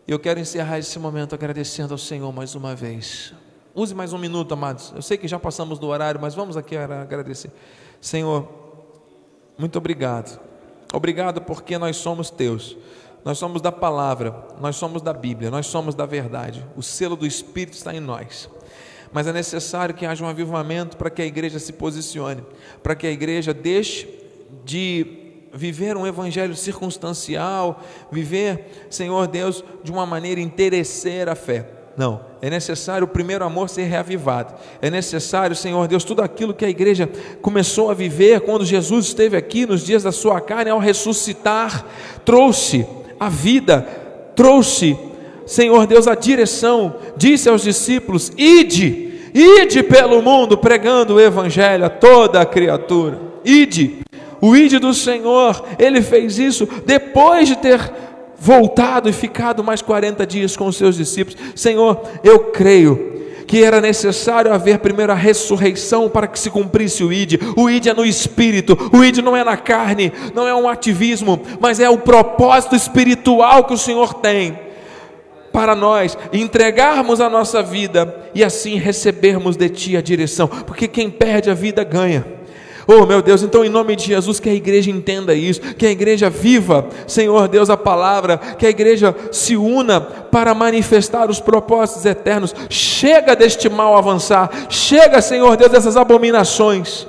Eu 0.07 0.19
quero 0.19 0.39
encerrar 0.39 0.79
esse 0.79 0.97
momento 0.97 1.35
agradecendo 1.35 1.93
ao 1.93 1.97
Senhor 1.97 2.31
mais 2.31 2.55
uma 2.55 2.75
vez. 2.75 3.33
Use 3.73 3.93
mais 3.93 4.13
um 4.13 4.17
minuto, 4.17 4.53
amados. 4.53 4.91
Eu 4.95 5.01
sei 5.01 5.17
que 5.17 5.27
já 5.27 5.39
passamos 5.39 5.79
do 5.79 5.87
horário, 5.87 6.19
mas 6.19 6.35
vamos 6.35 6.57
aqui 6.57 6.75
agradecer. 6.75 7.51
Senhor, 7.99 8.47
muito 9.57 9.77
obrigado. 9.77 10.39
Obrigado 10.93 11.41
porque 11.41 11.77
nós 11.77 11.95
somos 11.97 12.29
teus. 12.29 12.77
Nós 13.23 13.37
somos 13.37 13.61
da 13.61 13.71
palavra, 13.71 14.47
nós 14.59 14.75
somos 14.75 15.01
da 15.01 15.13
Bíblia, 15.13 15.51
nós 15.51 15.67
somos 15.67 15.93
da 15.93 16.05
verdade. 16.05 16.65
O 16.75 16.81
selo 16.81 17.15
do 17.15 17.25
Espírito 17.25 17.73
está 17.73 17.93
em 17.93 17.99
nós. 17.99 18.49
Mas 19.13 19.27
é 19.27 19.33
necessário 19.33 19.93
que 19.93 20.05
haja 20.05 20.23
um 20.23 20.27
avivamento 20.27 20.97
para 20.97 21.09
que 21.09 21.21
a 21.21 21.25
igreja 21.25 21.59
se 21.59 21.73
posicione, 21.73 22.43
para 22.81 22.95
que 22.95 23.05
a 23.05 23.11
igreja 23.11 23.53
deixe 23.53 24.09
de 24.65 25.20
viver 25.53 25.97
um 25.97 26.07
evangelho 26.07 26.55
circunstancial, 26.55 27.81
viver, 28.11 28.87
Senhor 28.89 29.27
Deus, 29.27 29.63
de 29.83 29.91
uma 29.91 30.05
maneira 30.05 30.39
interesseira 30.39 31.33
a 31.33 31.35
fé. 31.35 31.67
Não, 31.97 32.21
é 32.41 32.49
necessário 32.49 33.05
o 33.05 33.09
primeiro 33.09 33.43
amor 33.43 33.69
ser 33.69 33.83
reavivado. 33.83 34.53
É 34.81 34.89
necessário, 34.89 35.55
Senhor 35.55 35.87
Deus, 35.87 36.03
tudo 36.03 36.21
aquilo 36.21 36.53
que 36.53 36.65
a 36.65 36.69
igreja 36.69 37.09
começou 37.41 37.91
a 37.91 37.93
viver 37.93 38.41
quando 38.41 38.65
Jesus 38.65 39.07
esteve 39.07 39.35
aqui 39.35 39.65
nos 39.65 39.85
dias 39.85 40.03
da 40.03 40.11
sua 40.11 40.39
carne, 40.39 40.71
ao 40.71 40.79
ressuscitar, 40.79 41.85
trouxe 42.23 42.87
a 43.19 43.29
vida, 43.29 43.81
trouxe, 44.35 44.97
Senhor 45.45 45.85
Deus, 45.85 46.07
a 46.07 46.15
direção, 46.15 46.95
disse 47.17 47.49
aos 47.49 47.61
discípulos: 47.61 48.31
ide, 48.37 49.29
ide 49.33 49.83
pelo 49.83 50.21
mundo 50.21 50.57
pregando 50.57 51.15
o 51.15 51.19
evangelho 51.19 51.85
a 51.85 51.89
toda 51.89 52.39
a 52.41 52.45
criatura. 52.45 53.19
Ide, 53.43 53.99
o 54.41 54.55
ide 54.55 54.79
do 54.79 54.93
Senhor, 54.93 55.63
ele 55.77 56.01
fez 56.01 56.39
isso 56.39 56.67
depois 56.85 57.47
de 57.47 57.55
ter 57.55 57.79
voltado 58.37 59.07
e 59.07 59.13
ficado 59.13 59.63
mais 59.63 59.83
40 59.83 60.25
dias 60.25 60.57
com 60.57 60.65
os 60.65 60.75
seus 60.75 60.97
discípulos. 60.97 61.39
Senhor, 61.55 62.01
eu 62.23 62.39
creio 62.45 63.11
que 63.45 63.63
era 63.63 63.79
necessário 63.79 64.51
haver 64.51 64.79
primeiro 64.79 65.11
a 65.11 65.15
ressurreição 65.15 66.09
para 66.09 66.25
que 66.25 66.39
se 66.39 66.49
cumprisse 66.49 67.03
o 67.03 67.13
ide. 67.13 67.39
O 67.55 67.69
ide 67.69 67.89
é 67.89 67.93
no 67.93 68.05
espírito, 68.05 68.77
o 68.91 69.03
ide 69.03 69.21
não 69.21 69.35
é 69.35 69.43
na 69.43 69.57
carne, 69.57 70.11
não 70.33 70.47
é 70.47 70.55
um 70.55 70.67
ativismo, 70.67 71.39
mas 71.59 71.79
é 71.79 71.89
o 71.89 71.97
propósito 71.97 72.75
espiritual 72.75 73.65
que 73.65 73.73
o 73.73 73.77
Senhor 73.77 74.15
tem 74.15 74.57
para 75.51 75.75
nós 75.75 76.17
entregarmos 76.31 77.19
a 77.19 77.29
nossa 77.29 77.61
vida 77.61 78.31
e 78.33 78.43
assim 78.43 78.77
recebermos 78.77 79.57
de 79.57 79.69
Ti 79.69 79.97
a 79.97 80.01
direção, 80.01 80.47
porque 80.47 80.87
quem 80.87 81.09
perde 81.09 81.49
a 81.49 81.53
vida 81.53 81.83
ganha. 81.83 82.40
Oh, 82.87 83.05
meu 83.05 83.21
Deus, 83.21 83.43
então 83.43 83.63
em 83.63 83.69
nome 83.69 83.95
de 83.95 84.05
Jesus, 84.05 84.39
que 84.39 84.49
a 84.49 84.53
igreja 84.53 84.89
entenda 84.89 85.33
isso, 85.33 85.61
que 85.61 85.85
a 85.85 85.91
igreja 85.91 86.29
viva, 86.29 86.87
Senhor 87.07 87.47
Deus, 87.47 87.69
a 87.69 87.77
palavra, 87.77 88.37
que 88.37 88.65
a 88.65 88.69
igreja 88.69 89.15
se 89.31 89.55
una 89.55 90.01
para 90.01 90.53
manifestar 90.53 91.29
os 91.29 91.39
propósitos 91.39 92.05
eternos. 92.05 92.55
Chega 92.69 93.35
deste 93.35 93.69
mal 93.69 93.95
avançar, 93.95 94.49
chega, 94.69 95.21
Senhor 95.21 95.55
Deus, 95.57 95.71
dessas 95.71 95.95
abominações. 95.95 97.07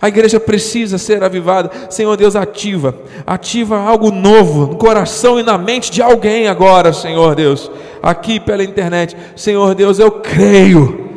A 0.00 0.08
igreja 0.08 0.38
precisa 0.38 0.96
ser 0.96 1.24
avivada. 1.24 1.70
Senhor 1.90 2.16
Deus, 2.16 2.36
ativa, 2.36 2.94
ativa 3.26 3.78
algo 3.78 4.12
novo 4.12 4.66
no 4.66 4.76
coração 4.76 5.40
e 5.40 5.42
na 5.42 5.58
mente 5.58 5.90
de 5.90 6.00
alguém 6.00 6.46
agora, 6.46 6.92
Senhor 6.92 7.34
Deus, 7.34 7.70
aqui 8.02 8.38
pela 8.38 8.62
internet. 8.62 9.16
Senhor 9.34 9.74
Deus, 9.74 9.98
eu 9.98 10.12
creio, 10.12 11.10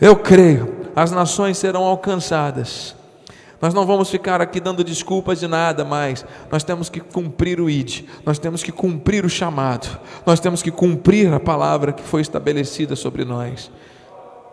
eu 0.00 0.16
creio, 0.16 0.74
as 0.94 1.12
nações 1.12 1.58
serão 1.58 1.84
alcançadas. 1.84 2.94
Nós 3.60 3.72
não 3.72 3.86
vamos 3.86 4.10
ficar 4.10 4.40
aqui 4.40 4.60
dando 4.60 4.84
desculpas 4.84 5.40
de 5.40 5.48
nada 5.48 5.84
mais. 5.84 6.24
Nós 6.50 6.62
temos 6.62 6.88
que 6.88 7.00
cumprir 7.00 7.60
o 7.60 7.70
ID, 7.70 8.02
nós 8.24 8.38
temos 8.38 8.62
que 8.62 8.70
cumprir 8.70 9.24
o 9.24 9.30
chamado, 9.30 9.98
nós 10.26 10.40
temos 10.40 10.62
que 10.62 10.70
cumprir 10.70 11.32
a 11.32 11.40
palavra 11.40 11.92
que 11.92 12.02
foi 12.02 12.20
estabelecida 12.20 12.94
sobre 12.94 13.24
nós. 13.24 13.70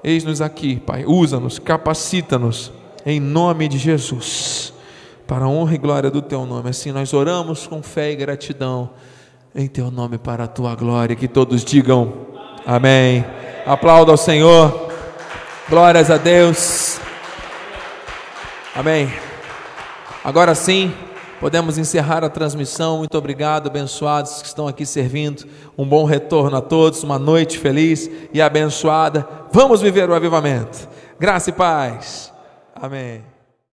Eis-nos 0.03 0.41
aqui, 0.41 0.77
Pai, 0.77 1.05
usa-nos, 1.05 1.59
capacita-nos 1.59 2.71
em 3.05 3.19
nome 3.19 3.67
de 3.67 3.77
Jesus, 3.77 4.73
para 5.27 5.45
a 5.45 5.49
honra 5.49 5.75
e 5.75 5.77
glória 5.77 6.09
do 6.09 6.21
teu 6.21 6.45
nome. 6.45 6.69
Assim 6.69 6.91
nós 6.91 7.13
oramos 7.13 7.67
com 7.67 7.81
fé 7.83 8.11
e 8.11 8.15
gratidão 8.15 8.89
em 9.55 9.67
teu 9.67 9.91
nome 9.91 10.17
para 10.17 10.45
a 10.45 10.47
tua 10.47 10.75
glória. 10.75 11.15
Que 11.15 11.27
todos 11.27 11.63
digam 11.63 12.13
amém. 12.65 13.25
Aplauda 13.65 14.11
ao 14.11 14.17
Senhor. 14.17 14.89
Glórias 15.69 16.09
a 16.09 16.17
Deus. 16.17 17.02
Amém. 18.75 19.13
Agora 20.23 20.55
sim, 20.55 20.91
podemos 21.39 21.77
encerrar 21.77 22.23
a 22.23 22.29
transmissão. 22.29 22.97
Muito 22.97 23.15
obrigado, 23.15 23.67
abençoados 23.67 24.41
que 24.41 24.47
estão 24.47 24.67
aqui 24.67 24.83
servindo. 24.85 25.45
Um 25.77 25.85
bom 25.85 26.05
retorno 26.05 26.57
a 26.57 26.61
todos, 26.61 27.03
uma 27.03 27.19
noite 27.19 27.59
feliz 27.59 28.09
e 28.33 28.41
abençoada. 28.41 29.27
Vamos 29.51 29.81
viver 29.81 30.09
o 30.09 30.15
avivamento. 30.15 30.89
Graça 31.19 31.51
e 31.51 31.53
paz. 31.53 32.33
Amém. 32.75 33.32